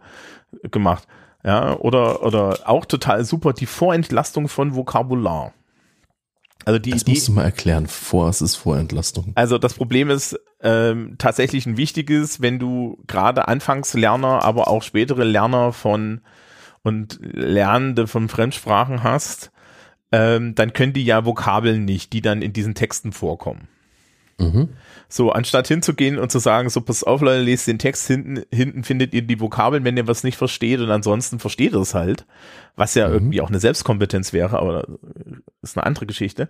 gemacht, 0.70 1.07
ja. 1.44 1.76
Oder 1.76 2.22
oder 2.22 2.61
auch 2.64 2.84
total 2.84 3.24
super 3.24 3.53
die 3.53 3.66
Vorentlastung 3.66 4.49
von 4.49 4.74
Vokabular. 4.74 5.53
Also 6.64 6.78
die, 6.78 6.90
das 6.90 7.07
musst 7.07 7.22
die, 7.22 7.30
du 7.30 7.32
mal 7.32 7.44
erklären. 7.44 7.86
Vor, 7.86 8.28
es 8.28 8.42
ist 8.42 8.57
Vorentlastung. 8.57 9.32
Also 9.36 9.59
das 9.59 9.74
Problem 9.74 10.11
ist 10.11 10.38
ähm, 10.61 11.14
tatsächlich 11.16 11.66
ein 11.66 11.76
wichtiges, 11.76 12.42
wenn 12.42 12.59
du 12.59 12.99
gerade 13.07 13.49
Anfangslerner, 13.49 14.44
aber 14.44 14.68
auch 14.68 14.82
spätere 14.82 15.24
Lerner 15.24 15.72
von 15.72 16.20
und 16.82 17.18
Lernende 17.22 18.07
von 18.07 18.28
Fremdsprachen 18.28 19.03
hast, 19.03 19.51
ähm, 20.12 20.54
dann 20.54 20.72
können 20.72 20.92
die 20.92 21.04
ja 21.04 21.24
Vokabeln 21.24 21.84
nicht, 21.84 22.12
die 22.12 22.22
dann 22.22 22.42
in 22.42 22.52
diesen 22.52 22.74
Texten 22.74 23.12
vorkommen. 23.12 23.68
Mhm. 24.38 24.68
So, 25.09 25.32
anstatt 25.32 25.66
hinzugehen 25.68 26.18
und 26.18 26.30
zu 26.30 26.38
sagen, 26.38 26.68
so, 26.68 26.80
pass 26.80 27.02
auf, 27.02 27.22
Leute, 27.22 27.42
lest 27.42 27.66
den 27.66 27.78
Text, 27.78 28.06
hinten, 28.06 28.44
hinten 28.52 28.84
findet 28.84 29.14
ihr 29.14 29.22
die 29.22 29.40
Vokabeln, 29.40 29.84
wenn 29.84 29.96
ihr 29.96 30.06
was 30.06 30.22
nicht 30.22 30.36
versteht 30.36 30.80
und 30.80 30.90
ansonsten 30.90 31.38
versteht 31.38 31.72
ihr 31.72 31.80
es 31.80 31.94
halt, 31.94 32.24
was 32.76 32.94
ja 32.94 33.09
mhm. 33.09 33.14
irgendwie 33.14 33.40
auch 33.40 33.48
eine 33.48 33.59
Selbstkompetenz 33.59 34.32
wäre, 34.32 34.59
aber 34.59 34.86
ist 35.62 35.76
eine 35.76 35.86
andere 35.86 36.06
Geschichte, 36.06 36.48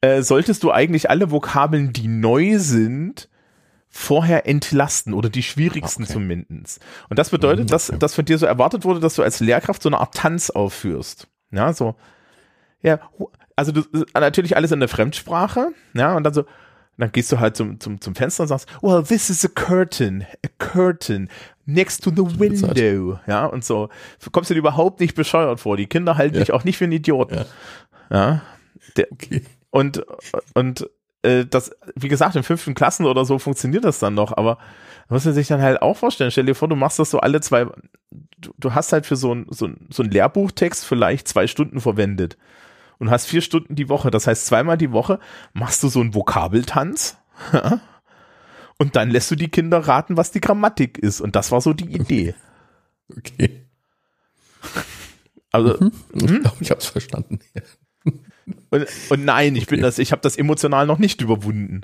äh, 0.00 0.22
solltest 0.22 0.62
du 0.62 0.72
eigentlich 0.72 1.10
alle 1.10 1.30
Vokabeln, 1.30 1.92
die 1.92 2.08
neu 2.08 2.58
sind, 2.58 3.28
vorher 3.88 4.46
entlasten 4.46 5.14
oder 5.14 5.28
die 5.28 5.42
schwierigsten 5.42 6.04
okay. 6.04 6.12
zumindest. 6.12 6.80
Und 7.08 7.18
das 7.18 7.30
bedeutet, 7.30 7.70
mhm, 7.70 7.74
okay. 7.74 7.92
dass, 7.92 7.98
dass 7.98 8.14
von 8.14 8.24
dir 8.24 8.38
so 8.38 8.46
erwartet 8.46 8.84
wurde, 8.84 9.00
dass 9.00 9.14
du 9.14 9.22
als 9.22 9.40
Lehrkraft 9.40 9.82
so 9.82 9.88
eine 9.88 10.00
Art 10.00 10.14
Tanz 10.14 10.50
aufführst. 10.50 11.28
Ja, 11.50 11.72
so, 11.72 11.94
ja, 12.82 13.00
also 13.56 13.72
du, 13.72 13.82
natürlich 14.14 14.56
alles 14.56 14.72
in 14.72 14.80
der 14.80 14.88
Fremdsprache, 14.88 15.68
ja, 15.94 16.16
und 16.16 16.24
dann 16.24 16.34
so, 16.34 16.44
dann 16.98 17.12
gehst 17.12 17.32
du 17.32 17.40
halt 17.40 17.56
zum, 17.56 17.80
zum, 17.80 18.00
zum 18.00 18.14
Fenster 18.14 18.42
und 18.42 18.48
sagst, 18.48 18.68
well, 18.82 19.02
this 19.02 19.30
is 19.30 19.44
a 19.44 19.48
curtain, 19.48 20.24
a 20.44 20.48
curtain 20.58 21.28
next 21.66 22.04
to 22.04 22.10
the 22.10 22.38
window, 22.38 23.18
ja, 23.26 23.46
und 23.46 23.64
so. 23.64 23.88
Du 24.22 24.30
kommst 24.30 24.50
dir 24.50 24.54
überhaupt 24.54 25.00
nicht 25.00 25.14
bescheuert 25.14 25.60
vor. 25.60 25.76
Die 25.76 25.86
Kinder 25.86 26.16
halten 26.16 26.36
ja. 26.36 26.40
dich 26.40 26.52
auch 26.52 26.64
nicht 26.64 26.78
für 26.78 26.84
einen 26.84 26.92
Idioten. 26.92 27.44
Ja. 28.10 28.16
ja. 28.16 28.42
Der, 28.96 29.10
okay. 29.10 29.42
Und, 29.70 30.04
und 30.54 30.88
äh, 31.22 31.46
das, 31.46 31.70
wie 31.94 32.08
gesagt, 32.08 32.36
in 32.36 32.42
fünften 32.42 32.74
Klassen 32.74 33.06
oder 33.06 33.24
so 33.24 33.38
funktioniert 33.38 33.84
das 33.84 33.98
dann 33.98 34.14
noch, 34.14 34.36
aber 34.36 34.58
muss 35.08 35.24
man 35.24 35.34
sich 35.34 35.48
dann 35.48 35.62
halt 35.62 35.82
auch 35.82 35.96
vorstellen. 35.96 36.30
Stell 36.30 36.46
dir 36.46 36.54
vor, 36.54 36.68
du 36.68 36.76
machst 36.76 36.98
das 36.98 37.10
so 37.10 37.20
alle 37.20 37.40
zwei, 37.40 37.66
du, 38.10 38.54
du 38.58 38.74
hast 38.74 38.92
halt 38.92 39.06
für 39.06 39.16
so 39.16 39.34
ein, 39.34 39.46
so 39.50 39.66
ein, 39.66 39.86
so 39.90 40.02
ein 40.02 40.10
Lehrbuchtext 40.10 40.84
vielleicht 40.84 41.28
zwei 41.28 41.46
Stunden 41.46 41.80
verwendet 41.80 42.36
und 43.02 43.10
hast 43.10 43.26
vier 43.26 43.40
Stunden 43.40 43.74
die 43.74 43.88
Woche. 43.88 44.12
Das 44.12 44.28
heißt, 44.28 44.46
zweimal 44.46 44.78
die 44.78 44.92
Woche 44.92 45.18
machst 45.54 45.82
du 45.82 45.88
so 45.88 46.00
einen 46.00 46.14
Vokabeltanz. 46.14 47.16
und 48.78 48.94
dann 48.94 49.10
lässt 49.10 49.28
du 49.32 49.34
die 49.34 49.48
Kinder 49.48 49.78
raten, 49.80 50.16
was 50.16 50.30
die 50.30 50.40
Grammatik 50.40 50.98
ist. 50.98 51.20
Und 51.20 51.34
das 51.34 51.50
war 51.50 51.60
so 51.60 51.74
die 51.74 51.92
Idee. 51.92 52.34
Okay. 53.14 53.66
Also, 55.50 55.76
Mhm. 55.78 55.92
Ich 56.12 56.40
glaube, 56.40 56.56
ich 56.60 56.70
habe 56.70 56.80
es 56.80 56.86
verstanden. 56.86 57.40
und, 58.70 58.86
und 59.10 59.24
nein, 59.24 59.54
ich 59.54 59.66
bin 59.66 59.82
das, 59.82 59.98
ich 59.98 60.12
habe 60.12 60.22
das 60.22 60.38
emotional 60.38 60.86
noch 60.86 60.98
nicht 60.98 61.20
überwunden. 61.20 61.82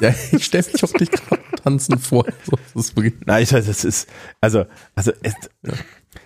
Ja, 0.00 0.14
ich 0.30 0.44
stelle 0.44 0.64
mich 0.72 0.84
auf 0.84 0.92
dich 0.92 1.10
gerade 1.10 1.42
tanzen 1.64 1.98
vor. 1.98 2.26
So, 2.44 2.56
das 2.74 2.84
ist 2.84 2.96
wirklich, 2.96 3.14
Nein, 3.26 3.42
ich, 3.42 3.48
das 3.48 3.84
ist, 3.84 4.08
also, 4.40 4.66
also 4.94 5.10
es, 5.22 5.34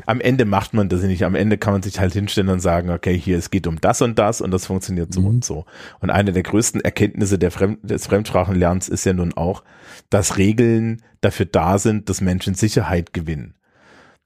am 0.07 0.21
Ende 0.21 0.45
macht 0.45 0.75
man 0.75 0.89
das 0.89 1.03
nicht. 1.03 1.25
Am 1.25 1.35
Ende 1.35 1.59
kann 1.59 1.73
man 1.73 1.83
sich 1.83 1.99
halt 2.01 2.13
hinstellen 2.13 2.49
und 2.49 2.61
sagen, 2.61 2.91
okay, 2.91 3.19
hier, 3.19 3.37
es 3.39 3.51
geht 3.51 3.67
um 3.67 3.81
das 3.81 4.01
und 4.03 4.19
das 4.19 4.41
und 4.41 4.51
das 4.51 4.67
funktioniert 4.67 5.13
so 5.13 5.21
Mhm. 5.21 5.27
und 5.27 5.45
so. 5.45 5.65
Und 6.01 6.11
eine 6.11 6.33
der 6.33 6.43
größten 6.43 6.81
Erkenntnisse 6.81 7.39
der 7.39 7.51
Fremd, 7.51 7.79
des 7.83 8.07
Fremdsprachenlernens 8.07 8.89
ist 8.89 9.05
ja 9.05 9.13
nun 9.13 9.35
auch, 9.35 9.65
dass 10.11 10.39
Regeln 10.39 11.03
dafür 11.21 11.47
da 11.47 11.79
sind, 11.79 12.09
dass 12.09 12.21
Menschen 12.21 12.55
Sicherheit 12.55 13.13
gewinnen. 13.13 13.55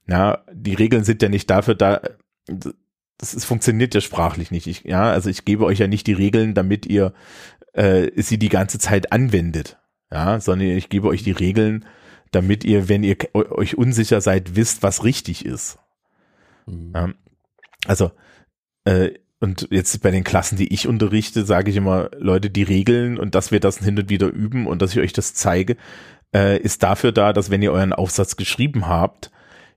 Ja, 0.07 0.43
die 0.53 0.73
Regeln 0.73 1.03
sind 1.03 1.21
ja 1.21 1.29
nicht 1.29 1.49
dafür 1.49 1.75
da, 1.75 2.01
das 3.17 3.33
ist, 3.33 3.45
funktioniert 3.45 3.93
ja 3.93 4.01
sprachlich 4.01 4.51
nicht. 4.51 4.67
Ich, 4.67 4.83
ja, 4.83 5.11
also 5.11 5.29
ich 5.29 5.43
gebe 5.43 5.65
euch 5.65 5.79
ja 5.79 5.87
nicht 5.87 6.07
die 6.07 6.13
Regeln, 6.13 6.53
damit 6.53 6.85
ihr 6.85 7.13
äh, 7.73 8.09
sie 8.15 8.37
die 8.37 8.49
ganze 8.49 8.79
Zeit 8.79 9.11
anwendet. 9.11 9.77
Ja, 10.09 10.39
sondern 10.39 10.69
ich 10.69 10.87
gebe 10.87 11.09
euch 11.09 11.23
die 11.23 11.33
Regeln, 11.33 11.83
damit 12.31 12.63
ihr, 12.63 12.89
wenn 12.89 13.03
ihr 13.03 13.17
euch 13.33 13.77
unsicher 13.77 14.21
seid, 14.21 14.55
wisst, 14.55 14.83
was 14.83 15.03
richtig 15.03 15.45
ist. 15.45 15.77
Mhm. 16.65 16.91
Ja. 16.95 17.09
Also, 17.85 18.11
äh, 18.85 19.11
und 19.39 19.67
jetzt 19.69 20.01
bei 20.01 20.09
den 20.09 20.23
Klassen, 20.23 20.57
die 20.57 20.73
ich 20.73 20.87
unterrichte, 20.87 21.45
sage 21.45 21.69
ich 21.69 21.77
immer, 21.77 22.09
Leute, 22.17 22.49
die 22.49 22.63
Regeln 22.63 23.19
und 23.19 23.35
dass 23.35 23.51
wir 23.51 23.59
das 23.59 23.77
hin 23.77 23.99
und 23.99 24.09
wieder 24.09 24.27
üben 24.27 24.65
und 24.65 24.81
dass 24.81 24.91
ich 24.93 24.99
euch 24.99 25.13
das 25.13 25.35
zeige, 25.35 25.77
äh, 26.33 26.59
ist 26.59 26.81
dafür 26.81 27.11
da, 27.11 27.33
dass 27.33 27.51
wenn 27.51 27.61
ihr 27.61 27.71
euren 27.71 27.93
Aufsatz 27.93 28.35
geschrieben 28.35 28.87
habt, 28.87 29.31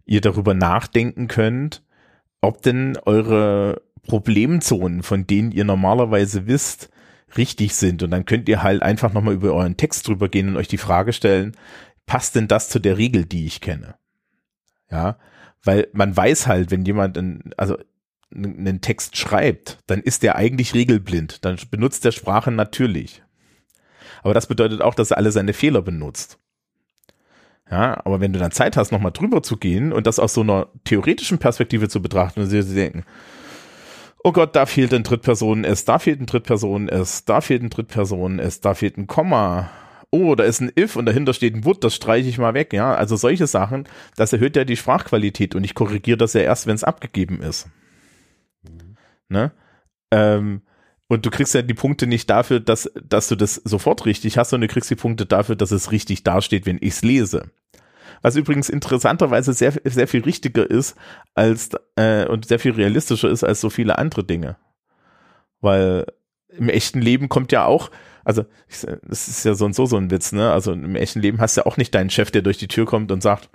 ihr 0.07 0.21
darüber 0.23 0.55
nachdenken 0.55 1.29
könnt, 1.29 1.83
ob 2.41 2.63
denn 2.63 2.97
eure 3.05 3.83
Problemzonen, 4.03 5.03
von 5.03 5.27
denen 5.27 5.53
ihr 5.53 5.65
normalerweise 5.65 6.47
wisst, 6.47 6.89
richtig 7.37 7.75
sind. 7.75 8.03
Und 8.03 8.11
dann 8.11 8.25
könnt 8.25 8.49
ihr 8.49 8.63
halt 8.63 8.83
einfach 8.83 9.13
nochmal 9.13 9.35
über 9.35 9.53
euren 9.53 9.77
Text 9.77 10.09
drüber 10.09 10.29
gehen 10.29 10.49
und 10.49 10.57
euch 10.57 10.69
die 10.69 10.79
Frage 10.79 11.13
stellen, 11.13 11.53
passt 12.11 12.35
denn 12.35 12.49
das 12.49 12.69
zu 12.69 12.81
der 12.81 12.99
Regel, 12.99 13.25
die 13.25 13.47
ich 13.47 13.61
kenne? 13.61 13.95
Ja, 14.91 15.17
weil 15.63 15.87
man 15.93 16.17
weiß 16.17 16.49
halt, 16.49 16.73
wenn 16.73 16.85
jemand, 16.85 17.17
ein, 17.17 17.53
also 17.57 17.79
einen 18.35 18.81
Text 18.81 19.17
schreibt, 19.17 19.79
dann 19.87 20.01
ist 20.01 20.25
der 20.25 20.35
eigentlich 20.35 20.75
regelblind. 20.75 21.45
Dann 21.45 21.57
benutzt 21.71 22.05
der 22.05 22.11
Sprache 22.11 22.51
natürlich. 22.51 23.23
Aber 24.25 24.35
das 24.35 24.49
bedeutet 24.49 24.83
auch, 24.83 24.97
dass 24.97 25.13
er 25.13 25.19
alle 25.19 25.31
seine 25.31 25.53
Fehler 25.53 25.83
benutzt. 25.83 26.41
Ja, 27.71 28.05
aber 28.05 28.21
wenn 28.21 28.33
du 28.33 28.41
dann 28.41 28.51
Zeit 28.51 28.77
hast, 28.77 28.91
nochmal 28.91 29.13
drüber 29.13 29.45
zu 29.45 29.57
gehen 29.57 29.93
und 29.93 30.09
das 30.09 30.19
aus 30.19 30.35
so 30.35 30.41
einer 30.41 30.67
theoretischen 30.83 31.39
Perspektive 31.39 31.89
zu 31.89 32.03
betrachten 32.03 32.41
und 32.41 32.47
sie 32.49 32.75
denken, 32.75 33.05
oh 34.25 34.33
Gott, 34.33 34.57
da 34.57 34.67
fehlt 34.67 34.93
ein 34.93 35.05
Drittpersonen 35.05 35.63
S, 35.63 35.85
da 35.85 36.01
fehlt 36.01 36.21
ein 36.21 36.27
Drittpersonen 36.27 36.89
S, 36.89 37.25
da 37.25 37.41
fehlt 37.41 37.63
ein 37.63 37.71
Drittpersonen 37.71 38.41
S, 38.41 38.61
da 38.61 38.75
fehlt 38.75 38.99
ein 38.99 39.07
Komma. 39.07 39.71
Oh, 40.13 40.35
da 40.35 40.45
ist 40.45 40.61
ein 40.61 40.73
if 40.77 40.97
und 40.97 41.07
dahinter 41.07 41.33
steht 41.33 41.55
ein 41.55 41.65
would, 41.65 41.85
das 41.85 41.95
streiche 41.95 42.29
ich 42.29 42.39
mal 42.39 42.55
weg, 42.55 42.73
ja. 42.73 42.95
Also 42.95 43.17
solche 43.17 43.47
Sachen, 43.47 43.89
das 44.17 44.33
erhöht 44.33 44.57
ja 44.57 44.65
die 44.65 44.77
Sprachqualität 44.77 45.55
und 45.55 45.63
ich 45.65 45.75
korrigiere 45.75 46.19
das 46.19 46.33
ja 46.33 46.41
erst, 46.41 46.67
wenn 46.67 46.75
es 46.75 46.85
abgegeben 46.85 47.41
ist. 47.41 47.69
Ne? 49.29 49.53
Ähm, 50.11 50.63
und 51.09 51.27
du 51.27 51.31
kriegst 51.31 51.55
ja 51.55 51.63
die 51.63 51.75
Punkte 51.75 52.07
nicht 52.07 52.29
dafür, 52.29 52.61
dass, 52.61 52.91
dass 53.03 53.29
du 53.29 53.37
das 53.37 53.57
sofort 53.57 54.07
richtig 54.07 54.39
hast, 54.39 54.51
sondern 54.51 54.69
du 54.69 54.73
kriegst 54.73 54.91
die 54.91 54.97
Punkte 54.97 55.27
dafür, 55.27 55.57
dass 55.57 55.71
es 55.71 55.91
richtig 55.93 56.25
dasteht, 56.25 56.67
wenn 56.67 56.79
ich 56.81 56.95
es 56.95 57.03
lese. 57.03 57.51
Was 58.23 58.37
übrigens 58.37 58.69
interessanterweise 58.69 59.53
sehr, 59.53 59.73
sehr 59.85 60.07
viel 60.07 60.23
richtiger 60.23 60.69
ist 60.69 60.97
als 61.35 61.71
äh, 61.97 62.27
und 62.27 62.47
sehr 62.47 62.59
viel 62.59 62.73
realistischer 62.73 63.31
ist 63.31 63.45
als 63.45 63.61
so 63.61 63.71
viele 63.71 63.99
andere 63.99 64.25
Dinge. 64.25 64.57
Weil 65.61 66.07
im 66.49 66.69
echten 66.69 67.01
Leben 67.01 67.29
kommt 67.29 67.51
ja 67.53 67.65
auch, 67.65 67.91
also 68.25 68.45
das 68.73 69.29
ist 69.29 69.45
ja 69.45 69.55
so 69.55 69.65
und 69.65 69.75
so 69.75 69.87
so 69.87 69.97
ein 69.97 70.11
Witz, 70.11 70.33
ne? 70.33 70.53
Also 70.53 70.73
im 70.73 70.97
echten 70.97 71.21
Leben 71.21 71.41
hast 71.41 71.57
du 71.57 71.63
ja 71.63 71.67
auch 71.67 71.77
nicht 71.77 71.95
deinen 71.95 72.11
Chef, 72.11 72.31
der 72.31 72.43
durch 72.43 72.59
die 72.59 72.69
Tür 72.69 72.87
kommt 72.87 73.11
und 73.13 73.23
sagt, 73.23 73.49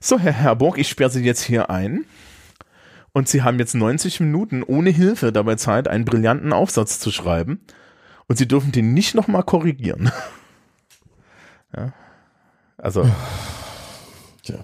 so 0.00 0.18
Herr 0.18 0.32
Herborg, 0.32 0.78
ich 0.78 0.88
sperre 0.88 1.10
Sie 1.10 1.24
jetzt 1.24 1.42
hier 1.42 1.70
ein. 1.70 2.04
Und 3.12 3.28
Sie 3.28 3.42
haben 3.42 3.58
jetzt 3.58 3.74
90 3.74 4.20
Minuten 4.20 4.62
ohne 4.62 4.90
Hilfe 4.90 5.32
dabei 5.32 5.56
Zeit, 5.56 5.88
einen 5.88 6.04
brillanten 6.04 6.52
Aufsatz 6.52 7.00
zu 7.00 7.10
schreiben. 7.10 7.60
Und 8.26 8.36
Sie 8.36 8.46
dürfen 8.46 8.70
den 8.70 8.92
nicht 8.94 9.14
nochmal 9.14 9.42
korrigieren. 9.42 10.12
ja. 11.76 11.92
Also, 12.76 13.10
Tja. 14.42 14.58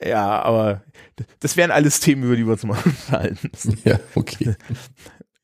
ja, 0.00 0.42
aber 0.42 0.82
das 1.40 1.56
wären 1.56 1.70
alles 1.70 2.00
Themen, 2.00 2.22
über 2.22 2.36
die 2.36 2.44
wir 2.44 2.52
uns 2.52 2.64
mal 2.64 2.78
unterhalten. 2.84 3.50
müssen. 3.50 3.78
Ja, 3.84 3.98
okay. 4.14 4.54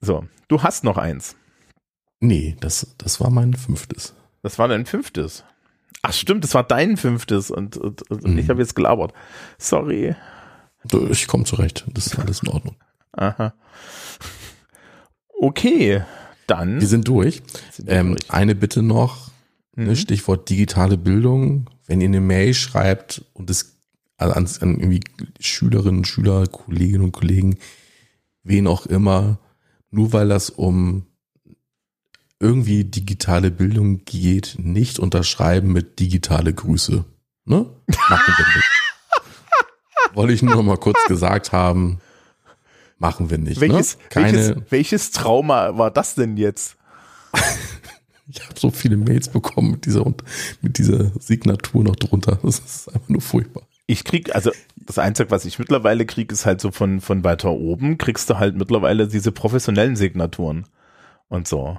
So, 0.01 0.26
du 0.47 0.62
hast 0.62 0.85
noch 0.85 0.99
eins. 0.99 1.35
Nee, 2.21 2.57
das, 2.61 2.95
das 2.99 3.21
war 3.21 3.31
mein 3.31 3.55
fünftes. 3.55 4.14
Das 4.43 4.59
war 4.59 4.69
dein 4.69 4.87
fünftes. 4.87 5.45
Ach 6.03 6.12
stimmt, 6.12 6.45
das 6.45 6.55
war 6.55 6.64
dein 6.64 6.97
fünftes 6.97 7.51
und, 7.51 7.77
und, 7.77 8.09
und 8.11 8.25
Mhm. 8.25 8.39
ich 8.39 8.49
habe 8.49 8.61
jetzt 8.61 8.75
gelabert. 8.75 9.12
Sorry. 9.59 10.14
Ich 11.11 11.27
komme 11.27 11.45
zurecht. 11.45 11.85
Das 11.93 12.07
ist 12.07 12.19
alles 12.19 12.43
in 12.43 12.49
Ordnung. 12.49 12.77
Aha. 13.12 13.53
Okay, 15.41 16.03
dann 16.47 16.81
Wir 16.81 16.87
sind 16.89 17.09
durch. 17.09 17.43
sind 17.73 17.89
Ähm, 17.91 18.16
durch. 18.16 18.31
eine 18.31 18.55
Bitte 18.55 18.83
noch. 18.83 19.29
Ne, 19.75 19.91
Mhm. 19.91 19.97
Stichwort 19.97 20.49
digitale 20.51 20.97
Bildung. 20.99 21.69
Wenn 21.87 22.01
ihr 22.01 22.09
eine 22.09 22.21
Mail 22.21 22.55
schreibt 22.55 23.25
und 23.35 23.49
es 23.51 23.77
also 24.16 24.35
an, 24.35 24.47
an 24.61 24.81
irgendwie 24.81 25.01
Schülerinnen, 25.39 26.05
Schüler, 26.05 26.47
Kolleginnen 26.49 27.05
und 27.05 27.12
Kollegen, 27.12 27.59
wen 28.43 28.66
auch 28.66 28.87
immer, 28.87 29.39
nur 29.91 30.12
weil 30.12 30.29
das 30.29 30.51
um 30.51 31.07
irgendwie 32.41 32.84
digitale 32.84 33.51
Bildung 33.51 34.05
geht, 34.05 34.57
nicht 34.59 34.99
unterschreiben 34.99 35.72
mit 35.72 35.99
digitale 35.99 36.53
Grüße. 36.53 37.05
Ne? 37.45 37.66
Machen 38.09 38.34
wir 38.36 38.47
nicht. 38.57 38.68
Wollte 40.14 40.32
ich 40.32 40.43
nur 40.43 40.55
noch 40.55 40.62
mal 40.62 40.76
kurz 40.76 40.99
gesagt 41.07 41.53
haben. 41.53 42.01
Machen 42.99 43.30
wir 43.30 43.39
nicht. 43.39 43.61
welches, 43.61 43.97
ne? 43.97 44.03
Keine, 44.11 44.32
welches, 44.32 44.62
welches 44.70 45.11
Trauma 45.12 45.78
war 45.78 45.91
das 45.91 46.14
denn 46.14 46.36
jetzt? 46.36 46.76
Ich 48.30 48.43
habe 48.43 48.61
so 48.61 48.70
viele 48.70 48.99
Mails 48.99 49.30
bekommen 49.30 49.70
mit 49.70 49.86
dieser, 49.86 50.05
mit 50.61 50.76
dieser 50.76 51.11
Signatur 51.18 51.82
noch 51.82 51.97
drunter. 51.97 52.39
Das 52.43 52.59
ist 52.59 52.89
einfach 52.95 53.09
nur 53.09 53.22
furchtbar. 53.22 53.62
Ich 53.86 54.05
krieg, 54.05 54.34
also 54.34 54.51
das 54.76 54.99
Einzige, 54.99 55.30
was 55.30 55.47
ich 55.47 55.59
mittlerweile 55.59 56.05
krieg, 56.05 56.30
ist 56.30 56.45
halt 56.45 56.61
so 56.61 56.70
von, 56.70 57.01
von 57.01 57.24
weiter 57.24 57.51
oben, 57.51 57.97
kriegst 57.97 58.28
du 58.28 58.39
halt 58.39 58.55
mittlerweile 58.55 59.09
diese 59.09 59.32
professionellen 59.32 59.97
Signaturen 59.97 60.66
und 61.28 61.49
so. 61.49 61.78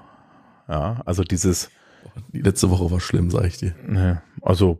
Ja, 0.70 1.02
also 1.06 1.24
dieses, 1.24 1.70
Die 2.32 2.42
letzte 2.42 2.70
Woche 2.70 2.92
war 2.92 3.00
schlimm, 3.00 3.32
sag 3.32 3.46
ich 3.46 3.58
dir. 3.58 3.76
ne, 3.88 4.22
also 4.42 4.80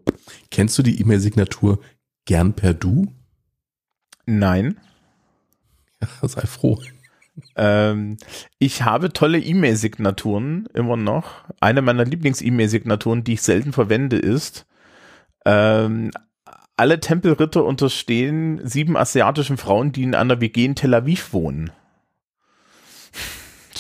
Kennst 0.52 0.78
du 0.78 0.84
die 0.84 1.02
E-Mail-Signatur 1.02 1.80
gern 2.26 2.54
per 2.54 2.74
Du? 2.74 3.08
nein. 4.26 4.80
Ja, 6.02 6.28
sei 6.28 6.42
froh. 6.42 6.80
Ähm, 7.56 8.18
ich 8.60 8.84
habe 8.84 9.12
tolle 9.12 9.40
E-Mail-Signaturen 9.40 10.68
immer 10.74 10.98
noch. 10.98 11.46
Eine 11.60 11.82
meiner 11.82 12.06
Lieblings-E-Mail-Signaturen, 12.06 13.24
die 13.24 13.34
ich 13.34 13.42
selten 13.42 13.74
verwende, 13.74 14.18
ist 14.18 14.66
ähm, 15.46 16.12
alle 16.78 17.00
Tempelritter 17.00 17.66
unterstehen 17.66 18.62
sieben 18.66 18.96
asiatischen 18.96 19.58
Frauen, 19.58 19.92
die 19.92 20.04
in 20.04 20.16
einer 20.16 20.40
WG 20.42 20.66
in 20.66 20.76
Tel 20.76 20.94
Aviv 20.94 21.34
wohnen. 21.34 21.72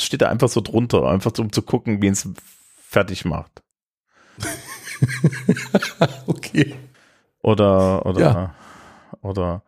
Steht 0.03 0.21
da 0.21 0.29
einfach 0.29 0.49
so 0.49 0.61
drunter, 0.61 1.07
einfach 1.09 1.31
so, 1.35 1.41
um 1.43 1.51
zu 1.51 1.61
gucken, 1.61 2.01
wen 2.01 2.13
es 2.13 2.27
fertig 2.81 3.25
macht. 3.25 3.61
Okay. 6.27 6.75
Oder, 7.41 8.05
oder, 8.05 8.19
Ja. 8.19 8.55
oder, 9.21 9.63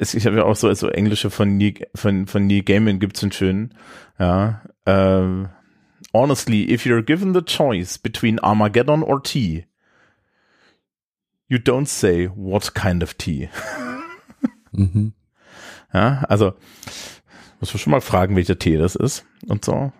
ich 0.00 0.26
habe 0.26 0.36
ja 0.36 0.44
auch 0.44 0.56
so, 0.56 0.72
so 0.72 0.88
englische 0.88 1.30
von 1.30 1.58
Neil, 1.58 1.74
von, 1.94 2.26
von 2.26 2.46
Neil 2.46 2.62
Gaiman 2.62 2.98
gibt's 3.00 3.22
einen 3.22 3.32
schönen, 3.32 3.74
ja, 4.18 4.62
ähm, 4.86 5.50
honestly, 6.14 6.72
if 6.72 6.86
you're 6.86 7.02
given 7.02 7.34
the 7.34 7.42
choice 7.42 7.98
between 7.98 8.38
Armageddon 8.38 9.02
or 9.02 9.22
tea, 9.22 9.66
you 11.48 11.58
don't 11.58 11.86
say 11.86 12.30
what 12.34 12.74
kind 12.74 13.02
of 13.02 13.14
tea. 13.14 13.50
Mhm. 14.72 15.12
Ja, 15.92 16.24
also, 16.28 16.54
muss 17.62 17.72
man 17.72 17.78
schon 17.78 17.90
mal 17.92 18.00
fragen, 18.00 18.34
welcher 18.34 18.58
Tee 18.58 18.76
das 18.76 18.96
ist 18.96 19.24
und 19.46 19.64
so. 19.64 19.92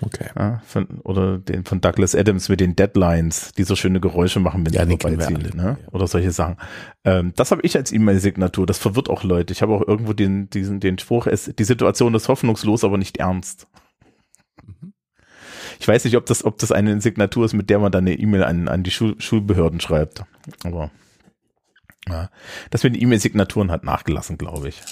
Okay. 0.00 0.28
Ja, 0.34 0.62
von, 0.66 0.86
oder 1.04 1.36
den 1.38 1.64
von 1.64 1.80
Douglas 1.82 2.14
Adams 2.14 2.48
mit 2.48 2.60
den 2.60 2.74
Deadlines, 2.74 3.52
die 3.52 3.64
so 3.64 3.76
schöne 3.76 4.00
Geräusche 4.00 4.40
machen, 4.40 4.64
wenn 4.66 4.72
Ja, 4.72 4.84
sie 4.84 4.90
wir 4.90 4.98
vorbeiziehen, 4.98 5.36
alle. 5.36 5.56
ne? 5.56 5.78
Oder 5.92 6.06
solche 6.06 6.30
Sachen. 6.32 6.56
Ähm, 7.04 7.32
das 7.36 7.50
habe 7.50 7.60
ich 7.62 7.76
als 7.76 7.92
E-Mail-Signatur. 7.92 8.66
Das 8.66 8.78
verwirrt 8.78 9.10
auch 9.10 9.24
Leute. 9.24 9.52
Ich 9.52 9.60
habe 9.60 9.74
auch 9.74 9.86
irgendwo 9.86 10.14
den, 10.14 10.48
diesen, 10.50 10.80
den 10.80 10.98
Spruch, 10.98 11.26
es, 11.26 11.52
die 11.54 11.64
Situation 11.64 12.14
ist 12.14 12.28
hoffnungslos, 12.28 12.82
aber 12.82 12.96
nicht 12.98 13.18
ernst. 13.18 13.68
Mhm. 14.64 14.92
Ich 15.80 15.86
weiß 15.88 16.04
nicht, 16.06 16.16
ob 16.16 16.24
das, 16.26 16.44
ob 16.44 16.58
das 16.58 16.72
eine 16.72 16.98
Signatur 17.02 17.44
ist, 17.44 17.52
mit 17.54 17.68
der 17.70 17.78
man 17.78 17.92
dann 17.92 18.04
eine 18.06 18.18
E-Mail 18.18 18.44
an, 18.44 18.68
an 18.68 18.82
die 18.82 18.90
Schul 18.90 19.14
Schulbehörden 19.18 19.80
schreibt. 19.80 20.24
Aber 20.64 20.90
ja. 22.08 22.28
Das 22.70 22.84
mit 22.84 22.94
den 22.94 23.02
E-Mail-Signaturen 23.02 23.70
hat 23.70 23.84
nachgelassen, 23.84 24.38
glaube 24.38 24.68
ich. 24.68 24.82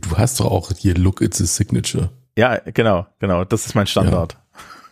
Du 0.00 0.16
hast 0.16 0.40
doch 0.40 0.46
auch 0.46 0.72
hier 0.72 0.94
Look, 0.94 1.20
it's 1.20 1.40
a 1.40 1.46
signature. 1.46 2.10
Ja, 2.36 2.58
genau, 2.58 3.06
genau. 3.18 3.44
Das 3.44 3.66
ist 3.66 3.74
mein 3.74 3.86
Standard. 3.86 4.36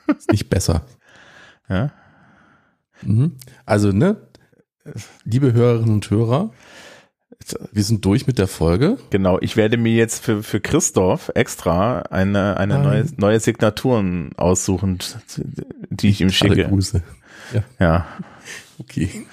Ja. 0.06 0.14
Ist 0.14 0.30
nicht 0.30 0.48
besser. 0.48 0.84
ja. 1.68 1.92
Mhm. 3.02 3.36
Also, 3.66 3.92
ne, 3.92 4.16
liebe 5.24 5.52
Hörerinnen 5.52 5.94
und 5.94 6.10
Hörer, 6.10 6.50
wir 7.72 7.84
sind 7.84 8.04
durch 8.04 8.26
mit 8.26 8.38
der 8.38 8.48
Folge. 8.48 8.98
Genau, 9.10 9.38
ich 9.40 9.56
werde 9.56 9.76
mir 9.76 9.92
jetzt 9.92 10.24
für, 10.24 10.42
für 10.42 10.60
Christoph 10.60 11.30
extra 11.34 12.00
eine, 12.10 12.56
eine 12.56 12.78
neue, 12.78 13.06
neue 13.16 13.40
Signaturen 13.40 14.32
aussuchen, 14.36 14.98
die 15.90 16.08
ich 16.08 16.20
ihm 16.20 16.30
schicke. 16.30 16.54
Alle 16.54 16.68
Grüße. 16.68 17.02
Ja. 17.52 17.62
ja. 17.78 18.06
Okay. 18.78 19.26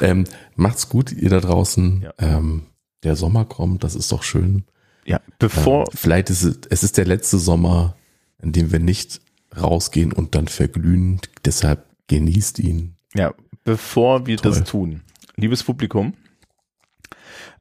ähm, 0.00 0.24
macht's 0.56 0.88
gut, 0.88 1.12
ihr 1.12 1.30
da 1.30 1.40
draußen. 1.40 2.02
Ja. 2.02 2.12
Ähm, 2.18 2.66
der 3.02 3.16
Sommer 3.16 3.44
kommt, 3.44 3.84
das 3.84 3.94
ist 3.94 4.12
doch 4.12 4.22
schön. 4.22 4.64
Ja, 5.04 5.20
bevor. 5.38 5.80
Ähm, 5.80 5.96
vielleicht 5.96 6.30
ist 6.30 6.42
es, 6.42 6.60
es 6.68 6.82
ist 6.82 6.96
der 6.98 7.06
letzte 7.06 7.38
Sommer, 7.38 7.96
in 8.42 8.52
dem 8.52 8.72
wir 8.72 8.78
nicht 8.78 9.20
rausgehen 9.56 10.12
und 10.12 10.34
dann 10.34 10.48
verglühen. 10.48 11.20
Deshalb 11.44 11.84
genießt 12.08 12.58
ihn. 12.58 12.94
Ja, 13.14 13.34
bevor 13.64 14.26
wir 14.26 14.36
Toll. 14.36 14.52
das 14.52 14.64
tun, 14.64 15.02
liebes 15.36 15.64
Publikum, 15.64 16.14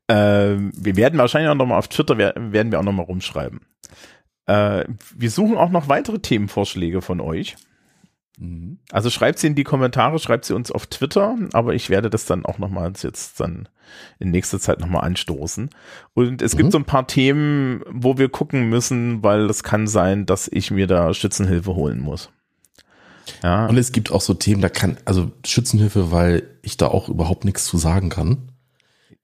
äh, 0.08 0.56
wir 0.58 0.96
werden 0.96 1.20
wahrscheinlich 1.20 1.50
auch 1.50 1.56
nochmal 1.56 1.78
auf 1.78 1.88
Twitter 1.88 2.18
werden 2.18 2.72
wir 2.72 2.80
auch 2.80 2.84
nochmal 2.84 3.06
rumschreiben. 3.06 3.62
Äh, 4.48 4.86
wir 5.16 5.30
suchen 5.30 5.58
auch 5.58 5.70
noch 5.70 5.88
weitere 5.88 6.20
Themenvorschläge 6.20 7.02
von 7.02 7.22
euch. 7.22 7.56
Mhm. 8.40 8.80
Also 8.92 9.10
schreibt 9.10 9.38
sie 9.40 9.48
in 9.48 9.56
die 9.56 9.64
Kommentare, 9.64 10.18
schreibt 10.18 10.46
sie 10.46 10.56
uns 10.56 10.72
auf 10.72 10.88
Twitter, 10.88 11.36
aber 11.54 11.76
ich 11.76 11.90
werde 11.90 12.10
das 12.10 12.26
dann 12.26 12.46
auch 12.46 12.58
nochmal 12.58 12.92
jetzt 13.02 13.40
dann 13.40 13.68
in 14.18 14.32
nächster 14.32 14.60
Zeit 14.60 14.80
nochmal 14.80 15.04
anstoßen. 15.04 15.70
Und 16.14 16.42
es 16.42 16.54
mhm. 16.54 16.58
gibt 16.58 16.72
so 16.72 16.78
ein 16.78 16.86
paar 16.86 17.06
Themen, 17.08 17.84
wo 17.92 18.18
wir 18.18 18.30
gucken 18.30 18.70
müssen, 18.70 19.22
weil 19.24 19.50
es 19.50 19.64
kann 19.64 19.88
sein, 19.88 20.26
dass 20.26 20.48
ich 20.48 20.72
mir 20.72 20.88
da 20.88 21.14
Schützenhilfe 21.14 21.76
holen 21.76 22.00
muss. 22.00 22.30
Ja. 23.44 23.68
Und 23.68 23.78
es 23.78 23.92
gibt 23.92 24.12
auch 24.12 24.22
so 24.22 24.34
Themen, 24.34 24.62
da 24.62 24.70
kann, 24.70 24.98
also 25.06 25.32
Schützenhilfe, 25.46 26.12
weil 26.12 26.44
ich 26.62 26.78
da 26.78 26.88
auch 26.88 27.10
überhaupt 27.10 27.46
nichts 27.46 27.66
zu 27.66 27.78
sagen 27.78 28.10
kann 28.10 28.50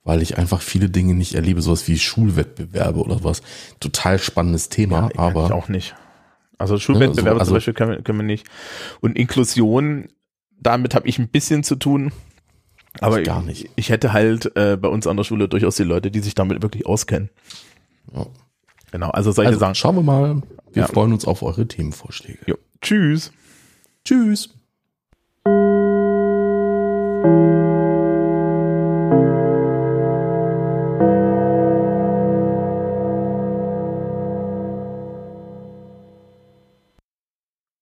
weil 0.06 0.22
ich 0.22 0.38
einfach 0.38 0.62
viele 0.62 0.88
Dinge 0.88 1.16
nicht 1.16 1.34
erlebe, 1.34 1.64
sowas 1.64 1.88
wie 1.88 1.98
Schulwettbewerbe 1.98 3.00
oder 3.00 3.24
was. 3.24 3.42
Total 3.80 4.20
spannendes 4.20 4.70
Thema, 4.70 5.10
ja, 5.16 5.20
aber. 5.20 5.52
auch 5.52 5.68
nicht. 5.68 5.96
Also 6.57 6.76
ne, 6.76 6.80
Schulwettbewerbe 6.80 7.40
also, 7.40 7.49
zum 7.49 7.56
Beispiel 7.56 7.73
können 7.73 7.91
wir, 7.91 8.02
können 8.02 8.19
wir 8.19 8.23
nicht. 8.23 8.48
Und 9.02 9.18
Inklusion, 9.18 10.07
damit 10.60 10.95
habe 10.95 11.07
ich 11.07 11.19
ein 11.19 11.27
bisschen 11.27 11.64
zu 11.64 11.76
tun. 11.76 12.11
Aber 13.02 13.22
gar 13.22 13.41
nicht. 13.41 13.65
Ich, 13.65 13.72
ich 13.76 13.90
hätte 13.90 14.14
halt 14.14 14.56
äh, 14.56 14.77
bei 14.77 14.88
uns 14.88 15.06
an 15.07 15.18
der 15.18 15.26
Schule 15.26 15.49
durchaus 15.49 15.76
die 15.76 15.84
Leute, 15.84 16.11
die 16.11 16.19
sich 16.19 16.34
damit 16.34 16.61
wirklich 16.61 16.86
auskennen. 16.86 17.30
Ja. 18.14 18.26
Genau, 18.91 19.10
also 19.10 19.32
solche 19.32 19.49
also, 19.49 19.60
Sachen. 19.60 19.76
Schauen 19.76 19.95
wir 19.95 20.03
mal. 20.03 20.41
Wir 20.72 20.84
ja. 20.84 20.88
freuen 20.88 21.11
uns 21.11 21.26
auf 21.26 21.44
eure 21.44 21.68
Themenvorschläge. 21.68 22.40
Jo. 22.45 22.56
Tschüss. 22.82 23.34
Tschüss. 24.06 24.49